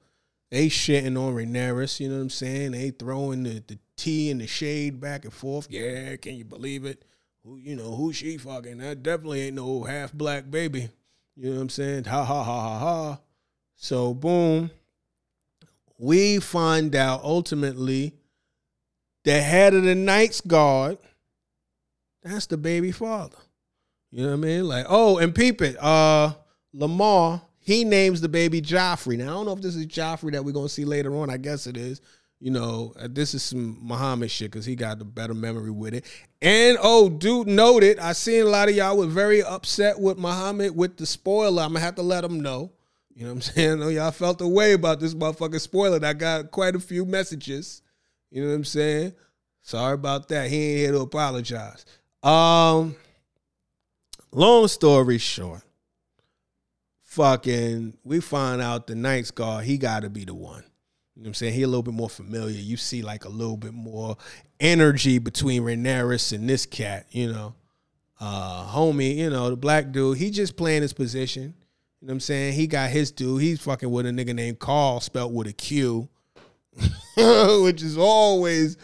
They 0.51 0.67
shitting 0.67 1.19
on 1.19 1.33
Rhaenyra. 1.33 1.99
You 1.99 2.09
know 2.09 2.17
what 2.17 2.21
I'm 2.21 2.29
saying? 2.29 2.73
They 2.73 2.91
throwing 2.91 3.41
the, 3.41 3.63
the 3.65 3.79
tea 3.97 4.29
and 4.29 4.39
the 4.39 4.45
shade 4.45 5.01
back 5.01 5.23
and 5.23 5.33
forth. 5.33 5.65
Yeah, 5.71 6.15
can 6.17 6.35
you 6.35 6.45
believe 6.45 6.85
it? 6.85 7.03
Who 7.43 7.57
you 7.57 7.75
know 7.75 7.95
who 7.95 8.13
she 8.13 8.37
fucking? 8.37 8.77
That 8.77 9.01
definitely 9.01 9.47
ain't 9.47 9.55
no 9.55 9.81
half 9.81 10.13
black 10.13 10.51
baby. 10.51 10.89
You 11.35 11.49
know 11.49 11.55
what 11.55 11.61
I'm 11.63 11.69
saying? 11.69 12.03
Ha 12.03 12.23
ha 12.23 12.43
ha 12.43 12.61
ha 12.61 12.77
ha. 12.77 13.19
So 13.75 14.13
boom. 14.13 14.69
We 15.97 16.37
find 16.39 16.95
out 16.95 17.23
ultimately 17.23 18.13
the 19.23 19.41
head 19.41 19.73
of 19.73 19.81
the 19.81 19.95
Knights 19.95 20.39
Guard, 20.41 20.99
that's 22.21 22.45
the 22.45 22.57
baby 22.57 22.91
father. 22.91 23.37
You 24.11 24.21
know 24.21 24.27
what 24.27 24.33
I 24.33 24.37
mean? 24.37 24.67
Like, 24.67 24.85
oh, 24.87 25.17
and 25.17 25.33
peep 25.33 25.63
it. 25.63 25.81
Uh 25.81 26.35
Lamar, 26.75 27.41
he 27.59 27.83
names 27.83 28.21
the 28.21 28.29
baby 28.29 28.61
Joffrey. 28.61 29.17
Now 29.17 29.23
I 29.23 29.33
don't 29.33 29.45
know 29.45 29.53
if 29.53 29.61
this 29.61 29.75
is 29.75 29.87
Joffrey 29.87 30.31
that 30.33 30.43
we're 30.43 30.51
gonna 30.51 30.69
see 30.69 30.85
later 30.85 31.15
on. 31.15 31.29
I 31.29 31.37
guess 31.37 31.67
it 31.67 31.77
is. 31.77 32.01
You 32.39 32.51
know, 32.51 32.93
uh, 32.99 33.07
this 33.09 33.33
is 33.33 33.43
some 33.43 33.79
Muhammad 33.81 34.29
shit 34.29 34.51
because 34.51 34.65
he 34.65 34.75
got 34.75 34.99
the 34.99 35.05
better 35.05 35.33
memory 35.33 35.71
with 35.71 35.93
it. 35.93 36.05
And 36.41 36.77
oh, 36.81 37.09
dude, 37.09 37.47
noted. 37.47 37.97
I 37.97 38.11
seen 38.11 38.43
a 38.43 38.49
lot 38.49 38.67
of 38.69 38.75
y'all 38.75 38.97
were 38.97 39.07
very 39.07 39.41
upset 39.41 39.99
with 39.99 40.17
Muhammad 40.17 40.75
with 40.75 40.97
the 40.97 41.05
spoiler. 41.05 41.63
I'm 41.63 41.69
gonna 41.69 41.79
have 41.79 41.95
to 41.95 42.01
let 42.01 42.21
them 42.21 42.41
know. 42.41 42.71
You 43.15 43.23
know 43.23 43.29
what 43.29 43.35
I'm 43.35 43.41
saying? 43.53 43.83
I 43.83 43.89
y'all 43.91 44.11
felt 44.11 44.41
a 44.41 44.47
way 44.47 44.73
about 44.73 44.99
this 44.99 45.13
motherfucking 45.13 45.61
spoiler. 45.61 46.05
I 46.05 46.13
got 46.13 46.51
quite 46.51 46.75
a 46.75 46.79
few 46.79 47.05
messages. 47.05 47.81
You 48.29 48.43
know 48.43 48.49
what 48.49 48.55
I'm 48.55 48.65
saying? 48.65 49.13
Sorry 49.61 49.93
about 49.93 50.27
that. 50.27 50.49
He 50.49 50.57
ain't 50.57 50.79
here 50.79 50.91
to 50.91 50.99
apologize. 50.99 51.85
Um, 52.21 52.95
long 54.31 54.67
story 54.67 55.17
short, 55.17 55.63
fucking, 57.15 57.97
we 58.03 58.19
find 58.19 58.61
out 58.61 58.87
the 58.87 58.95
Knights 58.95 59.31
Guard, 59.31 59.63
he 59.63 59.77
got 59.77 60.01
to 60.01 60.09
be 60.09 60.25
the 60.25 60.33
one. 60.33 60.63
You 61.15 61.21
know 61.21 61.27
what 61.27 61.27
I'm 61.27 61.33
saying? 61.35 61.53
He 61.53 61.63
a 61.63 61.67
little 61.67 61.81
bit 61.81 61.93
more 61.93 62.09
familiar. 62.09 62.59
You 62.59 62.75
see 62.75 63.01
like 63.01 63.23
a 63.23 63.29
little 63.29 63.55
bit 63.55 63.73
more 63.73 64.17
energy 64.59 65.17
between 65.17 65.63
Rhaenyra 65.63 66.33
and 66.33 66.49
this 66.49 66.65
cat, 66.65 67.07
you 67.11 67.31
know. 67.31 67.55
Uh 68.19 68.65
homie, 68.67 69.15
you 69.17 69.29
know, 69.29 69.49
the 69.49 69.57
black 69.57 69.91
dude, 69.91 70.17
he 70.17 70.29
just 70.29 70.55
playing 70.57 70.81
his 70.81 70.93
position. 70.93 71.43
You 72.01 72.07
know 72.07 72.11
what 72.11 72.13
I'm 72.13 72.19
saying? 72.21 72.53
He 72.53 72.67
got 72.67 72.89
his 72.89 73.11
dude. 73.11 73.41
He's 73.41 73.61
fucking 73.61 73.89
with 73.89 74.05
a 74.05 74.09
nigga 74.09 74.33
named 74.33 74.59
Carl, 74.59 74.99
spelt 74.99 75.33
with 75.33 75.47
a 75.47 75.53
Q, 75.53 76.07
which 76.77 77.81
is 77.81 77.97
always 77.97 78.77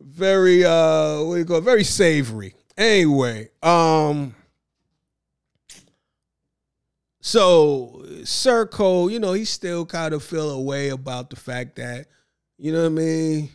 very 0.00 0.64
uh 0.64 1.22
what 1.22 1.34
do 1.34 1.38
you 1.40 1.44
call 1.46 1.56
it? 1.56 1.64
Very 1.64 1.84
savory. 1.84 2.54
Anyway, 2.76 3.48
um 3.62 4.34
so 7.20 8.04
Sir 8.24 8.66
Cole, 8.66 9.10
you 9.10 9.18
know, 9.18 9.32
he 9.32 9.44
still 9.44 9.84
kind 9.84 10.14
of 10.14 10.22
feel 10.22 10.50
a 10.50 10.60
way 10.60 10.88
about 10.90 11.30
the 11.30 11.36
fact 11.36 11.76
that, 11.76 12.06
you 12.56 12.72
know 12.72 12.82
what 12.82 12.92
I 12.92 12.94
mean? 12.94 13.50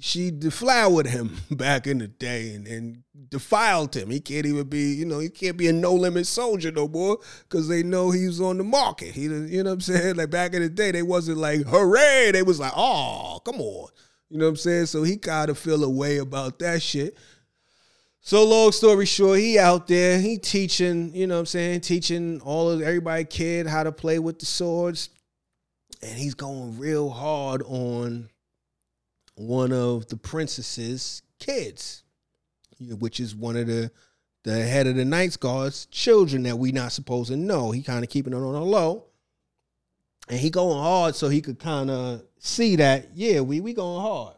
She 0.00 0.30
deflowered 0.30 1.06
him 1.06 1.36
back 1.50 1.86
in 1.86 1.98
the 1.98 2.08
day 2.08 2.54
and, 2.54 2.66
and 2.66 3.02
defiled 3.28 3.94
him. 3.94 4.10
He 4.10 4.20
can't 4.20 4.46
even 4.46 4.68
be, 4.68 4.94
you 4.94 5.04
know, 5.04 5.18
he 5.18 5.28
can't 5.28 5.56
be 5.56 5.68
a 5.68 5.72
no 5.72 5.94
limit 5.94 6.26
soldier 6.26 6.70
no 6.70 6.88
more 6.88 7.18
because 7.48 7.68
they 7.68 7.82
know 7.82 8.10
he's 8.10 8.40
on 8.40 8.58
the 8.58 8.64
market. 8.64 9.14
He, 9.14 9.22
you 9.22 9.62
know 9.62 9.70
what 9.70 9.74
I'm 9.74 9.80
saying? 9.82 10.16
Like 10.16 10.30
back 10.30 10.54
in 10.54 10.62
the 10.62 10.68
day, 10.68 10.90
they 10.90 11.02
wasn't 11.02 11.38
like 11.38 11.66
hooray. 11.66 12.30
They 12.32 12.42
was 12.42 12.60
like, 12.60 12.72
oh, 12.76 13.40
come 13.44 13.60
on. 13.60 13.88
You 14.28 14.38
know 14.38 14.46
what 14.46 14.50
I'm 14.50 14.56
saying? 14.56 14.86
So 14.86 15.02
he 15.02 15.18
kind 15.18 15.50
of 15.50 15.58
feel 15.58 15.84
a 15.84 15.90
way 15.90 16.18
about 16.18 16.58
that 16.60 16.80
shit. 16.80 17.16
So 18.24 18.44
long 18.44 18.70
story 18.70 19.04
short, 19.04 19.40
he 19.40 19.58
out 19.58 19.88
there, 19.88 20.20
he 20.20 20.38
teaching, 20.38 21.12
you 21.12 21.26
know 21.26 21.34
what 21.34 21.40
I'm 21.40 21.46
saying, 21.46 21.80
teaching 21.80 22.40
all 22.42 22.70
of 22.70 22.80
everybody 22.80 23.24
kid 23.24 23.66
how 23.66 23.82
to 23.82 23.90
play 23.90 24.20
with 24.20 24.38
the 24.38 24.46
swords. 24.46 25.10
And 26.00 26.16
he's 26.16 26.34
going 26.34 26.78
real 26.78 27.10
hard 27.10 27.62
on 27.66 28.30
one 29.34 29.72
of 29.72 30.06
the 30.06 30.16
princess's 30.16 31.22
kids, 31.40 32.04
which 32.78 33.18
is 33.18 33.34
one 33.34 33.56
of 33.56 33.66
the 33.66 33.90
the 34.44 34.62
head 34.62 34.86
of 34.86 34.96
the 34.96 35.04
Knights 35.04 35.36
Guard's 35.36 35.86
children 35.86 36.44
that 36.44 36.58
we 36.58 36.72
not 36.72 36.92
supposed 36.92 37.30
to 37.30 37.36
know. 37.36 37.70
He 37.72 37.82
kind 37.82 38.04
of 38.04 38.10
keeping 38.10 38.32
it 38.32 38.36
on 38.36 38.54
a 38.54 38.62
low. 38.62 39.04
And 40.28 40.38
he 40.38 40.50
going 40.50 40.78
hard 40.78 41.16
so 41.16 41.28
he 41.28 41.40
could 41.40 41.58
kind 41.58 41.90
of 41.90 42.22
see 42.38 42.76
that, 42.76 43.10
yeah, 43.14 43.40
we 43.40 43.60
we 43.60 43.72
going 43.72 44.00
hard. 44.00 44.36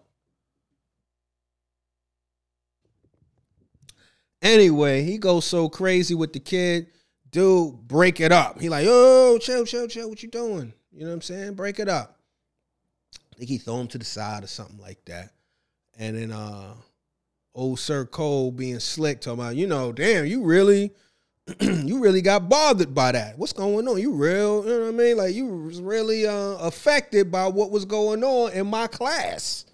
Anyway, 4.45 5.03
he 5.03 5.17
goes 5.17 5.47
so 5.47 5.71
crazy 5.71 6.15
with 6.15 6.35
the 6.35 6.39
kid. 6.39 6.89
Dude, 7.31 7.89
break 7.89 8.21
it 8.21 8.31
up. 8.31 8.61
He 8.61 8.69
like, 8.69 8.87
oh, 8.87 9.39
chill, 9.41 9.65
chill, 9.65 9.89
chill. 9.89 10.11
What 10.11 10.23
you 10.23 10.29
doing? 10.29 10.75
You 10.93 11.01
know 11.01 11.09
what 11.09 11.15
I'm 11.15 11.23
saying? 11.23 11.55
Break 11.55 11.81
it 11.81 11.89
up. 11.89 12.21
I 13.33 13.39
think 13.39 13.49
he 13.49 13.57
throw 13.57 13.81
him 13.81 13.89
to 13.89 13.99
the 13.99 14.05
side 14.05 14.45
or 14.45 14.47
something 14.47 14.79
like 14.79 15.03
that. 15.07 15.31
And 15.99 16.17
then 16.17 16.31
uh 16.31 16.75
old 17.55 17.79
Sir 17.79 18.05
Cole 18.05 18.53
being 18.53 18.81
slick, 18.81 19.21
talking 19.21 19.41
about, 19.41 19.57
you 19.57 19.67
know, 19.67 19.93
damn, 19.93 20.27
you 20.27 20.45
really, 20.45 20.93
you 21.61 22.01
really 22.01 22.21
got 22.21 22.49
bothered 22.49 22.95
by 22.95 23.13
that. 23.13 23.39
What's 23.39 23.53
going 23.53 23.89
on? 23.89 24.01
You 24.01 24.13
real, 24.13 24.63
you 24.65 24.71
know 24.71 24.81
what 24.81 24.89
I 24.89 24.91
mean? 24.93 25.17
Like 25.17 25.35
you 25.35 25.47
was 25.47 25.81
really 25.81 26.27
uh 26.27 26.57
affected 26.59 27.33
by 27.33 27.49
what 27.49 27.71
was 27.71 27.87
going 27.87 28.23
on 28.23 28.53
in 28.53 28.67
my 28.67 28.89
class. 28.89 29.65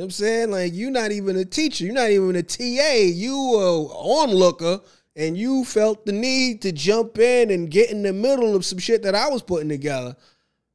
Know 0.00 0.04
what 0.04 0.06
I'm 0.06 0.10
saying? 0.12 0.50
Like 0.50 0.72
you're 0.72 0.90
not 0.90 1.12
even 1.12 1.36
a 1.36 1.44
teacher, 1.44 1.84
you're 1.84 1.92
not 1.92 2.08
even 2.08 2.34
a 2.34 2.42
TA, 2.42 2.94
you 2.94 3.34
a 3.34 3.84
onlooker, 3.84 4.80
and 5.14 5.36
you 5.36 5.62
felt 5.62 6.06
the 6.06 6.12
need 6.12 6.62
to 6.62 6.72
jump 6.72 7.18
in 7.18 7.50
and 7.50 7.70
get 7.70 7.90
in 7.90 8.02
the 8.02 8.14
middle 8.14 8.56
of 8.56 8.64
some 8.64 8.78
shit 8.78 9.02
that 9.02 9.14
I 9.14 9.28
was 9.28 9.42
putting 9.42 9.68
together. 9.68 10.16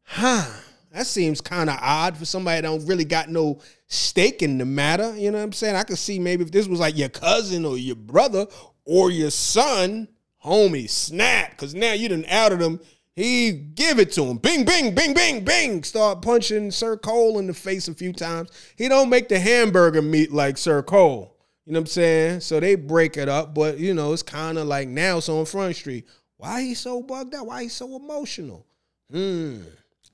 Huh. 0.03 0.45
That 0.91 1.07
seems 1.07 1.41
kind 1.41 1.71
of 1.71 1.79
odd 1.81 2.15
for 2.17 2.25
somebody 2.25 2.61
that 2.61 2.67
don't 2.67 2.85
really 2.85 3.03
got 3.03 3.29
no 3.29 3.61
stake 3.87 4.43
in 4.43 4.59
the 4.59 4.65
matter. 4.65 5.17
You 5.17 5.31
know 5.31 5.39
what 5.39 5.45
I'm 5.45 5.53
saying? 5.53 5.75
I 5.75 5.81
could 5.81 5.97
see 5.97 6.19
maybe 6.19 6.43
if 6.43 6.51
this 6.51 6.67
was 6.67 6.79
like 6.79 6.95
your 6.95 7.09
cousin 7.09 7.65
or 7.65 7.79
your 7.79 7.95
brother 7.95 8.45
or 8.83 9.09
your 9.09 9.31
son, 9.31 10.07
homie, 10.45 10.87
snap. 10.87 11.57
Cause 11.57 11.73
now 11.73 11.93
you 11.93 12.09
done 12.09 12.25
outed 12.29 12.61
him 12.61 12.79
he 13.15 13.53
give 13.53 13.99
it 13.99 14.11
to 14.13 14.25
him. 14.25 14.37
Bing, 14.37 14.65
bing, 14.65 14.93
bing, 14.93 15.13
bing, 15.13 15.45
bing. 15.45 15.83
Start 15.83 16.21
punching 16.21 16.71
Sir 16.71 16.97
Cole 16.97 17.39
in 17.39 17.47
the 17.47 17.53
face 17.53 17.87
a 17.87 17.93
few 17.93 18.11
times. 18.11 18.49
He 18.75 18.89
don't 18.89 19.09
make 19.09 19.29
the 19.29 19.39
hamburger 19.39 20.01
meat 20.01 20.33
like 20.33 20.57
Sir 20.57 20.83
Cole. 20.83 21.35
You 21.65 21.73
know 21.73 21.79
what 21.79 21.83
I'm 21.83 21.87
saying? 21.87 22.39
So 22.41 22.59
they 22.59 22.75
break 22.75 23.17
it 23.17 23.29
up, 23.29 23.55
but 23.55 23.79
you 23.79 23.93
know, 23.93 24.13
it's 24.13 24.21
kind 24.21 24.57
of 24.57 24.67
like 24.67 24.87
now 24.87 25.17
it's 25.17 25.29
on 25.29 25.45
Front 25.45 25.75
Street. 25.77 26.05
Why 26.37 26.61
he 26.61 26.73
so 26.73 27.01
bugged 27.01 27.33
out? 27.33 27.47
Why 27.47 27.63
he 27.63 27.69
so 27.69 27.95
emotional? 27.95 28.65
Hmm. 29.09 29.61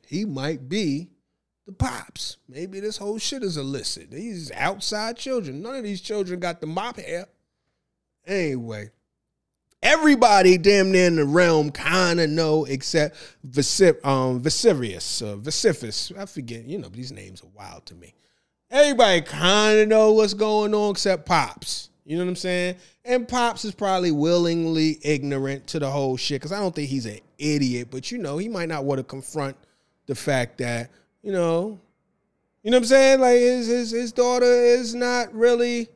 He 0.07 0.25
might 0.25 0.69
be 0.69 1.09
the 1.65 1.71
pops. 1.71 2.37
Maybe 2.47 2.79
this 2.79 2.97
whole 2.97 3.17
shit 3.17 3.43
is 3.43 3.57
illicit. 3.57 4.11
These 4.11 4.51
outside 4.51 5.17
children. 5.17 5.61
None 5.61 5.75
of 5.75 5.83
these 5.83 6.01
children 6.01 6.39
got 6.39 6.61
the 6.61 6.67
mop 6.67 6.97
hair. 6.97 7.25
Anyway, 8.27 8.91
everybody 9.81 10.57
damn 10.57 10.91
near 10.91 11.07
in 11.07 11.15
the 11.15 11.25
realm 11.25 11.71
kind 11.71 12.19
of 12.19 12.29
know 12.29 12.65
except 12.65 13.15
Visip, 13.47 14.05
um, 14.05 14.37
uh, 14.37 14.39
Viciferous. 14.39 16.17
I 16.17 16.25
forget, 16.25 16.65
you 16.65 16.77
know, 16.77 16.89
these 16.89 17.11
names 17.11 17.41
are 17.43 17.49
wild 17.55 17.85
to 17.87 17.95
me. 17.95 18.13
Everybody 18.69 19.21
kind 19.21 19.79
of 19.79 19.87
know 19.87 20.13
what's 20.13 20.33
going 20.33 20.73
on 20.73 20.91
except 20.91 21.25
Pops. 21.25 21.89
You 22.05 22.17
know 22.17 22.23
what 22.23 22.29
I'm 22.29 22.35
saying? 22.35 22.75
And 23.05 23.27
Pops 23.27 23.65
is 23.65 23.73
probably 23.73 24.11
willingly 24.11 24.99
ignorant 25.03 25.67
to 25.67 25.79
the 25.79 25.89
whole 25.89 26.17
shit 26.17 26.41
because 26.41 26.51
I 26.51 26.59
don't 26.59 26.73
think 26.73 26.89
he's 26.89 27.05
an 27.05 27.19
idiot, 27.37 27.89
but 27.91 28.11
you 28.11 28.17
know, 28.17 28.37
he 28.37 28.47
might 28.47 28.69
not 28.69 28.85
want 28.85 28.99
to 28.99 29.03
confront 29.03 29.57
the 30.07 30.15
fact 30.15 30.57
that, 30.59 30.89
you 31.21 31.31
know, 31.31 31.79
you 32.63 32.69
know 32.69 32.77
what 32.77 32.83
I'm 32.83 32.87
saying? 32.87 33.19
Like 33.21 33.39
his, 33.39 33.67
his, 33.67 33.91
his 33.91 34.11
daughter 34.11 34.45
is 34.45 34.93
not 34.93 35.33
really 35.33 35.89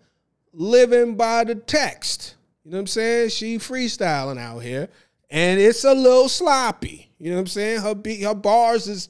living 0.54 1.16
by 1.16 1.44
the 1.44 1.56
text. 1.56 2.35
You 2.66 2.72
know 2.72 2.78
what 2.78 2.82
I'm 2.82 2.88
saying? 2.88 3.30
She 3.30 3.60
freestyling 3.60 4.40
out 4.40 4.60
here, 4.60 4.90
and 5.30 5.60
it's 5.60 5.84
a 5.84 5.94
little 5.94 6.28
sloppy. 6.28 7.12
You 7.20 7.30
know 7.30 7.36
what 7.36 7.42
I'm 7.42 7.48
saying? 7.48 7.82
Her 7.82 7.94
beat, 7.94 8.24
her 8.24 8.34
bars 8.34 8.88
is, 8.88 9.10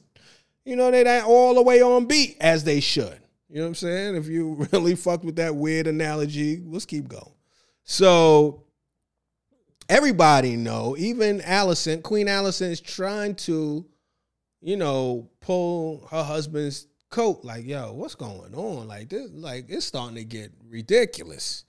you 0.66 0.76
know, 0.76 0.91
they 0.91 1.06
not 1.06 1.24
all 1.24 1.56
the 1.56 1.62
way 1.62 1.82
on 1.82 2.06
beat 2.06 2.36
as 2.41 2.66
they 2.66 2.82
should. 2.82 3.18
You 3.49 3.58
know 3.58 3.62
what 3.62 3.68
I'm 3.70 3.76
saying? 3.76 4.16
If 4.16 4.28
you 4.28 4.68
really 4.74 4.95
fucked 4.95 5.24
with 5.24 5.38
that 5.38 5.56
weird 5.56 5.88
analogy, 5.88 6.62
let's 6.66 6.86
keep 6.86 7.08
going. 7.08 7.32
So 7.86 8.66
everybody 9.88 10.58
know, 10.58 10.97
even 10.97 11.39
Alicent, 11.39 12.03
Queen 12.03 12.28
Alicent 12.28 12.72
is 12.72 12.82
trying 12.82 13.36
to, 13.36 13.86
you 14.60 14.76
know, 14.76 15.30
pull 15.39 16.08
her 16.12 16.24
husband's 16.24 16.88
coat. 17.10 17.45
Like, 17.45 17.66
yo, 17.66 17.93
what's 17.93 18.16
going 18.16 18.53
on? 18.53 18.89
Like 18.89 19.08
this, 19.08 19.30
like 19.32 19.68
it's 19.70 19.86
starting 19.86 20.16
to 20.16 20.26
get 20.26 20.51
ridiculous. 20.68 21.64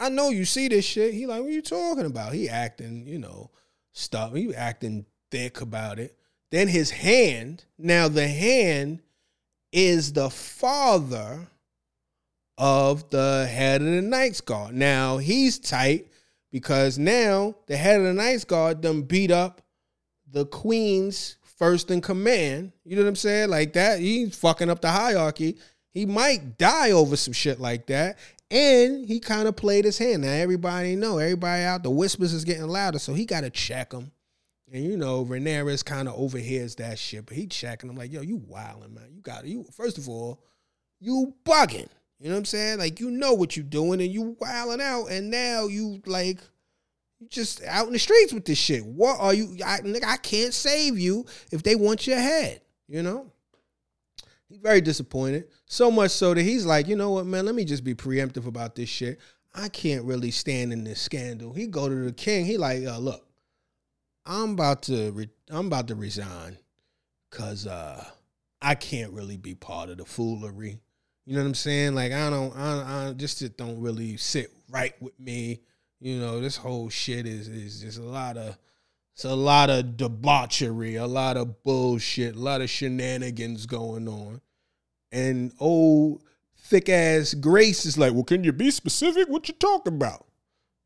I 0.00 0.08
know 0.08 0.30
you 0.30 0.46
see 0.46 0.68
this 0.68 0.84
shit. 0.86 1.12
He 1.12 1.26
like, 1.26 1.42
what 1.42 1.52
you 1.52 1.60
talking 1.60 2.06
about? 2.06 2.32
He 2.32 2.48
acting, 2.48 3.06
you 3.06 3.18
know, 3.18 3.50
stuff. 3.92 4.34
He 4.34 4.54
acting 4.54 5.04
thick 5.30 5.60
about 5.60 5.98
it. 5.98 6.16
Then 6.50 6.68
his 6.68 6.90
hand, 6.90 7.64
now 7.78 8.08
the 8.08 8.26
hand 8.26 9.02
is 9.72 10.14
the 10.14 10.30
father 10.30 11.46
of 12.56 13.10
the 13.10 13.46
head 13.50 13.82
of 13.82 13.88
the 13.88 14.02
Knights 14.02 14.40
Guard. 14.40 14.74
Now 14.74 15.18
he's 15.18 15.58
tight 15.58 16.08
because 16.50 16.98
now 16.98 17.54
the 17.66 17.76
head 17.76 18.00
of 18.00 18.06
the 18.06 18.14
Knights 18.14 18.44
Guard 18.44 18.80
done 18.80 19.02
beat 19.02 19.30
up 19.30 19.60
the 20.30 20.46
queen's 20.46 21.36
first 21.42 21.90
in 21.90 22.00
command. 22.00 22.72
You 22.84 22.96
know 22.96 23.02
what 23.02 23.08
I'm 23.08 23.16
saying? 23.16 23.50
Like 23.50 23.74
that, 23.74 24.00
he's 24.00 24.34
fucking 24.36 24.70
up 24.70 24.80
the 24.80 24.90
hierarchy. 24.90 25.58
He 25.90 26.06
might 26.06 26.56
die 26.56 26.92
over 26.92 27.16
some 27.16 27.34
shit 27.34 27.60
like 27.60 27.86
that. 27.86 28.18
And 28.50 29.06
he 29.06 29.20
kind 29.20 29.46
of 29.46 29.54
played 29.54 29.84
his 29.84 29.98
hand. 29.98 30.22
Now 30.22 30.32
everybody 30.32 30.96
know, 30.96 31.18
everybody 31.18 31.62
out, 31.62 31.82
the 31.82 31.90
whispers 31.90 32.32
is 32.32 32.44
getting 32.44 32.66
louder, 32.66 32.98
so 32.98 33.14
he 33.14 33.24
got 33.24 33.42
to 33.42 33.50
check 33.50 33.92
him. 33.92 34.10
And 34.72 34.84
you 34.84 34.96
know, 34.96 35.24
Rhaenyra 35.24 35.84
kind 35.84 36.08
of 36.08 36.14
overhears 36.14 36.76
that 36.76 36.98
shit, 36.98 37.26
but 37.26 37.36
he 37.36 37.46
checking 37.46 37.90
him 37.90 37.96
like, 37.96 38.12
yo, 38.12 38.20
you 38.20 38.36
wilding, 38.36 38.94
man. 38.94 39.08
You 39.12 39.20
got 39.20 39.44
you. 39.44 39.66
First 39.72 39.98
of 39.98 40.08
all, 40.08 40.42
you 41.00 41.34
bugging. 41.44 41.88
You 42.20 42.28
know 42.28 42.34
what 42.34 42.40
I'm 42.40 42.44
saying? 42.44 42.78
Like 42.78 43.00
you 43.00 43.10
know 43.10 43.32
what 43.32 43.56
you 43.56 43.62
doing, 43.62 44.00
and 44.00 44.12
you 44.12 44.36
wilding 44.38 44.80
out, 44.80 45.06
and 45.06 45.30
now 45.30 45.66
you 45.66 46.02
like 46.06 46.38
you 47.18 47.28
just 47.28 47.64
out 47.64 47.86
in 47.86 47.94
the 47.94 47.98
streets 47.98 48.32
with 48.32 48.44
this 48.44 48.58
shit. 48.58 48.84
What 48.84 49.18
are 49.18 49.32
you? 49.32 49.56
I, 49.64 49.78
nigga, 49.78 50.04
I 50.04 50.18
can't 50.18 50.52
save 50.52 50.98
you 50.98 51.24
if 51.50 51.62
they 51.62 51.74
want 51.74 52.06
your 52.06 52.18
head. 52.18 52.60
You 52.88 53.02
know. 53.02 53.32
He's 54.50 54.58
very 54.58 54.80
disappointed. 54.80 55.46
So 55.66 55.92
much 55.92 56.10
so 56.10 56.34
that 56.34 56.42
he's 56.42 56.66
like, 56.66 56.88
you 56.88 56.96
know 56.96 57.10
what, 57.12 57.24
man, 57.24 57.46
let 57.46 57.54
me 57.54 57.64
just 57.64 57.84
be 57.84 57.94
preemptive 57.94 58.46
about 58.46 58.74
this 58.74 58.88
shit. 58.88 59.20
I 59.54 59.68
can't 59.68 60.04
really 60.04 60.32
stand 60.32 60.72
in 60.72 60.82
this 60.82 61.00
scandal. 61.00 61.52
He 61.52 61.68
go 61.68 61.88
to 61.88 61.94
the 61.94 62.12
king. 62.12 62.44
He 62.44 62.56
like, 62.56 62.84
uh, 62.84 62.98
look, 62.98 63.24
I'm 64.26 64.50
about 64.50 64.82
to 64.84 65.12
re- 65.12 65.30
I'm 65.48 65.66
about 65.68 65.86
to 65.88 65.94
resign 65.94 66.58
because 67.30 67.68
uh, 67.68 68.04
I 68.60 68.74
can't 68.74 69.12
really 69.12 69.36
be 69.36 69.54
part 69.54 69.88
of 69.88 69.98
the 69.98 70.04
foolery. 70.04 70.80
You 71.26 71.36
know 71.36 71.42
what 71.42 71.48
I'm 71.48 71.54
saying? 71.54 71.94
Like 71.94 72.12
I 72.12 72.28
don't, 72.28 72.56
I, 72.56 73.08
I 73.08 73.12
just 73.12 73.42
it 73.42 73.56
don't 73.56 73.80
really 73.80 74.16
sit 74.16 74.50
right 74.68 75.00
with 75.00 75.18
me. 75.18 75.60
You 76.00 76.18
know, 76.18 76.40
this 76.40 76.56
whole 76.56 76.88
shit 76.88 77.26
is 77.26 77.46
is 77.46 77.82
just 77.82 77.98
a 77.98 78.02
lot 78.02 78.36
of 78.36 78.58
it's 79.14 79.24
a 79.24 79.34
lot 79.34 79.70
of 79.70 79.96
debauchery, 79.96 80.96
a 80.96 81.06
lot 81.06 81.36
of 81.36 81.62
bullshit, 81.62 82.36
a 82.36 82.38
lot 82.38 82.60
of 82.60 82.70
shenanigans 82.70 83.66
going 83.66 84.08
on. 84.08 84.40
And 85.12 85.52
old 85.58 86.22
thick 86.56 86.88
ass 86.88 87.34
Grace 87.34 87.84
is 87.84 87.98
like, 87.98 88.12
well, 88.12 88.24
can 88.24 88.44
you 88.44 88.52
be 88.52 88.70
specific? 88.70 89.28
What 89.28 89.48
you 89.48 89.54
talking 89.54 89.94
about? 89.94 90.26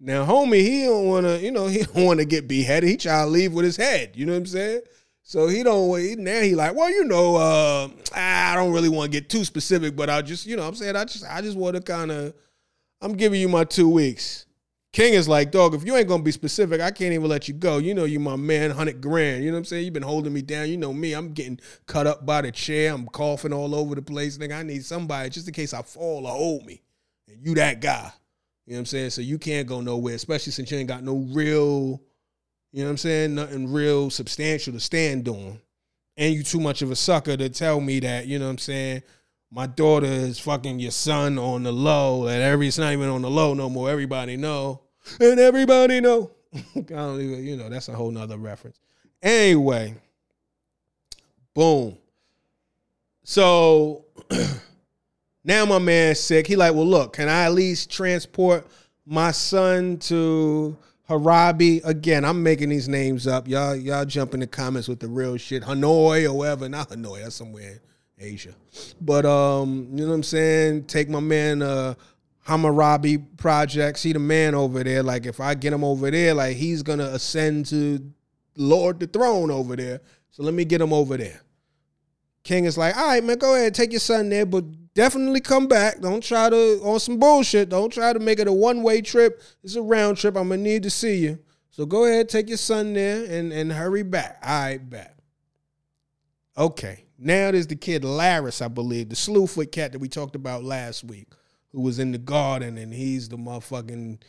Now, 0.00 0.24
homie, 0.26 0.60
he 0.60 0.84
don't 0.84 1.06
wanna, 1.06 1.36
you 1.36 1.50
know, 1.50 1.66
he 1.68 1.82
don't 1.82 2.04
wanna 2.04 2.24
get 2.24 2.48
beheaded. 2.48 2.88
He 2.88 2.96
try 2.96 3.22
to 3.22 3.26
leave 3.26 3.52
with 3.52 3.64
his 3.64 3.76
head. 3.76 4.12
You 4.14 4.26
know 4.26 4.32
what 4.32 4.38
I'm 4.38 4.46
saying? 4.46 4.80
So 5.26 5.48
he 5.48 5.62
don't 5.62 5.88
wait. 5.88 6.18
Now 6.18 6.40
he 6.42 6.54
like, 6.54 6.74
well, 6.74 6.90
you 6.90 7.04
know, 7.04 7.36
uh, 7.36 7.88
I 8.14 8.54
don't 8.54 8.72
really 8.72 8.90
want 8.90 9.10
to 9.10 9.20
get 9.20 9.30
too 9.30 9.42
specific, 9.44 9.96
but 9.96 10.10
I 10.10 10.20
just, 10.20 10.44
you 10.44 10.54
know, 10.54 10.68
I'm 10.68 10.74
saying 10.74 10.96
I 10.96 11.04
just, 11.06 11.24
I 11.24 11.40
just 11.40 11.56
want 11.56 11.76
to 11.76 11.82
kind 11.82 12.12
of, 12.12 12.34
I'm 13.00 13.14
giving 13.14 13.40
you 13.40 13.48
my 13.48 13.64
two 13.64 13.88
weeks. 13.88 14.44
King 14.94 15.14
is 15.14 15.26
like, 15.26 15.50
dog, 15.50 15.74
if 15.74 15.84
you 15.84 15.96
ain't 15.96 16.06
gonna 16.06 16.22
be 16.22 16.30
specific, 16.30 16.80
I 16.80 16.92
can't 16.92 17.12
even 17.12 17.28
let 17.28 17.48
you 17.48 17.54
go. 17.54 17.78
You 17.78 17.94
know 17.94 18.04
you 18.04 18.20
my 18.20 18.36
man, 18.36 18.70
hundred 18.70 19.00
grand. 19.00 19.42
You 19.42 19.50
know 19.50 19.56
what 19.56 19.58
I'm 19.58 19.64
saying? 19.64 19.84
You've 19.84 19.92
been 19.92 20.04
holding 20.04 20.32
me 20.32 20.40
down. 20.40 20.68
You 20.68 20.76
know 20.76 20.92
me. 20.92 21.14
I'm 21.14 21.32
getting 21.32 21.58
cut 21.86 22.06
up 22.06 22.24
by 22.24 22.42
the 22.42 22.52
chair. 22.52 22.94
I'm 22.94 23.08
coughing 23.08 23.52
all 23.52 23.74
over 23.74 23.96
the 23.96 24.02
place. 24.02 24.38
Nigga, 24.38 24.56
I 24.56 24.62
need 24.62 24.84
somebody 24.84 25.30
just 25.30 25.48
in 25.48 25.52
case 25.52 25.74
I 25.74 25.82
fall 25.82 26.28
or 26.28 26.30
hold 26.30 26.64
me. 26.64 26.80
And 27.26 27.44
you 27.44 27.56
that 27.56 27.80
guy. 27.80 28.12
You 28.66 28.74
know 28.74 28.76
what 28.76 28.78
I'm 28.78 28.86
saying? 28.86 29.10
So 29.10 29.20
you 29.20 29.36
can't 29.36 29.66
go 29.66 29.80
nowhere, 29.80 30.14
especially 30.14 30.52
since 30.52 30.70
you 30.70 30.78
ain't 30.78 30.86
got 30.86 31.02
no 31.02 31.26
real, 31.32 32.00
you 32.70 32.78
know 32.78 32.84
what 32.84 32.90
I'm 32.90 32.96
saying? 32.98 33.34
Nothing 33.34 33.72
real 33.72 34.10
substantial 34.10 34.74
to 34.74 34.80
stand 34.80 35.26
on. 35.26 35.58
And 36.16 36.32
you 36.32 36.44
too 36.44 36.60
much 36.60 36.82
of 36.82 36.92
a 36.92 36.96
sucker 36.96 37.36
to 37.36 37.48
tell 37.48 37.80
me 37.80 37.98
that, 37.98 38.28
you 38.28 38.38
know 38.38 38.44
what 38.44 38.52
I'm 38.52 38.58
saying? 38.58 39.02
My 39.50 39.66
daughter 39.66 40.06
is 40.06 40.38
fucking 40.38 40.78
your 40.78 40.92
son 40.92 41.36
on 41.36 41.64
the 41.64 41.72
low. 41.72 42.26
That 42.26 42.42
every 42.42 42.68
it's 42.68 42.78
not 42.78 42.92
even 42.92 43.08
on 43.08 43.22
the 43.22 43.30
low 43.30 43.54
no 43.54 43.68
more. 43.68 43.90
Everybody 43.90 44.36
know 44.36 44.83
and 45.20 45.38
everybody 45.40 46.00
know. 46.00 46.30
I 46.54 46.80
don't 46.80 47.20
even, 47.20 47.44
you 47.44 47.56
know, 47.56 47.68
that's 47.68 47.88
a 47.88 47.92
whole 47.92 48.10
nother 48.10 48.38
reference. 48.38 48.78
Anyway, 49.22 49.94
boom. 51.54 51.96
So 53.24 54.04
now 55.44 55.64
my 55.64 55.78
man's 55.78 56.20
sick. 56.20 56.46
He 56.46 56.56
like, 56.56 56.74
well, 56.74 56.86
look, 56.86 57.14
can 57.14 57.28
I 57.28 57.44
at 57.44 57.52
least 57.52 57.90
transport 57.90 58.66
my 59.06 59.30
son 59.30 59.96
to 60.00 60.76
Harabi? 61.08 61.84
Again, 61.84 62.24
I'm 62.24 62.42
making 62.42 62.68
these 62.68 62.88
names 62.88 63.26
up. 63.26 63.48
Y'all, 63.48 63.74
y'all 63.74 64.04
jump 64.04 64.34
in 64.34 64.40
the 64.40 64.46
comments 64.46 64.88
with 64.88 65.00
the 65.00 65.08
real 65.08 65.36
shit. 65.38 65.62
Hanoi 65.62 66.26
or 66.26 66.34
whatever. 66.34 66.68
Not 66.68 66.90
Hanoi, 66.90 67.22
that's 67.22 67.36
somewhere 67.36 67.80
in 68.18 68.24
Asia. 68.26 68.54
But 69.00 69.24
um, 69.24 69.88
you 69.92 70.02
know 70.02 70.10
what 70.10 70.16
I'm 70.16 70.22
saying? 70.22 70.84
Take 70.84 71.08
my 71.08 71.20
man 71.20 71.62
uh 71.62 71.94
Hammurabi 72.44 73.18
projects. 73.18 74.02
He 74.02 74.12
the 74.12 74.18
man 74.18 74.54
over 74.54 74.84
there. 74.84 75.02
Like 75.02 75.26
if 75.26 75.40
I 75.40 75.54
get 75.54 75.72
him 75.72 75.82
over 75.82 76.10
there, 76.10 76.34
like 76.34 76.56
he's 76.56 76.82
gonna 76.82 77.06
ascend 77.06 77.66
to 77.66 78.12
Lord 78.56 79.00
the 79.00 79.06
throne 79.06 79.50
over 79.50 79.76
there. 79.76 80.00
So 80.30 80.42
let 80.42 80.54
me 80.54 80.64
get 80.64 80.80
him 80.80 80.92
over 80.92 81.16
there. 81.16 81.40
King 82.42 82.66
is 82.66 82.76
like, 82.76 82.94
all 82.96 83.06
right, 83.06 83.24
man, 83.24 83.38
go 83.38 83.54
ahead, 83.54 83.74
take 83.74 83.92
your 83.92 84.00
son 84.00 84.28
there, 84.28 84.44
but 84.44 84.64
definitely 84.92 85.40
come 85.40 85.66
back. 85.66 86.00
Don't 86.00 86.22
try 86.22 86.50
to 86.50 86.80
on 86.84 87.00
some 87.00 87.18
bullshit. 87.18 87.70
Don't 87.70 87.90
try 87.90 88.12
to 88.12 88.18
make 88.18 88.38
it 88.38 88.46
a 88.46 88.52
one 88.52 88.82
way 88.82 89.00
trip. 89.00 89.42
It's 89.62 89.76
a 89.76 89.82
round 89.82 90.18
trip. 90.18 90.36
I'm 90.36 90.50
gonna 90.50 90.60
need 90.60 90.82
to 90.82 90.90
see 90.90 91.16
you. 91.16 91.38
So 91.70 91.86
go 91.86 92.04
ahead, 92.04 92.28
take 92.28 92.48
your 92.48 92.58
son 92.58 92.92
there 92.92 93.24
and 93.24 93.52
and 93.54 93.72
hurry 93.72 94.02
back. 94.02 94.38
All 94.44 94.50
right, 94.50 94.90
back. 94.90 95.16
Okay. 96.58 97.04
Now 97.18 97.52
there's 97.52 97.68
the 97.68 97.76
kid 97.76 98.02
Larys, 98.02 98.60
I 98.60 98.68
believe, 98.68 99.08
the 99.08 99.14
slewfoot 99.14 99.72
cat 99.72 99.92
that 99.92 99.98
we 99.98 100.08
talked 100.08 100.36
about 100.36 100.62
last 100.62 101.04
week 101.04 101.28
who 101.74 101.82
was 101.82 101.98
in 101.98 102.12
the 102.12 102.18
garden 102.18 102.78
and 102.78 102.94
he's 102.94 103.28
the 103.28 103.36
motherfucking 103.36 104.22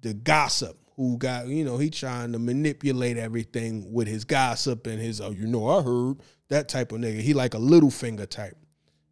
the 0.00 0.14
gossip 0.14 0.78
who 0.96 1.18
got 1.18 1.48
you 1.48 1.64
know 1.64 1.76
he 1.76 1.90
trying 1.90 2.30
to 2.32 2.38
manipulate 2.38 3.16
everything 3.18 3.92
with 3.92 4.06
his 4.06 4.24
gossip 4.24 4.86
and 4.86 5.00
his 5.00 5.20
oh 5.20 5.32
you 5.32 5.46
know 5.46 5.68
I 5.68 5.82
heard 5.82 6.18
that 6.48 6.68
type 6.68 6.92
of 6.92 7.00
nigga. 7.00 7.20
He 7.20 7.34
like 7.34 7.54
a 7.54 7.58
little 7.58 7.90
finger 7.90 8.26
type. 8.26 8.56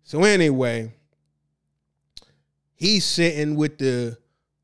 So 0.04 0.24
anyway, 0.24 0.92
he's 2.74 3.04
sitting 3.04 3.56
with 3.56 3.78
the 3.78 4.16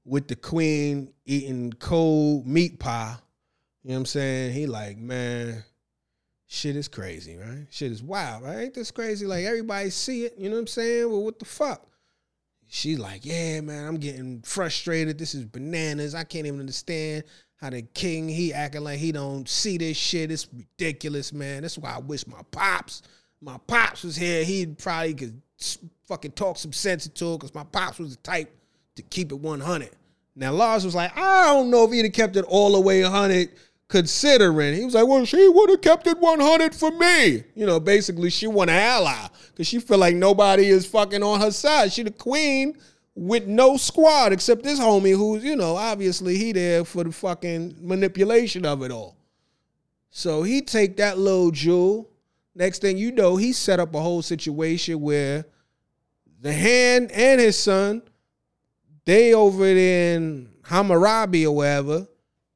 with 0.05 0.29
the 0.29 0.37
queen 0.37 1.13
eating 1.25 1.73
cold 1.75 2.47
meat 2.47 2.79
pie. 2.79 3.17
You 3.83 3.91
know 3.91 3.95
what 3.95 4.01
I'm 4.01 4.07
saying? 4.07 4.53
He 4.53 4.67
like, 4.67 4.99
man, 4.99 5.65
shit 6.47 6.77
is 6.77 6.89
crazy, 6.89 7.37
right? 7.37 7.67
Shit 7.71 7.93
is 7.93 8.03
wild, 8.03 8.43
right? 8.43 8.59
Ain't 8.59 8.75
this 8.75 8.91
crazy? 8.91 9.27
Like 9.27 9.45
everybody 9.45 9.91
see 9.91 10.25
it, 10.25 10.35
you 10.39 10.49
know 10.49 10.57
what 10.57 10.61
I'm 10.61 10.67
saying? 10.67 11.11
Well, 11.11 11.25
what 11.25 11.39
the 11.39 11.45
fuck? 11.45 11.87
She's 12.69 12.99
like, 12.99 13.25
yeah, 13.25 13.61
man, 13.63 13.87
I'm 13.87 13.97
getting 13.97 14.43
frustrated. 14.43 15.19
This 15.19 15.35
is 15.35 15.45
bananas. 15.45 16.15
I 16.15 16.25
can't 16.25 16.47
even 16.47 16.61
understand 16.61 17.25
how 17.57 17.71
the 17.71 17.83
king 17.83 18.29
he 18.29 18.53
acting 18.53 18.85
like 18.85 18.99
he 18.99 19.11
don't 19.11 19.49
see 19.49 19.79
this 19.79 19.97
shit. 19.97 20.31
It's 20.31 20.47
ridiculous, 20.53 21.33
man. 21.33 21.63
That's 21.63 21.79
why 21.79 21.95
I 21.95 21.99
wish 21.99 22.27
my 22.27 22.43
pops, 22.51 23.03
my 23.41 23.57
pops 23.67 24.05
was 24.05 24.17
here. 24.17 24.45
He 24.45 24.67
probably 24.67 25.15
could 25.15 25.41
fucking 26.07 26.33
talk 26.33 26.59
some 26.59 26.73
sense 26.73 27.07
into 27.07 27.33
it 27.33 27.39
because 27.39 27.55
my 27.55 27.65
pops 27.65 27.99
was 27.99 28.17
the 28.17 28.23
type 28.23 28.55
to 28.97 29.03
keep 29.03 29.33
it 29.33 29.39
100. 29.39 29.91
Now 30.37 30.53
Lars 30.53 30.85
was 30.85 30.95
like, 30.95 31.17
I 31.17 31.47
don't 31.47 31.71
know 31.71 31.85
if 31.85 31.91
he'd 31.91 32.05
have 32.05 32.13
kept 32.13 32.37
it 32.37 32.45
all 32.47 32.73
the 32.73 32.81
way 32.81 33.03
100 33.03 33.51
considering. 33.89 34.75
He 34.75 34.85
was 34.85 34.95
like, 34.95 35.07
well, 35.07 35.25
she 35.25 35.49
would 35.49 35.71
have 35.71 35.81
kept 35.81 36.07
it 36.07 36.19
100 36.19 36.75
for 36.75 36.91
me. 36.91 37.45
You 37.55 37.67
know, 37.67 37.81
basically, 37.81 38.31
she 38.31 38.47
want 38.47 38.71
an 38.71 38.77
ally 38.77 39.29
because 39.51 39.67
she 39.67 39.81
feel 39.81 39.99
like 39.99 40.15
nobody 40.15 40.67
is 40.67 40.87
fucking 40.87 41.23
on 41.23 41.41
her 41.41 41.51
side. 41.51 41.93
She 41.93 42.03
the 42.03 42.11
queen 42.11 42.77
with 43.15 43.47
no 43.47 43.77
squad 43.77 44.33
except 44.33 44.63
this 44.63 44.79
homie 44.79 45.17
who's, 45.17 45.43
you 45.43 45.57
know, 45.57 45.77
obviously 45.77 46.37
he 46.37 46.53
there 46.53 46.85
for 46.85 47.03
the 47.05 47.13
fucking 47.13 47.77
manipulation 47.81 48.65
of 48.65 48.83
it 48.83 48.93
all. 48.93 49.17
So 50.11 50.43
he 50.43 50.63
take 50.63 50.97
that 50.99 51.19
little 51.19 51.51
jewel. 51.51 52.09
Next 52.55 52.81
thing 52.81 52.97
you 52.97 53.13
know, 53.13 53.37
he 53.37 53.53
set 53.53 53.81
up 53.81 53.95
a 53.95 54.01
whole 54.01 54.23
situation 54.23 55.01
where 55.01 55.45
the 56.41 56.53
hand 56.53 57.11
and 57.13 57.41
his 57.41 57.59
son, 57.59 58.03
they 59.05 59.35
over 59.35 59.67
in 59.67 60.51
Hammurabi 60.65 61.47
or 61.47 61.57
whatever, 61.57 62.07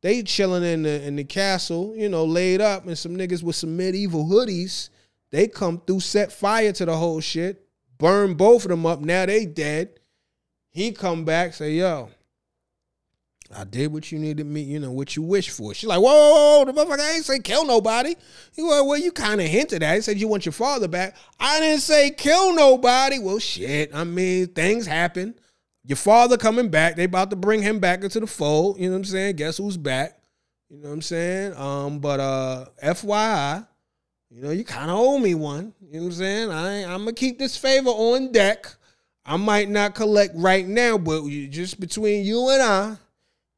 they 0.02 0.22
chilling 0.22 0.64
in 0.64 0.82
the 0.82 1.02
in 1.06 1.16
the 1.16 1.24
castle, 1.24 1.94
you 1.96 2.08
know, 2.08 2.24
laid 2.24 2.60
up, 2.60 2.86
and 2.86 2.98
some 2.98 3.16
niggas 3.16 3.42
with 3.42 3.56
some 3.56 3.76
medieval 3.76 4.26
hoodies. 4.26 4.90
They 5.30 5.48
come 5.48 5.80
through, 5.86 6.00
set 6.00 6.30
fire 6.30 6.72
to 6.72 6.84
the 6.84 6.96
whole 6.96 7.20
shit, 7.20 7.66
burn 7.98 8.34
both 8.34 8.64
of 8.64 8.70
them 8.70 8.84
up. 8.84 9.00
Now 9.00 9.24
they 9.24 9.46
dead. 9.46 10.00
He 10.70 10.92
come 10.92 11.24
back, 11.24 11.54
say, 11.54 11.72
yo, 11.72 12.10
I 13.54 13.64
did 13.64 13.92
what 13.92 14.10
you 14.10 14.18
needed 14.18 14.46
me, 14.46 14.62
you 14.62 14.80
know, 14.80 14.90
what 14.90 15.14
you 15.16 15.22
wish 15.22 15.50
for. 15.50 15.74
She's 15.74 15.88
like, 15.88 16.00
whoa, 16.00 16.06
whoa, 16.06 16.58
whoa, 16.58 16.64
the 16.64 16.72
motherfucker, 16.72 17.00
I 17.00 17.12
ain't 17.16 17.24
say 17.24 17.38
kill 17.38 17.66
nobody. 17.66 18.14
He 18.54 18.62
went, 18.62 18.86
well, 18.86 18.98
you 18.98 19.12
kind 19.12 19.40
of 19.40 19.46
hinted 19.46 19.82
at. 19.82 19.94
He 19.94 20.00
said 20.00 20.18
you 20.18 20.28
want 20.28 20.46
your 20.46 20.52
father 20.52 20.88
back. 20.88 21.16
I 21.38 21.60
didn't 21.60 21.82
say 21.82 22.10
kill 22.10 22.54
nobody. 22.54 23.18
Well, 23.18 23.38
shit. 23.38 23.94
I 23.94 24.04
mean, 24.04 24.48
things 24.48 24.86
happen. 24.86 25.34
Your 25.84 25.96
father 25.96 26.36
coming 26.36 26.68
back. 26.68 26.96
They 26.96 27.04
about 27.04 27.30
to 27.30 27.36
bring 27.36 27.62
him 27.62 27.80
back 27.80 28.02
into 28.02 28.20
the 28.20 28.26
fold. 28.26 28.78
You 28.78 28.86
know 28.86 28.92
what 28.92 28.98
I'm 28.98 29.04
saying? 29.04 29.36
Guess 29.36 29.58
who's 29.58 29.76
back? 29.76 30.18
You 30.70 30.78
know 30.78 30.88
what 30.88 30.94
I'm 30.94 31.02
saying? 31.02 31.56
Um, 31.56 31.98
but 31.98 32.20
uh, 32.20 32.66
FYI, 32.82 33.66
you 34.30 34.42
know, 34.42 34.50
you 34.50 34.64
kind 34.64 34.90
of 34.90 34.98
owe 34.98 35.18
me 35.18 35.34
one. 35.34 35.74
You 35.80 35.94
know 35.94 36.06
what 36.06 36.06
I'm 36.06 36.12
saying? 36.12 36.50
I 36.50 36.84
I'm 36.84 37.00
gonna 37.00 37.12
keep 37.12 37.38
this 37.38 37.56
favor 37.56 37.90
on 37.90 38.32
deck. 38.32 38.66
I 39.24 39.36
might 39.36 39.68
not 39.68 39.94
collect 39.94 40.34
right 40.36 40.66
now, 40.66 40.98
but 40.98 41.28
just 41.50 41.78
between 41.78 42.24
you 42.24 42.48
and 42.48 42.62
I, 42.62 42.96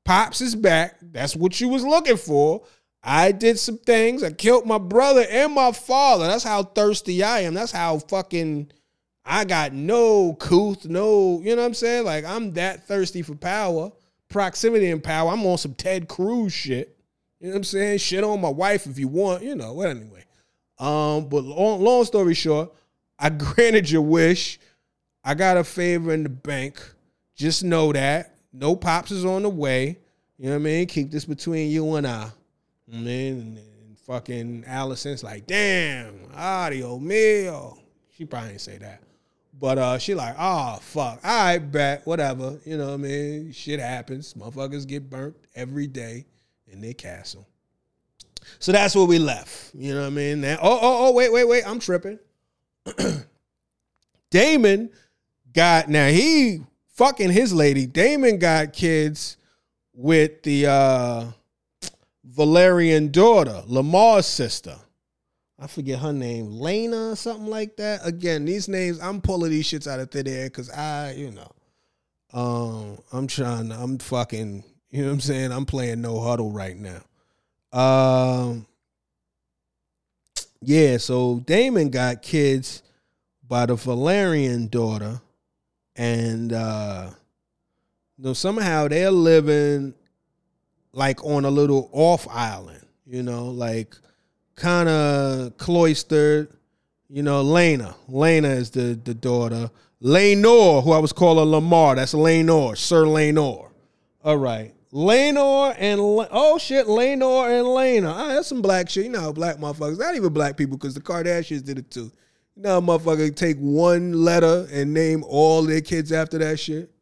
Pops 0.04 0.42
is 0.42 0.54
back. 0.54 0.96
That's 1.00 1.34
what 1.34 1.58
you 1.60 1.68
was 1.68 1.84
looking 1.84 2.18
for. 2.18 2.62
I 3.02 3.32
did 3.32 3.58
some 3.58 3.78
things. 3.78 4.22
I 4.22 4.32
killed 4.32 4.66
my 4.66 4.78
brother 4.78 5.24
and 5.30 5.54
my 5.54 5.72
father. 5.72 6.26
That's 6.26 6.44
how 6.44 6.62
thirsty 6.62 7.22
I 7.22 7.40
am. 7.40 7.54
That's 7.54 7.72
how 7.72 7.98
fucking 7.98 8.70
I 9.24 9.44
got 9.44 9.72
no 9.72 10.34
couth, 10.34 10.84
no, 10.84 11.40
you 11.42 11.56
know 11.56 11.62
what 11.62 11.68
I'm 11.68 11.74
saying? 11.74 12.04
Like 12.04 12.24
I'm 12.24 12.52
that 12.52 12.86
thirsty 12.86 13.22
for 13.22 13.34
power, 13.34 13.90
proximity 14.28 14.90
and 14.90 15.02
power. 15.02 15.30
I'm 15.30 15.46
on 15.46 15.58
some 15.58 15.74
Ted 15.74 16.08
Cruz 16.08 16.52
shit. 16.52 16.96
You 17.40 17.48
know 17.48 17.54
what 17.54 17.58
I'm 17.58 17.64
saying? 17.64 17.98
Shit 17.98 18.24
on 18.24 18.40
my 18.40 18.50
wife 18.50 18.86
if 18.86 18.98
you 18.98 19.08
want, 19.08 19.42
you 19.42 19.54
know. 19.54 19.72
Well, 19.74 19.90
anyway. 19.90 20.24
Um, 20.78 21.28
but 21.28 21.44
long, 21.44 21.82
long 21.82 22.04
story 22.04 22.34
short, 22.34 22.72
I 23.18 23.28
granted 23.30 23.90
your 23.90 24.02
wish. 24.02 24.58
I 25.22 25.34
got 25.34 25.56
a 25.56 25.64
favor 25.64 26.12
in 26.12 26.22
the 26.22 26.28
bank. 26.28 26.82
Just 27.34 27.64
know 27.64 27.92
that. 27.92 28.36
No 28.52 28.76
pops 28.76 29.10
is 29.10 29.24
on 29.24 29.42
the 29.42 29.48
way. 29.48 29.98
You 30.38 30.46
know 30.46 30.52
what 30.52 30.56
I 30.56 30.64
mean? 30.64 30.86
Keep 30.86 31.10
this 31.10 31.24
between 31.24 31.70
you 31.70 31.94
and 31.94 32.06
I. 32.06 32.30
I 32.92 32.96
mean, 32.96 33.40
and, 33.40 33.58
and 33.58 33.98
fucking 34.00 34.64
Alicent's 34.68 35.22
like, 35.22 35.46
damn, 35.46 36.14
audio 36.34 36.98
mio. 36.98 37.78
She 38.10 38.24
probably 38.24 38.50
didn't 38.50 38.60
say 38.60 38.78
that. 38.78 39.00
But 39.58 39.78
uh, 39.78 39.98
she 39.98 40.14
like, 40.14 40.34
oh 40.38 40.78
fuck, 40.80 41.20
all 41.24 41.44
right, 41.44 41.58
bet, 41.58 42.06
whatever. 42.06 42.58
You 42.64 42.76
know 42.76 42.86
what 42.86 42.94
I 42.94 42.98
mean? 42.98 43.52
Shit 43.52 43.80
happens. 43.80 44.34
Motherfuckers 44.34 44.86
get 44.86 45.08
burnt 45.08 45.36
every 45.54 45.86
day 45.86 46.26
in 46.66 46.80
their 46.80 46.94
castle. 46.94 47.46
So 48.58 48.72
that's 48.72 48.94
where 48.94 49.06
we 49.06 49.18
left. 49.18 49.74
You 49.74 49.94
know 49.94 50.00
what 50.00 50.08
I 50.08 50.10
mean? 50.10 50.40
Now, 50.40 50.58
oh, 50.60 50.78
oh, 50.80 51.06
oh, 51.06 51.12
wait, 51.12 51.32
wait, 51.32 51.44
wait. 51.44 51.66
I'm 51.66 51.78
tripping. 51.78 52.18
Daemon 54.30 54.90
got 55.52 55.88
now 55.88 56.08
he 56.08 56.62
fucking 56.94 57.30
his 57.30 57.52
lady. 57.52 57.86
Daemon 57.86 58.38
got 58.38 58.72
kids 58.72 59.36
with 59.94 60.42
the 60.42 60.66
uh 60.66 61.26
Velaryon 62.28 63.12
daughter, 63.12 63.62
Lamar's 63.66 64.26
sister. 64.26 64.76
I 65.64 65.66
forget 65.66 66.00
her 66.00 66.12
name, 66.12 66.50
Laena 66.50 67.12
or 67.12 67.16
something 67.16 67.46
like 67.46 67.78
that. 67.78 68.06
Again, 68.06 68.44
these 68.44 68.68
names, 68.68 69.00
I'm 69.00 69.22
pulling 69.22 69.50
these 69.50 69.66
shits 69.66 69.90
out 69.90 69.98
of 69.98 70.10
thin 70.10 70.28
air 70.28 70.44
because 70.44 70.68
I, 70.68 71.12
you 71.12 71.30
know, 71.30 71.52
um, 72.34 72.98
I'm 73.10 73.26
trying, 73.26 73.72
I'm 73.72 73.96
fucking, 73.96 74.62
you 74.90 75.00
know 75.00 75.08
what 75.08 75.14
I'm 75.14 75.20
saying? 75.20 75.52
I'm 75.52 75.64
playing 75.64 76.02
no 76.02 76.20
huddle 76.20 76.50
right 76.50 76.76
now. 76.76 77.00
Um, 77.72 78.66
yeah, 80.60 80.98
so 80.98 81.40
Daemon 81.46 81.88
got 81.88 82.20
kids 82.20 82.82
by 83.48 83.64
the 83.64 83.76
Velaryon 83.76 84.70
daughter, 84.70 85.18
and 85.96 86.52
uh, 86.52 87.08
you 88.18 88.24
know, 88.24 88.34
somehow 88.34 88.88
they're 88.88 89.10
living 89.10 89.94
like 90.92 91.24
on 91.24 91.46
a 91.46 91.50
little 91.50 91.88
off 91.90 92.28
island, 92.28 92.84
you 93.06 93.22
know, 93.22 93.46
like 93.46 93.96
kind 94.56 94.88
of 94.88 95.56
cloistered. 95.56 96.48
You 97.08 97.22
know, 97.22 97.44
Laena. 97.44 97.94
Laena 98.08 98.56
is 98.56 98.70
the 98.70 98.98
the 99.02 99.14
daughter. 99.14 99.70
Laenor, 100.02 100.82
who 100.84 100.92
I 100.92 100.98
was 100.98 101.12
calling 101.12 101.50
Lamar. 101.50 101.96
That's 101.96 102.14
Laenor, 102.14 102.76
Sir 102.76 103.04
Laenor. 103.04 103.70
All 104.22 104.36
right. 104.36 104.74
Laenor 104.94 105.74
and 105.78 106.00
oh 106.00 106.56
shit, 106.58 106.86
Laenor 106.86 107.58
and 107.58 107.66
Laena. 107.66 108.12
Ah, 108.14 108.28
that's 108.28 108.46
some 108.46 108.62
black 108.62 108.88
shit. 108.88 109.06
You 109.06 109.10
know 109.10 109.32
black 109.32 109.56
motherfuckers, 109.56 109.98
not 109.98 110.14
even 110.14 110.32
black 110.32 110.56
people, 110.56 110.76
because 110.76 110.94
the 110.94 111.00
Kardashians 111.00 111.64
did 111.64 111.78
it 111.78 111.90
too. 111.90 112.12
You 112.54 112.62
know 112.62 112.80
motherfucker 112.80 113.34
take 113.34 113.56
one 113.58 114.12
letter 114.12 114.68
and 114.70 114.94
name 114.94 115.24
all 115.26 115.62
their 115.62 115.80
kids 115.80 116.12
after 116.12 116.38
that 116.38 116.60
shit? 116.60 116.92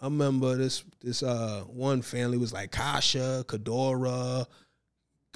I 0.00 0.06
remember 0.06 0.56
this 0.56 0.82
this 1.00 1.22
uh 1.22 1.62
one 1.68 2.02
family 2.02 2.38
was 2.38 2.52
like 2.52 2.72
Kasha, 2.72 3.44
Kadora, 3.46 4.46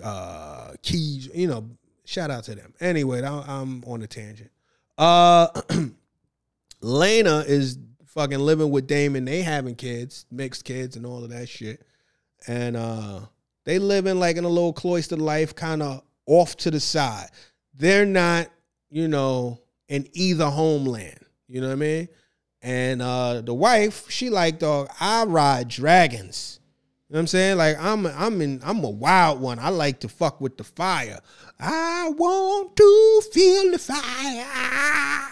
uh 0.02 0.72
Keys, 0.82 1.28
you 1.34 1.46
know, 1.46 1.68
shout 2.04 2.30
out 2.30 2.44
to 2.44 2.54
them. 2.54 2.74
Anyway, 2.80 3.22
I'm 3.22 3.82
on 3.86 4.02
a 4.02 4.06
tangent. 4.06 4.50
Uh 4.98 5.48
Laena 6.82 7.44
is 7.46 7.78
fucking 8.06 8.38
living 8.38 8.70
with 8.70 8.86
Daemon. 8.86 9.24
They 9.24 9.42
having 9.42 9.74
kids, 9.74 10.26
mixed 10.30 10.64
kids 10.64 10.96
and 10.96 11.06
all 11.06 11.22
of 11.24 11.30
that 11.30 11.48
shit. 11.48 11.82
And 12.46 12.76
uh 12.76 13.20
they 13.64 13.78
living 13.78 14.18
like 14.18 14.36
in 14.36 14.44
a 14.44 14.48
little 14.48 14.72
cloistered 14.72 15.20
life, 15.20 15.54
kind 15.54 15.82
of 15.82 16.02
off 16.26 16.56
to 16.58 16.70
the 16.70 16.80
side. 16.80 17.28
They're 17.74 18.06
not, 18.06 18.48
you 18.90 19.08
know, 19.08 19.60
in 19.88 20.08
either 20.12 20.46
homeland. 20.46 21.18
You 21.48 21.60
know 21.60 21.68
what 21.68 21.74
I 21.74 21.76
mean? 21.76 22.08
And 22.62 23.02
uh 23.02 23.40
the 23.42 23.54
wife, 23.54 24.10
she 24.10 24.30
like, 24.30 24.58
dog, 24.58 24.88
I 25.00 25.24
ride 25.24 25.68
dragons. 25.68 26.59
You 27.10 27.14
know 27.14 27.18
what 27.18 27.22
I'm 27.22 27.26
saying? 27.26 27.56
Like 27.56 27.76
I'm 27.80 28.06
I'm 28.06 28.40
in 28.40 28.60
I'm 28.64 28.84
a 28.84 28.88
wild 28.88 29.40
one. 29.40 29.58
I 29.58 29.70
like 29.70 29.98
to 30.00 30.08
fuck 30.08 30.40
with 30.40 30.56
the 30.56 30.62
fire. 30.62 31.18
I 31.58 32.08
want 32.10 32.76
to 32.76 33.22
feel 33.32 33.72
the 33.72 33.80
fire. 33.80 35.26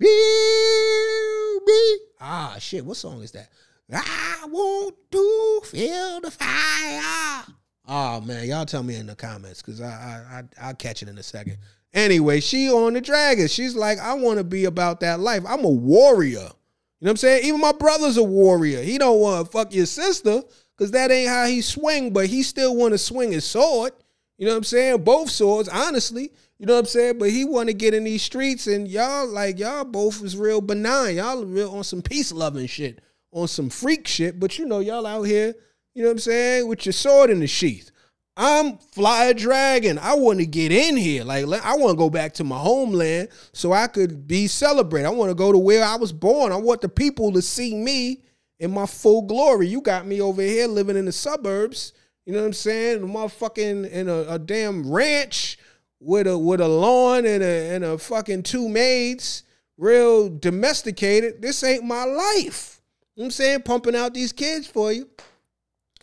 Feel 0.00 1.60
me. 1.66 1.98
Ah 2.18 2.56
shit, 2.58 2.82
what 2.86 2.96
song 2.96 3.20
is 3.20 3.32
that? 3.32 3.50
I 3.92 4.46
want 4.48 4.94
to 5.10 5.60
feel 5.66 6.22
the 6.22 6.30
fire. 6.30 7.44
Oh 7.86 8.22
man, 8.22 8.48
y'all 8.48 8.64
tell 8.64 8.82
me 8.82 8.96
in 8.96 9.06
the 9.06 9.14
comments 9.14 9.60
because 9.60 9.82
I, 9.82 9.88
I 9.88 10.38
I 10.38 10.68
I'll 10.68 10.74
catch 10.74 11.02
it 11.02 11.10
in 11.10 11.18
a 11.18 11.22
second. 11.22 11.58
Anyway, 11.92 12.40
she 12.40 12.70
on 12.70 12.94
the 12.94 13.02
dragon. 13.02 13.48
She's 13.48 13.76
like, 13.76 13.98
I 13.98 14.14
want 14.14 14.38
to 14.38 14.44
be 14.44 14.64
about 14.64 15.00
that 15.00 15.20
life. 15.20 15.42
I'm 15.46 15.66
a 15.66 15.68
warrior. 15.68 16.38
You 16.38 16.38
know 16.38 16.52
what 17.00 17.10
I'm 17.10 17.16
saying? 17.18 17.44
Even 17.44 17.60
my 17.60 17.72
brother's 17.72 18.16
a 18.16 18.22
warrior. 18.22 18.80
He 18.80 18.96
don't 18.96 19.20
want 19.20 19.44
to 19.44 19.52
fuck 19.52 19.74
your 19.74 19.84
sister 19.84 20.42
because 20.82 20.90
that 20.90 21.12
ain't 21.12 21.28
how 21.28 21.46
he 21.46 21.60
swing, 21.60 22.12
but 22.12 22.26
he 22.26 22.42
still 22.42 22.74
want 22.74 22.90
to 22.90 22.98
swing 22.98 23.30
his 23.30 23.44
sword. 23.44 23.92
You 24.36 24.46
know 24.46 24.54
what 24.54 24.58
I'm 24.58 24.64
saying? 24.64 25.04
Both 25.04 25.30
swords, 25.30 25.68
honestly. 25.68 26.32
You 26.58 26.66
know 26.66 26.72
what 26.72 26.80
I'm 26.80 26.86
saying? 26.86 27.20
But 27.20 27.30
he 27.30 27.44
want 27.44 27.68
to 27.68 27.72
get 27.72 27.94
in 27.94 28.02
these 28.02 28.24
streets, 28.24 28.66
and 28.66 28.88
y'all 28.88 29.28
like 29.28 29.60
y'all 29.60 29.84
both 29.84 30.24
is 30.24 30.36
real 30.36 30.60
benign. 30.60 31.14
Y'all 31.14 31.44
real 31.44 31.70
on 31.70 31.84
some 31.84 32.02
peace 32.02 32.32
loving 32.32 32.66
shit, 32.66 33.00
on 33.30 33.46
some 33.46 33.70
freak 33.70 34.08
shit. 34.08 34.40
But 34.40 34.58
you 34.58 34.66
know 34.66 34.80
y'all 34.80 35.06
out 35.06 35.22
here. 35.22 35.54
You 35.94 36.02
know 36.02 36.08
what 36.08 36.14
I'm 36.14 36.18
saying? 36.18 36.66
With 36.66 36.84
your 36.84 36.94
sword 36.94 37.30
in 37.30 37.38
the 37.38 37.46
sheath. 37.46 37.92
I'm 38.36 38.78
fly 38.78 39.26
a 39.26 39.34
dragon. 39.34 40.00
I 40.00 40.14
want 40.14 40.40
to 40.40 40.46
get 40.46 40.72
in 40.72 40.96
here. 40.96 41.22
Like 41.22 41.44
I 41.64 41.76
want 41.76 41.92
to 41.92 41.96
go 41.96 42.10
back 42.10 42.34
to 42.34 42.44
my 42.44 42.58
homeland 42.58 43.28
so 43.52 43.72
I 43.72 43.86
could 43.86 44.26
be 44.26 44.48
celebrated. 44.48 45.06
I 45.06 45.10
want 45.10 45.30
to 45.30 45.36
go 45.36 45.52
to 45.52 45.58
where 45.58 45.84
I 45.84 45.94
was 45.94 46.12
born. 46.12 46.50
I 46.50 46.56
want 46.56 46.80
the 46.80 46.88
people 46.88 47.30
to 47.34 47.42
see 47.42 47.72
me 47.72 48.22
in 48.62 48.70
my 48.70 48.86
full 48.86 49.22
glory. 49.22 49.66
You 49.66 49.80
got 49.80 50.06
me 50.06 50.22
over 50.22 50.40
here 50.40 50.68
living 50.68 50.96
in 50.96 51.04
the 51.04 51.12
suburbs. 51.12 51.92
You 52.24 52.32
know 52.32 52.38
what 52.38 52.46
I'm 52.46 52.52
saying? 52.52 53.00
Motherfucking 53.00 53.90
in 53.90 54.08
a, 54.08 54.20
a 54.28 54.38
damn 54.38 54.88
ranch 54.88 55.58
with 55.98 56.28
a 56.28 56.38
with 56.38 56.60
a 56.60 56.68
lawn 56.68 57.26
and 57.26 57.42
a 57.42 57.74
and 57.74 57.84
a 57.84 57.98
fucking 57.98 58.44
two 58.44 58.68
maids, 58.68 59.42
real 59.76 60.28
domesticated. 60.28 61.42
This 61.42 61.64
ain't 61.64 61.84
my 61.84 62.04
life. 62.04 62.80
You 63.16 63.22
know 63.22 63.24
what 63.24 63.26
I'm 63.26 63.30
saying? 63.32 63.62
Pumping 63.62 63.96
out 63.96 64.14
these 64.14 64.32
kids 64.32 64.68
for 64.68 64.92
you. 64.92 65.10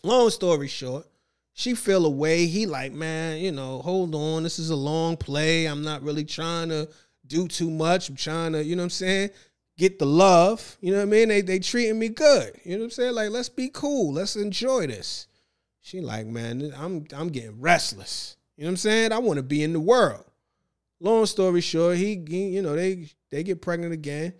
Long 0.04 0.28
story 0.28 0.68
short, 0.68 1.06
she 1.54 1.74
feel 1.74 2.04
away. 2.04 2.44
He 2.44 2.66
like, 2.66 2.92
man, 2.92 3.38
you 3.38 3.52
know, 3.52 3.80
hold 3.80 4.14
on. 4.14 4.42
This 4.42 4.58
is 4.58 4.68
a 4.68 4.76
long 4.76 5.16
play. 5.16 5.64
I'm 5.64 5.82
not 5.82 6.02
really 6.02 6.24
trying 6.24 6.68
to 6.68 6.90
do 7.26 7.48
too 7.48 7.70
much. 7.70 8.10
I'm 8.10 8.16
trying 8.16 8.52
to, 8.52 8.62
you 8.62 8.76
know 8.76 8.82
what 8.82 8.84
I'm 8.84 8.90
saying? 8.90 9.30
Get 9.80 9.98
the 9.98 10.04
love. 10.04 10.76
You 10.82 10.92
know 10.92 10.98
what 10.98 11.04
I 11.04 11.06
mean? 11.06 11.28
They 11.30 11.40
they 11.40 11.58
treating 11.58 11.98
me 11.98 12.10
good. 12.10 12.52
You 12.64 12.72
know 12.72 12.80
what 12.80 12.84
I'm 12.84 12.90
saying? 12.90 13.14
Like, 13.14 13.30
let's 13.30 13.48
be 13.48 13.70
cool. 13.70 14.12
Let's 14.12 14.36
enjoy 14.36 14.88
this. 14.88 15.26
She 15.80 16.02
like, 16.02 16.26
man, 16.26 16.74
I'm 16.76 17.06
I'm 17.16 17.30
getting 17.30 17.58
restless. 17.62 18.36
You 18.58 18.64
know 18.64 18.68
what 18.68 18.72
I'm 18.72 18.76
saying? 18.76 19.12
I 19.12 19.18
want 19.20 19.38
to 19.38 19.42
be 19.42 19.62
in 19.62 19.72
the 19.72 19.80
world. 19.80 20.26
Long 21.00 21.24
story 21.24 21.62
short, 21.62 21.96
he, 21.96 22.22
he 22.28 22.48
you 22.48 22.60
know, 22.60 22.76
they 22.76 23.08
they 23.30 23.42
get 23.42 23.62
pregnant 23.62 23.94
again. 23.94 24.34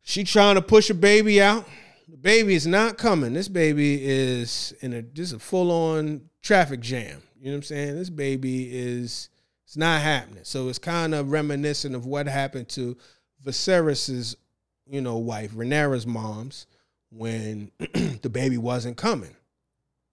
She 0.00 0.24
trying 0.24 0.54
to 0.54 0.62
push 0.62 0.88
a 0.88 0.94
baby 0.94 1.42
out. 1.42 1.68
The 2.08 2.16
baby 2.16 2.54
is 2.54 2.66
not 2.66 2.96
coming. 2.96 3.34
This 3.34 3.48
baby 3.48 4.02
is 4.02 4.72
in 4.80 4.94
a 4.94 5.04
is 5.20 5.34
a 5.34 5.38
full 5.38 5.70
on 5.70 6.22
traffic 6.40 6.80
jam. 6.80 7.20
You 7.38 7.48
know 7.48 7.50
what 7.50 7.56
I'm 7.56 7.62
saying? 7.64 7.96
This 7.96 8.08
baby 8.08 8.74
is 8.74 9.28
it's 9.66 9.76
not 9.76 10.00
happening. 10.00 10.44
So 10.44 10.70
it's 10.70 10.78
kind 10.78 11.14
of 11.14 11.30
reminiscent 11.30 11.94
of 11.94 12.06
what 12.06 12.26
happened 12.26 12.70
to 12.70 12.96
Viserys's, 13.44 14.36
you 14.86 15.00
know, 15.00 15.16
wife, 15.18 15.52
Rhaenyra's 15.52 16.06
mom's, 16.06 16.66
when 17.10 17.70
the 17.78 18.30
baby 18.30 18.58
wasn't 18.58 18.96
coming. 18.96 19.36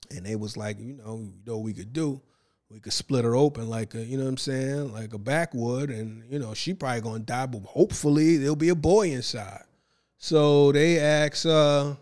And 0.10 0.26
they 0.26 0.36
was 0.36 0.56
like, 0.56 0.80
you 0.80 0.94
know, 0.94 1.18
you 1.20 1.42
know 1.46 1.58
what 1.58 1.66
we 1.66 1.74
could 1.74 1.94
do? 1.94 2.22
We 2.70 2.80
could 2.80 2.94
split 2.94 3.24
her 3.24 3.36
open 3.36 3.70
like 3.70 3.94
a, 3.96 4.04
you 4.04 4.18
know 4.18 4.24
what 4.24 4.32
I'm 4.32 4.38
saying, 4.38 4.92
like 4.92 5.14
a 5.14 5.18
backwood, 5.18 5.90
and 5.90 6.24
you 6.30 6.38
know, 6.38 6.54
she 6.54 6.74
probably 6.74 7.02
gonna 7.02 7.20
die, 7.20 7.46
but 7.46 7.62
hopefully 7.64 8.38
there'll 8.38 8.58
be 8.58 8.70
a 8.70 8.76
boy 8.76 9.12
inside. 9.12 9.64
So 10.18 10.72
they 10.74 11.00
ask 11.00 11.46
uh 11.46 11.94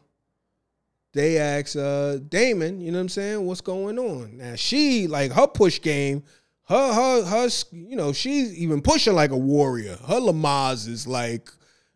they 1.13 1.37
ask 1.37 1.75
uh 1.75 2.17
Daemon, 2.17 2.81
you 2.81 2.91
know 2.91 2.97
what 2.97 3.03
I'm 3.03 3.09
saying, 3.09 3.45
what's 3.45 3.61
going 3.61 3.99
on? 3.99 4.37
Now 4.37 4.55
she 4.55 5.07
like 5.07 5.31
her 5.33 5.47
push 5.47 5.79
game, 5.79 6.23
her 6.67 6.93
her 6.93 7.25
her 7.25 7.49
you 7.71 7.95
know, 7.95 8.13
she's 8.13 8.55
even 8.57 8.81
pushing 8.81 9.13
like 9.13 9.31
a 9.31 9.37
warrior. 9.37 9.97
Her 10.07 10.19
Lamaze 10.19 10.87
is 10.87 11.07
like, 11.07 11.49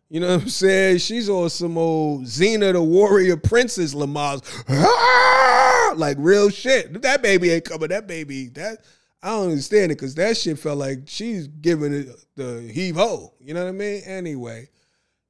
You 0.08 0.20
know 0.20 0.28
what 0.34 0.42
I'm 0.42 0.48
saying? 0.48 0.98
She's 0.98 1.28
on 1.28 1.50
some 1.50 1.76
old 1.76 2.24
Xena 2.24 2.72
the 2.72 2.82
Warrior 2.82 3.36
Princess 3.36 3.94
Lamar's 3.94 4.42
ah! 4.68 5.94
like 5.96 6.16
real 6.20 6.50
shit. 6.50 7.02
That 7.02 7.22
baby 7.22 7.50
ain't 7.50 7.64
coming. 7.64 7.88
That 7.88 8.06
baby, 8.06 8.48
that 8.50 8.84
I 9.22 9.30
don't 9.30 9.50
understand 9.50 9.92
it 9.92 9.96
because 9.96 10.14
that 10.14 10.36
shit 10.36 10.58
felt 10.58 10.78
like 10.78 11.00
she's 11.06 11.46
giving 11.46 11.92
it 11.92 12.08
the 12.36 12.62
heave 12.72 12.96
ho. 12.96 13.34
You 13.40 13.54
know 13.54 13.64
what 13.64 13.70
I 13.70 13.72
mean? 13.72 14.02
Anyway, 14.04 14.68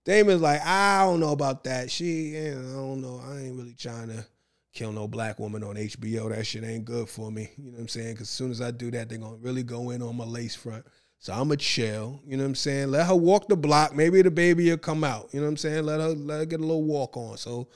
Daemon's 0.05 0.43
like, 0.43 0.65
I 0.65 1.05
don't 1.05 1.21
know 1.21 1.33
about 1.33 1.65
that. 1.65 1.91
She, 1.91 2.39
I 2.39 2.51
don't 2.53 3.01
know. 3.01 3.21
I 3.27 3.39
ain't 3.39 3.57
really 3.57 3.75
trying 3.75 4.09
to 4.09 4.25
kill 4.73 4.93
no 4.93 5.09
black 5.09 5.39
woman 5.39 5.65
on 5.65 5.77
HBO. 5.77 6.35
That 6.35 6.47
shit 6.47 6.65
ain't 6.65 6.85
good 6.85 7.09
for 7.09 7.31
me. 7.31 7.51
You 7.57 7.71
know 7.71 7.77
what 7.77 7.83
I'm 7.83 7.89
saying? 7.89 8.15
Because 8.15 8.29
as 8.29 8.31
soon 8.31 8.51
as 8.51 8.61
I 8.61 8.71
do 8.71 8.91
that, 8.93 9.09
they're 9.09 9.19
gonna 9.19 9.37
really 9.37 9.63
go 9.63 9.91
in 9.91 10.03
on 10.03 10.17
my 10.17 10.25
lace 10.25 10.55
front. 10.55 10.85
So 11.19 11.33
I'm 11.33 11.51
a 11.53 11.57
chill. 11.57 12.21
You 12.27 12.37
know 12.37 12.45
what 12.45 12.51
I'm 12.51 12.55
saying? 12.55 12.91
Let 12.91 13.07
her 13.07 13.17
walk 13.17 13.49
the 13.49 13.57
block. 13.57 13.95
Maybe 13.95 14.23
the 14.23 14.31
baby 14.31 14.71
will 14.71 14.79
come 14.79 15.05
out. 15.05 15.29
You 15.33 15.41
know 15.41 15.47
what 15.47 15.51
I'm 15.51 15.57
saying? 15.59 15.85
Let 15.85 16.01
her 16.01 16.09
let 16.09 16.39
her 16.39 16.47
get 16.47 16.61
a 16.61 16.65
little 16.65 16.85
walk 16.85 17.17
on. 17.17 17.37
So 17.37 17.69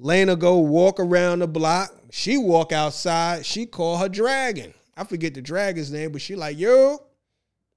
Laena 0.00 0.38
go 0.38 0.58
walk 0.58 1.00
around 1.00 1.40
the 1.40 1.48
block. 1.48 1.92
She 2.10 2.38
walk 2.38 2.72
outside. 2.72 3.44
She 3.44 3.66
call 3.66 3.98
her 3.98 4.08
dragon. 4.08 4.72
I 4.96 5.04
forget 5.04 5.34
the 5.34 5.42
dragon's 5.42 5.92
name, 5.92 6.12
but 6.12 6.20
she 6.20 6.34
like, 6.34 6.58
yo, 6.58 6.98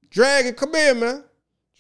dragon, 0.10 0.54
come 0.54 0.74
here, 0.74 0.96
man. 0.96 1.24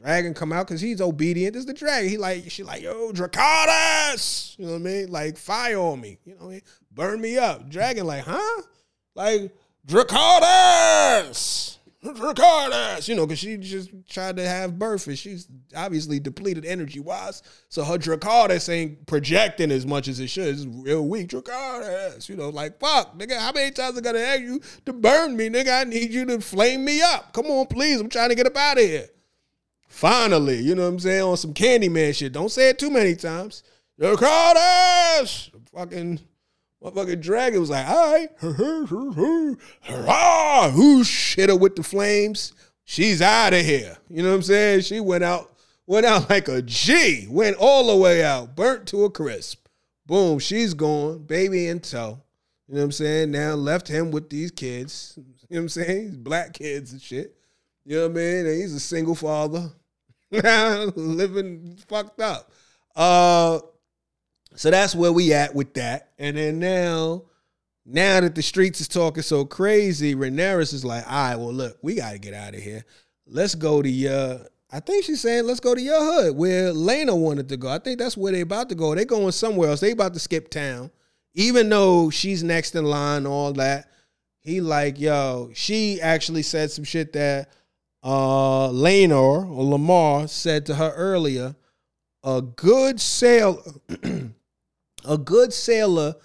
Dragon 0.01 0.33
come 0.33 0.51
out 0.51 0.67
because 0.67 0.81
he's 0.81 0.99
obedient. 0.99 1.53
This 1.53 1.61
is 1.61 1.67
the 1.67 1.73
dragon. 1.73 2.09
He 2.09 2.17
like, 2.17 2.49
she 2.49 2.63
like, 2.63 2.81
yo, 2.81 3.11
Dracarys. 3.11 4.57
You 4.57 4.65
know 4.65 4.71
what 4.71 4.79
I 4.79 4.83
mean? 4.83 5.11
Like, 5.11 5.37
fire 5.37 5.79
on 5.79 6.01
me. 6.01 6.17
You 6.25 6.33
know 6.33 6.45
what 6.45 6.47
I 6.47 6.53
mean? 6.53 6.61
Burn 6.91 7.21
me 7.21 7.37
up. 7.37 7.69
Dragon 7.69 8.07
like, 8.07 8.23
huh? 8.25 8.61
Like, 9.13 9.53
Dracarys. 9.85 11.77
Dracarys, 12.03 13.07
you 13.07 13.13
know, 13.13 13.27
because 13.27 13.37
she 13.37 13.57
just 13.57 13.91
tried 14.09 14.37
to 14.37 14.47
have 14.47 14.79
birth 14.79 15.05
and 15.05 15.17
she's 15.17 15.47
obviously 15.75 16.19
depleted 16.19 16.65
energy 16.65 16.99
wise. 16.99 17.43
So 17.69 17.83
her 17.83 17.99
Dracarys 17.99 18.69
ain't 18.69 19.05
projecting 19.05 19.71
as 19.71 19.85
much 19.85 20.07
as 20.07 20.19
it 20.19 20.31
should. 20.31 20.47
It's 20.47 20.65
real 20.65 21.07
weak. 21.07 21.27
Dracarys, 21.27 22.27
you 22.27 22.35
know, 22.35 22.49
like, 22.49 22.79
fuck, 22.79 23.19
nigga, 23.19 23.37
how 23.37 23.51
many 23.51 23.69
times 23.69 23.99
I 23.99 24.01
gotta 24.01 24.25
ask 24.25 24.41
you 24.41 24.61
to 24.85 24.93
burn 24.93 25.37
me, 25.37 25.49
nigga? 25.49 25.81
I 25.81 25.83
need 25.83 26.11
you 26.11 26.25
to 26.25 26.41
flame 26.41 26.83
me 26.83 27.03
up. 27.03 27.33
Come 27.33 27.45
on, 27.45 27.67
please. 27.67 28.01
I'm 28.01 28.09
trying 28.09 28.29
to 28.29 28.35
get 28.35 28.47
up 28.47 28.57
out 28.57 28.79
of 28.79 28.83
here. 28.83 29.07
Finally, 30.01 30.57
you 30.57 30.73
know 30.73 30.81
what 30.81 30.87
I'm 30.87 30.99
saying? 30.99 31.21
On 31.21 31.37
some 31.37 31.53
Candyman 31.53 32.15
shit. 32.15 32.33
Don't 32.33 32.49
say 32.49 32.69
it 32.69 32.79
too 32.79 32.89
many 32.89 33.13
times. 33.13 33.61
The 33.99 34.15
Dracarys! 34.15 35.51
Fucking 35.75 36.19
Motherfucking 36.83 37.21
dragon 37.21 37.59
was 37.59 37.69
like, 37.69 37.87
all 37.87 38.11
right, 38.11 38.29
hurrah, 39.83 40.71
whoosh, 40.71 41.35
hit 41.35 41.49
her 41.49 41.55
with 41.55 41.75
the 41.75 41.83
flames. 41.83 42.53
She's 42.83 43.21
out 43.21 43.53
of 43.53 43.63
here. 43.63 43.95
You 44.09 44.23
know 44.23 44.29
what 44.29 44.37
I'm 44.37 44.41
saying? 44.41 44.81
She 44.81 44.99
went 44.99 45.23
out, 45.23 45.51
went 45.85 46.07
out 46.07 46.31
like 46.31 46.47
a 46.47 46.63
G, 46.63 47.27
went 47.29 47.57
all 47.59 47.85
the 47.85 47.95
way 47.95 48.23
out, 48.23 48.55
burnt 48.55 48.87
to 48.87 49.03
a 49.03 49.11
crisp. 49.11 49.67
Boom, 50.07 50.39
she's 50.39 50.73
gone, 50.73 51.19
baby 51.19 51.67
in 51.67 51.79
tow. 51.79 52.23
You 52.67 52.73
know 52.73 52.79
what 52.79 52.85
I'm 52.85 52.91
saying? 52.91 53.29
Now 53.29 53.53
left 53.53 53.87
him 53.87 54.09
with 54.09 54.31
these 54.31 54.49
kids. 54.49 55.19
You 55.51 55.57
know 55.57 55.63
what 55.63 55.75
I'm 55.75 55.83
saying? 55.83 56.23
Black 56.23 56.53
kids 56.53 56.93
and 56.93 57.01
shit. 57.01 57.35
You 57.83 57.97
know 57.97 58.03
what 58.03 58.11
I 58.11 58.13
mean? 58.13 58.45
And 58.45 58.61
he's 58.61 58.73
a 58.73 58.79
single 58.79 59.15
father. 59.15 59.69
Living 60.95 61.77
fucked 61.87 62.21
up. 62.21 62.51
Uh 62.95 63.59
so 64.55 64.69
that's 64.69 64.95
where 64.95 65.11
we 65.11 65.33
at 65.33 65.55
with 65.55 65.73
that. 65.75 66.11
And 66.19 66.37
then 66.37 66.59
now, 66.59 67.23
now 67.85 68.19
that 68.19 68.35
the 68.35 68.41
streets 68.41 68.81
is 68.81 68.87
talking 68.87 69.23
so 69.23 69.45
crazy, 69.45 70.13
Rhaenyra 70.13 70.61
is 70.61 70.85
like, 70.85 71.05
all 71.07 71.11
right, 71.11 71.35
well, 71.35 71.53
look, 71.53 71.77
we 71.81 71.95
got 71.95 72.11
to 72.11 72.19
get 72.19 72.33
out 72.33 72.53
of 72.53 72.61
here. 72.61 72.85
Let's 73.25 73.55
go 73.55 73.81
to 73.81 73.89
your, 73.89 74.39
I 74.69 74.79
think 74.79 75.05
she's 75.05 75.21
saying, 75.21 75.45
let's 75.45 75.59
go 75.59 75.73
to 75.73 75.81
your 75.81 76.03
hood 76.03 76.35
where 76.35 76.73
Laena 76.73 77.17
wanted 77.17 77.49
to 77.49 77.57
go. 77.57 77.69
I 77.69 77.79
think 77.79 77.99
that's 77.99 78.17
where 78.17 78.33
they 78.33 78.41
about 78.41 78.69
to 78.69 78.75
go. 78.75 78.93
They 78.93 79.05
going 79.05 79.31
somewhere 79.31 79.69
else. 79.69 79.79
They 79.79 79.91
about 79.91 80.13
to 80.13 80.19
skip 80.19 80.49
town. 80.49 80.91
Even 81.33 81.69
though 81.69 82.09
she's 82.09 82.43
next 82.43 82.75
in 82.75 82.83
line, 82.83 83.25
all 83.25 83.53
that. 83.53 83.89
He 84.41 84.59
like, 84.59 84.99
yo, 84.99 85.51
she 85.53 86.01
actually 86.01 86.41
said 86.41 86.71
some 86.71 86.83
shit 86.83 87.13
that 87.13 87.49
uh 88.03 88.69
Laenor 88.69 89.49
or 89.49 89.63
Lamar 89.63 90.27
said 90.27 90.65
to 90.67 90.75
her 90.75 90.91
earlier. 90.95 91.55
A 92.23 92.41
good 92.41 93.01
sailor 93.01 93.61
a 95.05 95.17
good 95.17 95.53
sailor 95.53 96.15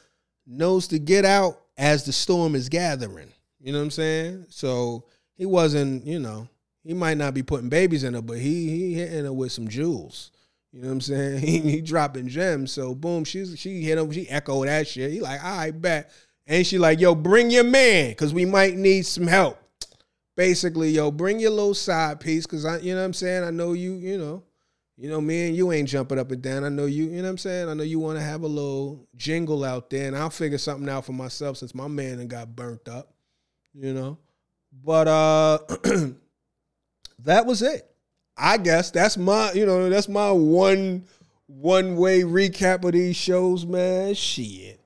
knows 0.46 0.88
to 0.88 0.98
get 0.98 1.24
out 1.24 1.60
as 1.76 2.04
the 2.04 2.12
storm 2.12 2.54
is 2.54 2.68
gathering. 2.68 3.32
You 3.60 3.72
know 3.72 3.78
what 3.78 3.84
I'm 3.84 3.90
saying? 3.90 4.46
So 4.48 5.04
he 5.34 5.46
wasn't, 5.46 6.06
you 6.06 6.18
know, 6.18 6.48
he 6.84 6.94
might 6.94 7.16
not 7.16 7.34
be 7.34 7.42
putting 7.42 7.68
babies 7.68 8.04
in 8.04 8.14
her, 8.14 8.22
but 8.22 8.38
he 8.38 8.70
he 8.70 8.94
hitting 8.94 9.24
her 9.24 9.32
with 9.32 9.52
some 9.52 9.68
jewels. 9.68 10.30
You 10.72 10.82
know 10.82 10.88
what 10.88 10.94
I'm 10.94 11.00
saying? 11.00 11.40
He, 11.46 11.58
he 11.60 11.80
dropping 11.80 12.28
gems. 12.28 12.72
So 12.72 12.94
boom, 12.94 13.24
she's 13.24 13.58
she 13.58 13.82
hit 13.82 13.98
him, 13.98 14.10
she 14.12 14.28
echoed 14.28 14.68
that 14.68 14.86
shit. 14.86 15.10
He 15.10 15.20
like, 15.20 15.42
all 15.42 15.56
right, 15.56 15.80
bet. 15.80 16.10
And 16.46 16.64
she 16.64 16.78
like, 16.78 17.00
yo, 17.00 17.14
bring 17.14 17.50
your 17.50 17.64
man, 17.64 18.14
cause 18.14 18.32
we 18.32 18.44
might 18.44 18.76
need 18.76 19.04
some 19.04 19.26
help. 19.26 19.58
Basically, 20.36 20.90
yo, 20.90 21.10
bring 21.10 21.40
your 21.40 21.50
little 21.50 21.74
side 21.74 22.20
piece, 22.20 22.46
cause 22.46 22.64
I, 22.64 22.78
you 22.78 22.94
know 22.94 23.00
what 23.00 23.06
I'm 23.06 23.12
saying? 23.14 23.42
I 23.42 23.50
know 23.50 23.72
you, 23.72 23.94
you 23.94 24.18
know, 24.18 24.42
you 24.98 25.08
know, 25.08 25.20
me 25.20 25.48
and 25.48 25.56
you 25.56 25.72
ain't 25.72 25.88
jumping 25.88 26.18
up 26.18 26.30
and 26.30 26.42
down. 26.42 26.64
I 26.64 26.68
know 26.68 26.86
you, 26.86 27.04
you 27.04 27.16
know 27.16 27.22
what 27.22 27.28
I'm 27.30 27.38
saying? 27.38 27.68
I 27.68 27.74
know 27.74 27.82
you 27.82 27.98
want 27.98 28.18
to 28.18 28.24
have 28.24 28.42
a 28.42 28.46
little 28.46 29.06
jingle 29.16 29.64
out 29.64 29.90
there, 29.90 30.06
and 30.06 30.16
I'll 30.16 30.30
figure 30.30 30.58
something 30.58 30.88
out 30.88 31.06
for 31.06 31.12
myself 31.12 31.56
since 31.56 31.74
my 31.74 31.88
man 31.88 32.26
got 32.28 32.54
burnt 32.54 32.86
up, 32.88 33.12
you 33.74 33.94
know. 33.94 34.18
But 34.84 35.08
uh 35.08 35.58
that 37.20 37.46
was 37.46 37.62
it. 37.62 37.90
I 38.36 38.58
guess 38.58 38.90
that's 38.90 39.16
my, 39.16 39.52
you 39.52 39.64
know, 39.64 39.88
that's 39.88 40.08
my 40.08 40.30
one 40.30 41.04
one 41.46 41.96
way 41.96 42.22
recap 42.22 42.84
of 42.84 42.92
these 42.92 43.16
shows, 43.16 43.64
man. 43.64 44.14
Shit. 44.14 44.80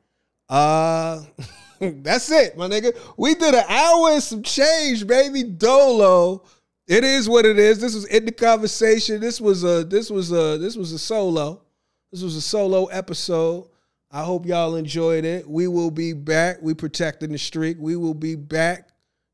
Uh 0.48 1.22
that's 2.02 2.30
it, 2.30 2.56
my 2.56 2.68
nigga. 2.68 2.96
We 3.16 3.34
did 3.34 3.54
an 3.54 3.64
hour 3.68 4.10
and 4.10 4.22
some 4.22 4.42
change, 4.42 5.06
baby. 5.06 5.42
Dolo 5.42 6.44
it 6.90 7.04
is 7.04 7.28
what 7.28 7.46
it 7.46 7.56
is. 7.56 7.80
This 7.80 7.94
was 7.94 8.04
in 8.06 8.24
the 8.24 8.32
conversation. 8.32 9.20
This 9.20 9.40
was 9.40 9.62
a 9.62 9.84
this 9.84 10.10
was 10.10 10.32
a 10.32 10.58
this 10.58 10.74
was 10.74 10.90
a 10.90 10.98
solo. 10.98 11.62
This 12.10 12.20
was 12.20 12.34
a 12.34 12.40
solo 12.40 12.86
episode. 12.86 13.68
I 14.10 14.24
hope 14.24 14.44
y'all 14.44 14.74
enjoyed 14.74 15.24
it. 15.24 15.48
We 15.48 15.68
will 15.68 15.92
be 15.92 16.14
back. 16.14 16.56
We 16.60 16.74
protecting 16.74 17.30
the 17.30 17.38
streak. 17.38 17.76
We 17.78 17.94
will 17.94 18.12
be 18.12 18.34
back. 18.34 18.88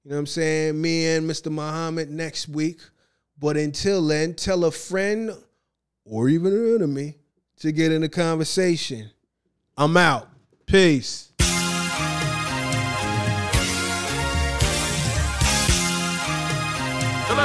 You 0.04 0.10
know 0.10 0.16
what 0.16 0.20
I'm 0.20 0.26
saying? 0.26 0.78
Me 0.78 1.06
and 1.06 1.28
Mr. 1.28 1.50
Muhammad 1.50 2.10
next 2.10 2.46
week. 2.46 2.80
But 3.38 3.56
until 3.56 4.06
then, 4.06 4.34
tell 4.34 4.66
a 4.66 4.70
friend 4.70 5.30
or 6.04 6.28
even 6.28 6.52
an 6.52 6.74
enemy 6.74 7.16
to 7.60 7.72
get 7.72 7.90
in 7.90 8.02
the 8.02 8.10
conversation. 8.10 9.10
I'm 9.78 9.96
out. 9.96 10.28
Peace. 10.66 11.32